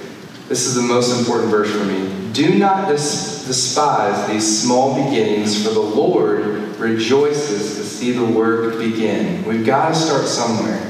This 0.48 0.68
is 0.68 0.76
the 0.76 0.82
most 0.82 1.18
important 1.18 1.50
verse 1.50 1.72
for 1.72 1.84
me. 1.86 2.32
Do 2.32 2.58
not 2.60 2.88
dis- 2.88 3.46
despise 3.48 4.28
these 4.30 4.62
small 4.62 4.94
beginnings, 5.04 5.64
for 5.64 5.74
the 5.74 5.80
Lord 5.80 6.78
rejoices 6.78 7.76
to 7.78 7.84
see 7.84 8.12
the 8.12 8.24
work 8.24 8.78
begin. 8.78 9.44
We've 9.44 9.66
got 9.66 9.90
to 9.90 9.96
start 9.96 10.26
somewhere. 10.26 10.84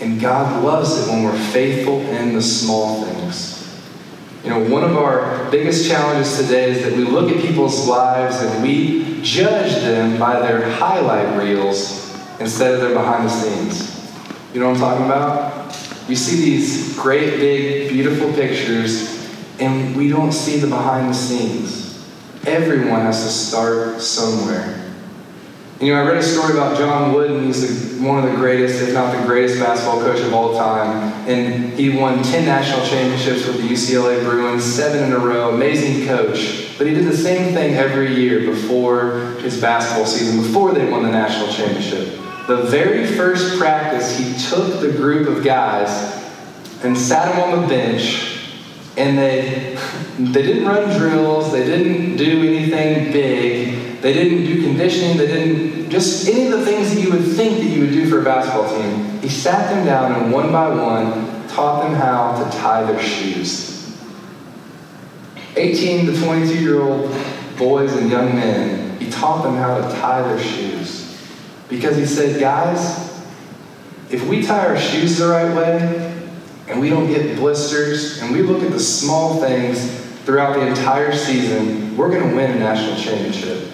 And 0.00 0.18
God 0.18 0.64
loves 0.64 0.96
it 0.96 1.10
when 1.10 1.24
we're 1.24 1.38
faithful 1.50 2.00
in 2.00 2.34
the 2.34 2.42
small 2.42 3.04
things. 3.04 3.57
You 4.48 4.54
know, 4.54 4.70
one 4.70 4.82
of 4.82 4.96
our 4.96 5.50
biggest 5.50 5.86
challenges 5.86 6.38
today 6.38 6.70
is 6.70 6.82
that 6.82 6.96
we 6.96 7.04
look 7.04 7.30
at 7.30 7.38
people's 7.44 7.86
lives 7.86 8.40
and 8.40 8.62
we 8.62 9.20
judge 9.20 9.74
them 9.82 10.18
by 10.18 10.40
their 10.40 10.70
highlight 10.70 11.36
reels 11.36 12.18
instead 12.40 12.72
of 12.72 12.80
their 12.80 12.94
behind 12.94 13.26
the 13.26 13.28
scenes. 13.28 14.10
You 14.54 14.60
know 14.60 14.70
what 14.70 14.76
I'm 14.76 14.80
talking 14.80 15.04
about? 15.04 15.76
You 16.08 16.16
see 16.16 16.36
these 16.36 16.96
great, 16.96 17.36
big, 17.36 17.90
beautiful 17.90 18.32
pictures, 18.32 19.30
and 19.60 19.94
we 19.94 20.08
don't 20.08 20.32
see 20.32 20.56
the 20.56 20.66
behind 20.66 21.10
the 21.10 21.14
scenes. 21.14 22.02
Everyone 22.46 23.02
has 23.02 23.24
to 23.24 23.28
start 23.28 24.00
somewhere. 24.00 24.77
You 25.80 25.94
know, 25.94 26.02
I 26.02 26.08
read 26.08 26.16
a 26.16 26.22
story 26.24 26.54
about 26.54 26.76
John 26.76 27.12
Wooden. 27.12 27.44
He's 27.44 27.98
the, 28.00 28.04
one 28.04 28.24
of 28.24 28.28
the 28.28 28.36
greatest, 28.36 28.82
if 28.82 28.92
not 28.94 29.16
the 29.16 29.24
greatest, 29.24 29.60
basketball 29.60 30.00
coach 30.00 30.18
of 30.18 30.34
all 30.34 30.56
time. 30.56 31.12
And 31.28 31.72
he 31.74 31.96
won 31.96 32.20
10 32.20 32.44
national 32.44 32.84
championships 32.84 33.46
with 33.46 33.58
the 33.58 33.68
UCLA 33.68 34.24
Bruins, 34.24 34.64
seven 34.64 35.04
in 35.04 35.12
a 35.12 35.18
row. 35.20 35.54
Amazing 35.54 36.08
coach. 36.08 36.74
But 36.78 36.88
he 36.88 36.94
did 36.94 37.04
the 37.04 37.16
same 37.16 37.54
thing 37.54 37.74
every 37.74 38.12
year 38.12 38.40
before 38.50 39.36
his 39.40 39.60
basketball 39.60 40.06
season, 40.06 40.42
before 40.42 40.72
they 40.72 40.90
won 40.90 41.04
the 41.04 41.12
national 41.12 41.52
championship. 41.52 42.08
The 42.48 42.62
very 42.62 43.06
first 43.06 43.56
practice, 43.56 44.18
he 44.18 44.36
took 44.48 44.80
the 44.80 44.90
group 44.90 45.28
of 45.28 45.44
guys 45.44 45.90
and 46.82 46.98
sat 46.98 47.32
them 47.32 47.52
on 47.52 47.62
the 47.62 47.68
bench, 47.68 48.50
and 48.96 49.16
they, 49.16 49.78
they 50.18 50.42
didn't 50.42 50.66
run 50.66 50.98
drills, 50.98 51.52
they 51.52 51.64
didn't 51.64 52.16
do 52.16 52.42
anything 52.42 53.12
big 53.12 53.57
they 54.00 54.12
didn't 54.12 54.46
do 54.46 54.62
conditioning. 54.62 55.16
They 55.16 55.26
didn't 55.26 55.90
just 55.90 56.28
any 56.28 56.46
of 56.46 56.58
the 56.58 56.64
things 56.64 56.94
that 56.94 57.00
you 57.00 57.10
would 57.10 57.24
think 57.24 57.58
that 57.58 57.66
you 57.66 57.80
would 57.80 57.92
do 57.92 58.08
for 58.08 58.20
a 58.20 58.24
basketball 58.24 58.68
team. 58.68 59.20
He 59.20 59.28
sat 59.28 59.74
them 59.74 59.84
down 59.84 60.12
and 60.12 60.32
one 60.32 60.52
by 60.52 60.68
one 60.68 61.48
taught 61.48 61.82
them 61.82 61.94
how 61.94 62.44
to 62.44 62.58
tie 62.58 62.84
their 62.84 63.02
shoes. 63.02 63.96
18 65.56 66.06
to 66.06 66.20
22 66.20 66.60
year 66.60 66.80
old 66.80 67.12
boys 67.56 67.92
and 67.96 68.10
young 68.10 68.34
men, 68.36 68.96
he 68.98 69.10
taught 69.10 69.42
them 69.42 69.56
how 69.56 69.76
to 69.76 69.94
tie 69.96 70.22
their 70.22 70.40
shoes. 70.40 71.20
Because 71.68 71.96
he 71.96 72.06
said, 72.06 72.38
guys, 72.38 73.20
if 74.10 74.26
we 74.28 74.42
tie 74.42 74.66
our 74.66 74.78
shoes 74.78 75.18
the 75.18 75.28
right 75.28 75.54
way 75.54 76.30
and 76.68 76.80
we 76.80 76.88
don't 76.88 77.08
get 77.08 77.36
blisters 77.36 78.22
and 78.22 78.32
we 78.32 78.42
look 78.42 78.62
at 78.62 78.70
the 78.70 78.80
small 78.80 79.40
things 79.40 79.90
throughout 80.24 80.54
the 80.54 80.66
entire 80.66 81.14
season, 81.14 81.96
we're 81.96 82.10
going 82.10 82.28
to 82.28 82.36
win 82.36 82.52
a 82.52 82.58
national 82.58 82.96
championship. 82.96 83.67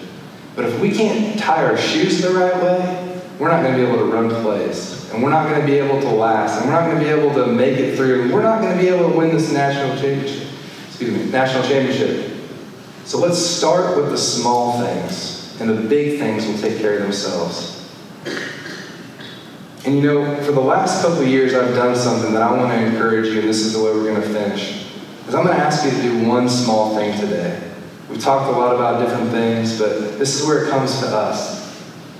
But 0.55 0.65
if 0.65 0.79
we 0.79 0.91
can't 0.91 1.37
tie 1.37 1.65
our 1.65 1.77
shoes 1.77 2.21
the 2.21 2.29
right 2.29 2.55
way, 2.63 3.21
we're 3.39 3.49
not 3.49 3.61
going 3.61 3.75
to 3.75 3.83
be 3.83 3.85
able 3.85 3.97
to 3.97 4.05
run 4.05 4.29
plays. 4.41 5.11
And 5.11 5.21
we're 5.21 5.29
not 5.29 5.49
going 5.49 5.59
to 5.59 5.67
be 5.67 5.77
able 5.77 5.99
to 6.01 6.09
last. 6.09 6.61
And 6.61 6.69
we're 6.69 6.79
not 6.79 6.89
going 6.89 6.97
to 6.97 7.03
be 7.03 7.09
able 7.09 7.33
to 7.33 7.51
make 7.51 7.77
it 7.77 7.95
through. 7.97 8.33
We're 8.33 8.43
not 8.43 8.61
going 8.61 8.75
to 8.75 8.81
be 8.81 8.87
able 8.87 9.11
to 9.11 9.17
win 9.17 9.31
this 9.31 9.51
national 9.51 9.97
championship. 9.97 10.47
Excuse 10.87 11.11
me, 11.11 11.29
national 11.29 11.63
championship. 11.63 12.31
So 13.03 13.19
let's 13.19 13.37
start 13.37 13.97
with 13.97 14.09
the 14.09 14.17
small 14.17 14.79
things, 14.79 15.59
and 15.59 15.69
the 15.69 15.87
big 15.87 16.19
things 16.19 16.47
will 16.47 16.57
take 16.57 16.79
care 16.79 16.97
of 16.97 17.03
themselves. 17.03 17.73
And 19.85 19.95
you 19.95 20.01
know, 20.01 20.43
for 20.43 20.51
the 20.51 20.61
last 20.61 21.03
couple 21.03 21.23
years, 21.23 21.53
I've 21.53 21.75
done 21.75 21.95
something 21.95 22.33
that 22.33 22.41
I 22.41 22.51
want 22.57 22.71
to 22.71 22.83
encourage 22.83 23.27
you, 23.27 23.41
and 23.41 23.47
this 23.47 23.59
is 23.59 23.73
the 23.73 23.79
way 23.79 23.91
we're 23.91 24.05
going 24.05 24.21
to 24.21 24.27
finish. 24.27 24.87
Is 25.27 25.35
I'm 25.35 25.45
going 25.45 25.55
to 25.55 25.63
ask 25.63 25.85
you 25.85 25.91
to 25.91 26.01
do 26.01 26.27
one 26.27 26.49
small 26.49 26.95
thing 26.95 27.19
today. 27.19 27.61
We've 28.09 28.21
talked 28.21 28.53
a 28.53 28.57
lot 28.57 28.75
about 28.75 29.01
different 29.01 29.31
things, 29.31 29.79
but 29.79 30.19
this 30.19 30.39
is 30.39 30.47
where 30.47 30.65
it 30.65 30.69
comes 30.69 30.99
to 30.99 31.07
us. 31.07 31.55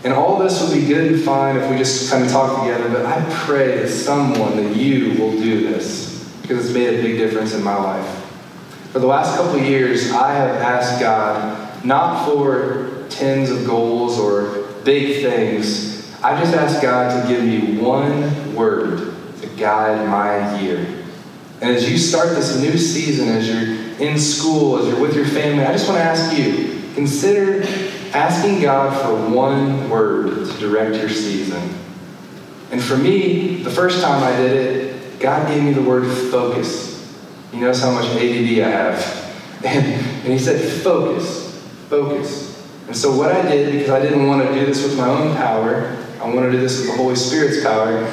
And 0.03 0.13
all 0.13 0.37
this 0.37 0.61
would 0.61 0.73
be 0.73 0.85
good 0.85 1.13
and 1.13 1.21
fine 1.21 1.57
if 1.57 1.69
we 1.69 1.77
just 1.77 2.11
kind 2.11 2.23
of 2.23 2.31
talk 2.31 2.61
together, 2.61 2.89
but 2.89 3.05
I 3.05 3.23
pray 3.45 3.79
that 3.79 3.87
someone, 3.87 4.57
that 4.57 4.75
you, 4.75 5.19
will 5.19 5.31
do 5.31 5.67
this 5.67 6.31
because 6.41 6.65
it's 6.65 6.73
made 6.73 6.99
a 6.99 7.01
big 7.01 7.17
difference 7.17 7.53
in 7.53 7.63
my 7.63 7.75
life. 7.75 8.07
For 8.91 8.99
the 8.99 9.07
last 9.07 9.35
couple 9.35 9.59
of 9.59 9.65
years, 9.65 10.11
I 10.11 10.33
have 10.33 10.55
asked 10.55 10.99
God 10.99 11.83
not 11.83 12.25
for 12.25 13.05
tens 13.09 13.49
of 13.49 13.65
goals 13.65 14.19
or 14.19 14.67
big 14.83 15.23
things. 15.23 16.15
I 16.23 16.39
just 16.39 16.55
ask 16.55 16.81
God 16.81 17.21
to 17.21 17.27
give 17.27 17.43
me 17.43 17.77
one 17.77 18.55
word 18.55 19.13
to 19.41 19.47
guide 19.57 20.07
my 20.07 20.59
year. 20.61 20.79
And 21.61 21.75
as 21.75 21.89
you 21.89 21.97
start 21.97 22.29
this 22.29 22.59
new 22.59 22.77
season, 22.77 23.29
as 23.29 23.47
you're 23.47 23.84
in 23.99 24.19
school, 24.19 24.77
as 24.77 24.87
you're 24.87 25.01
with 25.01 25.15
your 25.15 25.25
family, 25.25 25.63
I 25.63 25.71
just 25.71 25.87
want 25.87 25.99
to 25.99 26.03
ask 26.03 26.37
you 26.37 26.83
consider 26.95 27.63
asking 28.13 28.61
God 28.61 29.01
for 29.01 29.35
one 29.35 29.89
word 29.89 30.47
to 30.47 30.59
direct 30.59 30.95
your 30.95 31.09
season. 31.09 31.77
And 32.71 32.81
for 32.81 32.97
me, 32.97 33.61
the 33.63 33.69
first 33.69 34.01
time 34.01 34.23
I 34.23 34.35
did 34.37 34.51
it, 34.53 35.19
God 35.19 35.47
gave 35.47 35.63
me 35.63 35.73
the 35.73 35.81
word 35.81 36.05
focus. 36.31 36.95
You 37.53 37.61
notice 37.61 37.81
how 37.81 37.91
much 37.91 38.05
ADD 38.05 38.59
I 38.59 38.69
have. 38.69 39.63
And, 39.65 39.85
and 40.23 40.33
he 40.33 40.39
said, 40.39 40.81
focus, 40.81 41.61
focus. 41.89 42.51
And 42.87 42.95
so 42.95 43.15
what 43.17 43.31
I 43.31 43.41
did, 43.41 43.71
because 43.71 43.89
I 43.89 44.01
didn't 44.01 44.27
want 44.27 44.47
to 44.47 44.53
do 44.53 44.65
this 44.65 44.83
with 44.83 44.97
my 44.97 45.07
own 45.07 45.35
power, 45.35 45.97
I 46.21 46.27
wanted 46.27 46.47
to 46.47 46.51
do 46.53 46.59
this 46.59 46.79
with 46.79 46.91
the 46.91 46.97
Holy 46.97 47.15
Spirit's 47.15 47.63
power, 47.63 48.05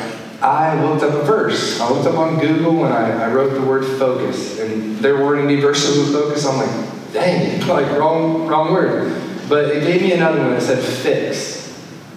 I 0.43 0.83
looked 0.83 1.05
up 1.05 1.15
a 1.15 1.25
verse. 1.25 1.81
I 1.81 1.89
looked 1.89 2.07
up 2.07 2.17
on 2.17 2.41
Google 2.41 2.85
and 2.85 2.93
I, 2.93 3.27
I 3.27 3.33
wrote 3.33 3.55
the 3.55 3.63
word 3.63 3.85
focus. 3.99 4.59
And 4.59 4.99
they're 4.99 5.23
wording 5.23 5.47
me 5.47 5.61
verses 5.61 5.99
with 5.99 6.13
focus. 6.13 6.45
I'm 6.45 6.57
like, 6.57 7.13
dang, 7.13 7.67
like 7.69 7.87
wrong, 7.97 8.47
wrong 8.49 8.73
word. 8.73 9.23
But 9.49 9.67
it 9.67 9.85
gave 9.85 10.03
me 10.03 10.13
another 10.13 10.41
one 10.41 10.51
that 10.51 10.63
said 10.63 10.83
fix. 10.83 11.63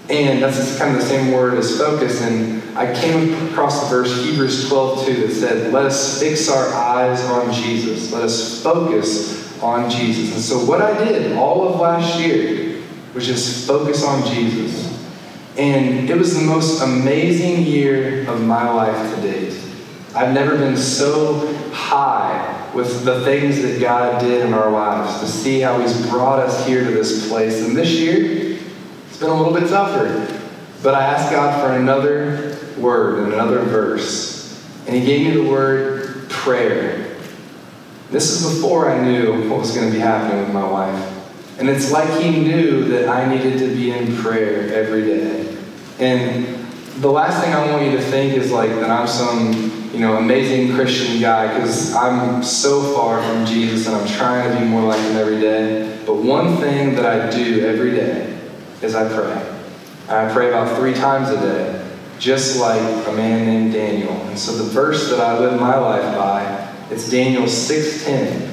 And 0.09 0.41
that's 0.41 0.77
kind 0.77 0.95
of 0.95 1.01
the 1.01 1.07
same 1.07 1.33
word 1.33 1.55
as 1.55 1.77
focus. 1.77 2.21
And 2.21 2.63
I 2.77 2.93
came 2.99 3.49
across 3.49 3.83
the 3.83 3.89
verse 3.89 4.23
Hebrews 4.23 4.67
12 4.69 5.05
2 5.05 5.27
that 5.27 5.33
said, 5.33 5.73
Let 5.73 5.85
us 5.85 6.19
fix 6.19 6.49
our 6.49 6.73
eyes 6.73 7.23
on 7.25 7.53
Jesus. 7.53 8.11
Let 8.11 8.23
us 8.23 8.61
focus 8.61 9.61
on 9.61 9.89
Jesus. 9.89 10.33
And 10.33 10.43
so 10.43 10.65
what 10.65 10.81
I 10.81 10.97
did 11.03 11.37
all 11.37 11.67
of 11.67 11.79
last 11.79 12.19
year 12.19 12.81
was 13.13 13.25
just 13.25 13.67
focus 13.67 14.03
on 14.03 14.25
Jesus. 14.27 14.84
And 15.57 16.09
it 16.09 16.17
was 16.17 16.35
the 16.35 16.43
most 16.43 16.81
amazing 16.81 17.63
year 17.63 18.29
of 18.29 18.41
my 18.41 18.69
life 18.69 19.15
to 19.15 19.21
date. 19.21 19.57
I've 20.13 20.33
never 20.33 20.57
been 20.57 20.77
so 20.77 21.53
high 21.71 22.71
with 22.73 23.05
the 23.05 23.23
things 23.23 23.61
that 23.61 23.79
God 23.79 24.19
did 24.19 24.45
in 24.45 24.53
our 24.53 24.69
lives 24.69 25.19
to 25.21 25.27
see 25.27 25.61
how 25.61 25.79
He's 25.79 26.09
brought 26.09 26.39
us 26.39 26.65
here 26.67 26.83
to 26.83 26.91
this 26.91 27.29
place. 27.29 27.65
And 27.65 27.75
this 27.75 27.91
year, 27.91 28.57
it's 29.07 29.19
been 29.19 29.29
a 29.29 29.33
little 29.33 29.53
bit 29.53 29.69
tougher. 29.69 30.41
But 30.83 30.93
I 30.93 31.05
asked 31.05 31.31
God 31.31 31.61
for 31.61 31.77
another 31.79 32.57
word 32.77 33.23
and 33.23 33.33
another 33.33 33.59
verse. 33.59 34.61
And 34.87 34.95
He 34.95 35.05
gave 35.05 35.27
me 35.27 35.41
the 35.41 35.49
word 35.49 36.29
prayer. 36.29 37.15
This 38.11 38.31
is 38.31 38.55
before 38.55 38.91
I 38.91 39.03
knew 39.03 39.49
what 39.49 39.59
was 39.59 39.73
going 39.73 39.87
to 39.87 39.93
be 39.93 39.99
happening 39.99 40.43
with 40.43 40.53
my 40.53 40.69
wife. 40.69 41.59
And 41.59 41.69
it's 41.69 41.91
like 41.91 42.21
He 42.21 42.29
knew 42.29 42.85
that 42.89 43.07
I 43.07 43.33
needed 43.33 43.57
to 43.59 43.73
be 43.73 43.91
in 43.91 44.17
prayer 44.17 44.73
every 44.73 45.03
day. 45.03 45.44
And 45.99 46.45
the 46.97 47.09
last 47.09 47.43
thing 47.43 47.53
I 47.53 47.71
want 47.71 47.85
you 47.85 47.91
to 47.91 48.01
think 48.01 48.33
is 48.33 48.51
like 48.51 48.69
that 48.69 48.89
I'm 48.89 49.07
some, 49.07 49.89
you 49.93 49.99
know, 49.99 50.17
amazing 50.17 50.75
Christian 50.75 51.21
guy 51.21 51.53
because 51.53 51.93
I'm 51.93 52.43
so 52.43 52.93
far 52.93 53.21
from 53.21 53.45
Jesus 53.45 53.87
and 53.87 53.95
I'm 53.95 54.07
trying 54.07 54.51
to 54.51 54.59
be 54.59 54.65
more 54.65 54.83
like 54.83 54.99
him 54.99 55.15
every 55.15 55.39
day. 55.39 55.99
But 56.05 56.15
one 56.15 56.57
thing 56.57 56.95
that 56.95 57.05
I 57.05 57.29
do 57.29 57.65
every 57.65 57.91
day 57.91 58.37
is 58.81 58.95
I 58.95 59.07
pray. 59.13 59.55
I 60.07 60.31
pray 60.31 60.49
about 60.49 60.77
three 60.77 60.93
times 60.93 61.29
a 61.29 61.39
day, 61.39 61.85
just 62.19 62.59
like 62.59 62.81
a 63.07 63.11
man 63.13 63.45
named 63.45 63.73
Daniel. 63.73 64.13
And 64.13 64.37
so 64.37 64.51
the 64.55 64.69
verse 64.69 65.09
that 65.09 65.19
I 65.19 65.39
live 65.39 65.59
my 65.59 65.77
life 65.77 66.15
by, 66.15 66.73
it's 66.91 67.09
Daniel 67.09 67.43
6:10. 67.43 68.51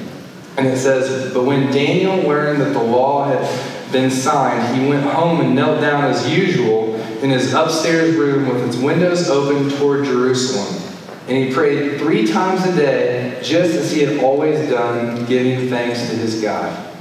And 0.57 0.67
it 0.67 0.77
says, 0.77 1.33
But 1.33 1.45
when 1.45 1.71
Daniel 1.71 2.27
learned 2.27 2.61
that 2.61 2.73
the 2.73 2.83
law 2.83 3.25
had 3.25 3.91
been 3.91 4.11
signed, 4.11 4.77
he 4.77 4.87
went 4.87 5.03
home 5.03 5.41
and 5.41 5.55
knelt 5.55 5.81
down 5.81 6.05
as 6.05 6.29
usual 6.29 6.92
in 7.23 7.29
his 7.29 7.53
upstairs 7.53 8.15
room 8.17 8.49
with 8.49 8.67
its 8.67 8.75
windows 8.75 9.29
open 9.29 9.69
toward 9.79 10.03
Jerusalem. 10.03 10.81
And 11.29 11.37
he 11.37 11.53
prayed 11.53 11.97
three 11.99 12.27
times 12.27 12.65
a 12.65 12.75
day, 12.75 13.39
just 13.41 13.73
as 13.75 13.91
he 13.93 14.01
had 14.01 14.21
always 14.21 14.69
done, 14.69 15.25
giving 15.25 15.69
thanks 15.69 16.01
to 16.09 16.15
his 16.17 16.41
God. 16.41 16.91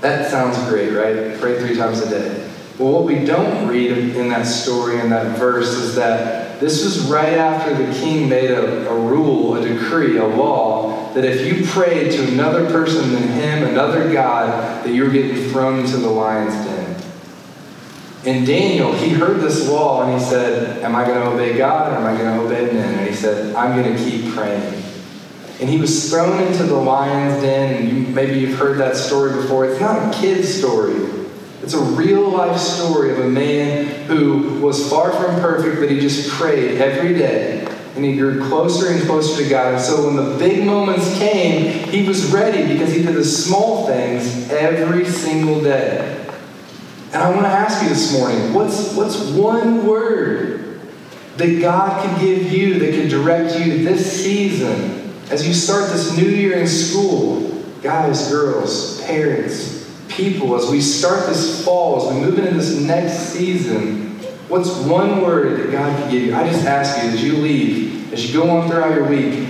That 0.00 0.28
sounds 0.30 0.58
great, 0.68 0.90
right? 0.90 1.38
Pray 1.38 1.60
three 1.60 1.76
times 1.76 2.00
a 2.00 2.10
day. 2.10 2.50
Well, 2.76 2.92
what 2.92 3.04
we 3.04 3.24
don't 3.24 3.68
read 3.68 4.16
in 4.16 4.28
that 4.30 4.44
story, 4.44 4.98
in 4.98 5.10
that 5.10 5.38
verse, 5.38 5.68
is 5.68 5.94
that 5.94 6.58
this 6.58 6.84
was 6.84 7.08
right 7.08 7.34
after 7.34 7.74
the 7.74 7.92
king 8.00 8.28
made 8.28 8.50
a, 8.50 8.90
a 8.90 8.98
rule, 8.98 9.54
a 9.54 9.60
decree, 9.60 10.16
a 10.16 10.26
law, 10.26 11.12
that 11.14 11.24
if 11.24 11.46
you 11.46 11.64
prayed 11.66 12.10
to 12.12 12.32
another 12.32 12.66
person 12.66 13.12
than 13.12 13.22
him, 13.28 13.64
another 13.64 14.12
God, 14.12 14.84
that 14.84 14.92
you 14.92 15.04
were 15.04 15.10
getting 15.10 15.50
thrown 15.50 15.78
into 15.78 15.98
the 15.98 16.08
lion's 16.08 16.54
den. 16.64 16.77
And 18.28 18.46
Daniel, 18.46 18.92
he 18.92 19.08
heard 19.08 19.40
this 19.40 19.70
law 19.70 20.02
and 20.02 20.12
he 20.12 20.22
said, 20.22 20.82
Am 20.82 20.94
I 20.94 21.06
going 21.06 21.18
to 21.18 21.30
obey 21.30 21.56
God 21.56 21.94
or 21.94 21.96
am 21.96 22.04
I 22.04 22.14
going 22.14 22.36
to 22.36 22.44
obey 22.44 22.70
men? 22.74 22.98
And 22.98 23.08
he 23.08 23.16
said, 23.16 23.54
I'm 23.54 23.82
going 23.82 23.96
to 23.96 24.04
keep 24.04 24.34
praying. 24.34 24.82
And 25.60 25.68
he 25.68 25.78
was 25.78 26.10
thrown 26.10 26.38
into 26.42 26.64
the 26.64 26.76
lion's 26.76 27.40
den, 27.42 27.74
and 27.74 27.88
you, 27.88 28.14
maybe 28.14 28.38
you've 28.38 28.58
heard 28.58 28.76
that 28.78 28.96
story 28.96 29.32
before. 29.32 29.64
It's 29.64 29.80
not 29.80 30.14
a 30.14 30.20
kid's 30.20 30.54
story. 30.54 30.94
It's 31.62 31.72
a 31.72 31.80
real 31.80 32.28
life 32.28 32.58
story 32.58 33.12
of 33.12 33.20
a 33.20 33.28
man 33.28 33.86
who 34.06 34.60
was 34.60 34.90
far 34.90 35.10
from 35.10 35.40
perfect, 35.40 35.80
but 35.80 35.90
he 35.90 35.98
just 35.98 36.28
prayed 36.28 36.82
every 36.82 37.14
day. 37.14 37.66
And 37.96 38.04
he 38.04 38.18
grew 38.18 38.46
closer 38.46 38.92
and 38.92 39.02
closer 39.04 39.42
to 39.42 39.48
God. 39.48 39.72
And 39.72 39.82
so 39.82 40.06
when 40.06 40.16
the 40.16 40.36
big 40.38 40.66
moments 40.66 41.18
came, 41.18 41.88
he 41.88 42.06
was 42.06 42.30
ready 42.30 42.70
because 42.70 42.92
he 42.92 43.02
did 43.02 43.14
the 43.14 43.24
small 43.24 43.86
things 43.86 44.50
every 44.50 45.06
single 45.06 45.62
day. 45.62 46.27
And 47.12 47.22
I 47.22 47.30
want 47.30 47.42
to 47.42 47.50
ask 47.50 47.82
you 47.82 47.88
this 47.88 48.12
morning 48.12 48.52
what's, 48.52 48.94
what's 48.94 49.18
one 49.30 49.86
word 49.86 50.78
that 51.38 51.60
God 51.60 52.04
can 52.04 52.20
give 52.20 52.52
you 52.52 52.78
that 52.80 52.90
can 52.90 53.08
direct 53.08 53.58
you 53.58 53.82
this 53.82 54.22
season 54.24 55.10
as 55.30 55.46
you 55.48 55.54
start 55.54 55.90
this 55.90 56.14
new 56.18 56.28
year 56.28 56.58
in 56.58 56.66
school? 56.66 57.64
Guys, 57.82 58.30
girls, 58.30 59.00
parents, 59.02 59.90
people, 60.08 60.54
as 60.54 60.68
we 60.68 60.82
start 60.82 61.26
this 61.26 61.64
fall, 61.64 62.02
as 62.02 62.14
we 62.14 62.20
move 62.20 62.38
into 62.38 62.52
this 62.52 62.78
next 62.78 63.30
season, 63.30 64.18
what's 64.48 64.76
one 64.80 65.22
word 65.22 65.60
that 65.60 65.72
God 65.72 65.98
can 65.98 66.10
give 66.10 66.22
you? 66.24 66.34
I 66.34 66.46
just 66.46 66.66
ask 66.66 67.02
you 67.02 67.10
as 67.10 67.24
you 67.24 67.34
leave, 67.34 68.12
as 68.12 68.26
you 68.26 68.38
go 68.38 68.50
on 68.50 68.68
throughout 68.68 68.94
your 68.94 69.08
week, 69.08 69.48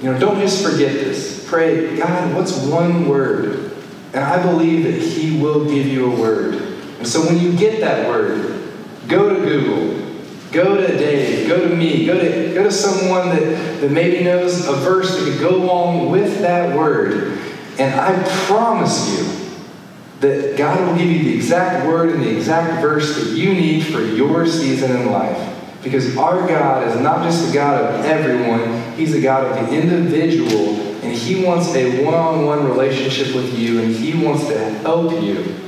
you 0.00 0.12
know, 0.12 0.18
don't 0.18 0.38
just 0.38 0.62
forget 0.62 0.92
this. 0.92 1.44
Pray, 1.48 1.96
God, 1.96 2.36
what's 2.36 2.56
one 2.66 3.08
word? 3.08 3.72
And 4.12 4.22
I 4.22 4.40
believe 4.42 4.84
that 4.84 5.00
He 5.00 5.40
will 5.40 5.64
give 5.64 5.86
you 5.86 6.12
a 6.12 6.20
word. 6.20 6.59
And 7.00 7.08
so 7.08 7.24
when 7.24 7.38
you 7.38 7.56
get 7.56 7.80
that 7.80 8.06
word, 8.06 8.62
go 9.08 9.34
to 9.34 9.40
Google, 9.40 10.06
go 10.52 10.76
to 10.76 10.86
Dave, 10.86 11.48
go 11.48 11.66
to 11.66 11.74
me, 11.74 12.04
go 12.04 12.20
to, 12.20 12.54
go 12.54 12.64
to 12.64 12.70
someone 12.70 13.30
that, 13.30 13.80
that 13.80 13.90
maybe 13.90 14.22
knows 14.22 14.66
a 14.66 14.74
verse 14.74 15.16
that 15.16 15.24
could 15.24 15.40
go 15.40 15.56
along 15.56 16.10
with 16.10 16.40
that 16.42 16.76
word. 16.76 17.38
And 17.78 17.98
I 17.98 18.22
promise 18.46 19.18
you, 19.18 19.40
that 20.20 20.58
God 20.58 20.78
will 20.86 20.98
give 20.98 21.10
you 21.10 21.24
the 21.24 21.34
exact 21.34 21.86
word 21.86 22.10
and 22.10 22.22
the 22.22 22.36
exact 22.36 22.82
verse 22.82 23.16
that 23.16 23.34
you 23.34 23.54
need 23.54 23.86
for 23.86 24.02
your 24.02 24.46
season 24.46 24.94
in 24.94 25.10
life. 25.10 25.56
Because 25.82 26.14
our 26.18 26.46
God 26.46 26.86
is 26.86 27.00
not 27.00 27.24
just 27.24 27.46
the 27.46 27.54
God 27.54 27.82
of 27.82 28.04
everyone, 28.04 28.92
He's 28.92 29.12
the 29.12 29.22
God 29.22 29.44
of 29.46 29.66
the 29.66 29.74
individual, 29.74 30.74
and 31.02 31.16
He 31.16 31.42
wants 31.42 31.74
a 31.74 32.04
one 32.04 32.12
on 32.12 32.44
one 32.44 32.66
relationship 32.66 33.34
with 33.34 33.58
you, 33.58 33.80
and 33.80 33.96
He 33.96 34.22
wants 34.22 34.46
to 34.48 34.58
help 34.58 35.10
you 35.22 35.59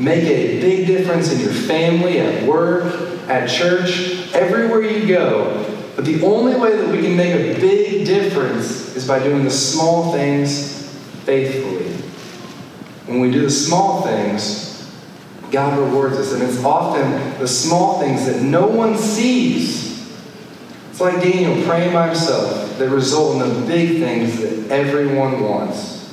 make 0.00 0.24
a 0.24 0.60
big 0.60 0.86
difference 0.86 1.32
in 1.32 1.40
your 1.40 1.52
family, 1.52 2.18
at 2.20 2.44
work, 2.44 2.94
at 3.28 3.48
church, 3.48 4.32
everywhere 4.34 4.82
you 4.82 5.06
go. 5.06 5.66
But 5.94 6.04
the 6.04 6.24
only 6.24 6.56
way 6.56 6.76
that 6.76 6.88
we 6.88 7.02
can 7.02 7.16
make 7.16 7.34
a 7.34 7.60
big 7.60 8.06
difference 8.06 8.96
is 8.96 9.06
by 9.06 9.22
doing 9.22 9.44
the 9.44 9.50
small 9.50 10.12
things 10.12 10.88
faithfully. 11.24 11.92
When 13.06 13.20
we 13.20 13.30
do 13.30 13.42
the 13.42 13.50
small 13.50 14.02
things, 14.02 14.90
God 15.50 15.78
rewards 15.78 16.16
us. 16.16 16.32
And 16.32 16.42
it's 16.42 16.62
often 16.64 17.38
the 17.38 17.48
small 17.48 18.00
things 18.00 18.26
that 18.26 18.40
no 18.42 18.66
one 18.66 18.96
sees. 18.96 19.90
It's 20.90 21.00
like 21.00 21.22
Daniel 21.22 21.62
praying 21.66 21.92
by 21.92 22.06
himself 22.06 22.78
that 22.78 22.88
result 22.88 23.42
in 23.42 23.48
the 23.48 23.66
big 23.66 24.00
things 24.00 24.40
that 24.40 24.70
everyone 24.70 25.42
wants. 25.42 26.10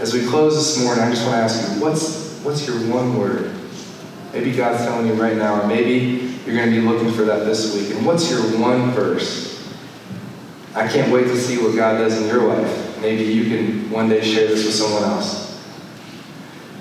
As 0.00 0.14
we 0.14 0.26
close 0.26 0.56
this 0.56 0.84
morning, 0.84 1.04
I 1.04 1.10
just 1.10 1.26
want 1.26 1.36
to 1.36 1.42
ask 1.42 1.76
you, 1.76 1.82
what's, 1.82 2.31
what's 2.42 2.66
your 2.66 2.76
one 2.92 3.16
word? 3.16 3.54
Maybe 4.32 4.52
God's 4.52 4.84
telling 4.84 5.06
you 5.06 5.14
right 5.14 5.36
now, 5.36 5.62
or 5.62 5.66
maybe 5.66 6.34
you're 6.44 6.56
going 6.56 6.70
to 6.70 6.80
be 6.80 6.86
looking 6.86 7.12
for 7.12 7.22
that 7.24 7.44
this 7.44 7.74
week. 7.74 7.94
And 7.94 8.06
what's 8.06 8.30
your 8.30 8.40
one 8.58 8.90
verse? 8.90 9.52
I 10.74 10.88
can't 10.88 11.12
wait 11.12 11.24
to 11.24 11.36
see 11.36 11.58
what 11.58 11.76
God 11.76 11.98
does 11.98 12.20
in 12.20 12.28
your 12.28 12.48
life. 12.48 13.00
Maybe 13.00 13.24
you 13.24 13.44
can 13.44 13.90
one 13.90 14.08
day 14.08 14.22
share 14.22 14.48
this 14.48 14.64
with 14.64 14.74
someone 14.74 15.04
else. 15.04 15.62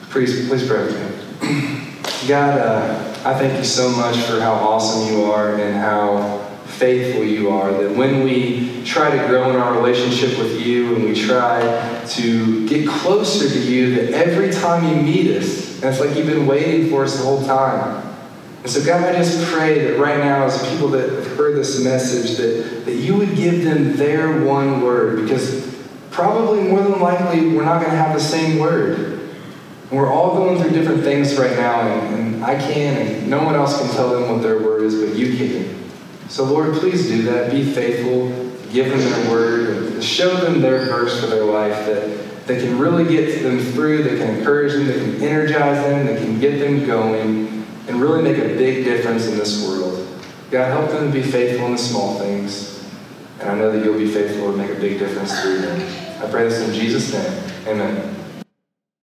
Please, 0.10 0.48
please 0.48 0.66
pray 0.66 0.86
with 0.86 1.42
me. 1.42 2.02
God, 2.28 2.60
uh, 2.60 3.12
I 3.26 3.34
thank 3.34 3.58
you 3.58 3.66
so 3.66 3.90
much 3.90 4.16
for 4.18 4.40
how 4.40 4.54
awesome 4.54 5.14
you 5.14 5.26
are 5.26 5.56
and 5.56 5.76
how 5.76 6.41
faithful 6.82 7.24
you 7.24 7.52
are. 7.52 7.72
That 7.72 7.96
when 7.96 8.24
we 8.24 8.84
try 8.84 9.16
to 9.16 9.28
grow 9.28 9.52
in 9.52 9.56
our 9.56 9.74
relationship 9.80 10.36
with 10.40 10.60
you 10.60 10.96
and 10.96 11.06
we 11.06 11.14
try 11.14 12.04
to 12.04 12.68
get 12.68 12.88
closer 12.88 13.48
to 13.48 13.60
you, 13.60 13.96
that 13.96 14.14
every 14.14 14.52
time 14.52 14.84
you 14.90 15.02
meet 15.02 15.38
us, 15.38 15.76
and 15.76 15.86
it's 15.86 16.00
like 16.00 16.18
you've 16.18 16.26
been 16.26 16.48
waiting 16.48 16.90
for 16.90 17.04
us 17.04 17.18
the 17.18 17.24
whole 17.24 17.46
time. 17.46 18.04
And 18.64 18.70
so, 18.70 18.84
God, 18.84 19.04
I 19.04 19.16
just 19.18 19.46
pray 19.52 19.86
that 19.86 20.00
right 20.00 20.18
now, 20.18 20.46
as 20.46 20.68
people 20.72 20.88
that 20.90 21.08
have 21.08 21.38
heard 21.38 21.56
this 21.56 21.84
message, 21.84 22.38
that, 22.38 22.86
that 22.86 22.96
you 22.96 23.16
would 23.16 23.36
give 23.36 23.64
them 23.64 23.96
their 23.96 24.44
one 24.44 24.82
word, 24.82 25.22
because 25.22 25.80
probably 26.10 26.64
more 26.64 26.82
than 26.82 27.00
likely, 27.00 27.56
we're 27.56 27.64
not 27.64 27.80
going 27.80 27.92
to 27.92 27.98
have 27.98 28.16
the 28.16 28.24
same 28.24 28.60
word. 28.60 29.20
And 29.90 30.00
we're 30.00 30.12
all 30.12 30.36
going 30.36 30.60
through 30.60 30.72
different 30.72 31.04
things 31.04 31.38
right 31.38 31.56
now, 31.58 31.82
and, 31.82 32.16
and 32.16 32.44
I 32.44 32.56
can, 32.56 32.98
and 32.98 33.30
no 33.30 33.44
one 33.44 33.54
else 33.54 33.80
can 33.80 33.90
tell 33.92 34.10
them 34.10 34.32
what 34.32 34.42
their 34.42 34.60
word 34.60 34.84
is, 34.84 34.96
but 34.96 35.16
you 35.16 35.38
can. 35.38 35.81
So, 36.32 36.46
Lord, 36.46 36.74
please 36.76 37.10
do 37.10 37.24
that. 37.24 37.52
Be 37.52 37.62
faithful. 37.62 38.30
Give 38.72 38.90
them 38.90 39.00
their 39.00 39.30
word. 39.30 39.92
And 39.92 40.02
show 40.02 40.34
them 40.38 40.62
their 40.62 40.86
verse 40.86 41.20
for 41.20 41.26
their 41.26 41.44
life 41.44 41.86
that, 41.88 42.48
that 42.48 42.62
can 42.62 42.80
really 42.80 43.04
get 43.04 43.44
them 43.44 43.60
through, 43.60 44.04
that 44.04 44.18
can 44.18 44.38
encourage 44.38 44.72
them, 44.72 44.86
that 44.88 44.96
can 44.96 45.22
energize 45.22 45.84
them, 45.84 46.06
that 46.06 46.20
can 46.20 46.40
get 46.40 46.58
them 46.60 46.88
going, 46.88 47.66
and 47.90 48.02
really 48.02 48.24
make 48.24 48.38
a 48.38 48.56
big 48.56 48.86
difference 48.86 49.28
in 49.28 49.38
this 49.38 49.68
world. 49.68 50.08
God, 50.52 50.72
help 50.72 50.90
them 50.92 51.12
to 51.12 51.14
be 51.14 51.22
faithful 51.22 51.66
in 51.66 51.74
the 51.74 51.78
small 51.78 52.18
things. 52.18 52.82
And 53.42 53.50
I 53.50 53.56
know 53.56 53.70
that 53.70 53.84
you'll 53.84 53.98
be 53.98 54.10
faithful 54.10 54.54
to 54.54 54.58
make 54.58 54.72
a 54.72 54.80
big 54.80 55.00
difference 55.00 55.38
through 55.42 55.58
them. 55.58 56.24
I 56.24 56.32
pray 56.32 56.48
this 56.48 56.66
in 56.66 56.74
Jesus' 56.74 57.12
name. 57.12 57.44
Amen. 57.68 58.21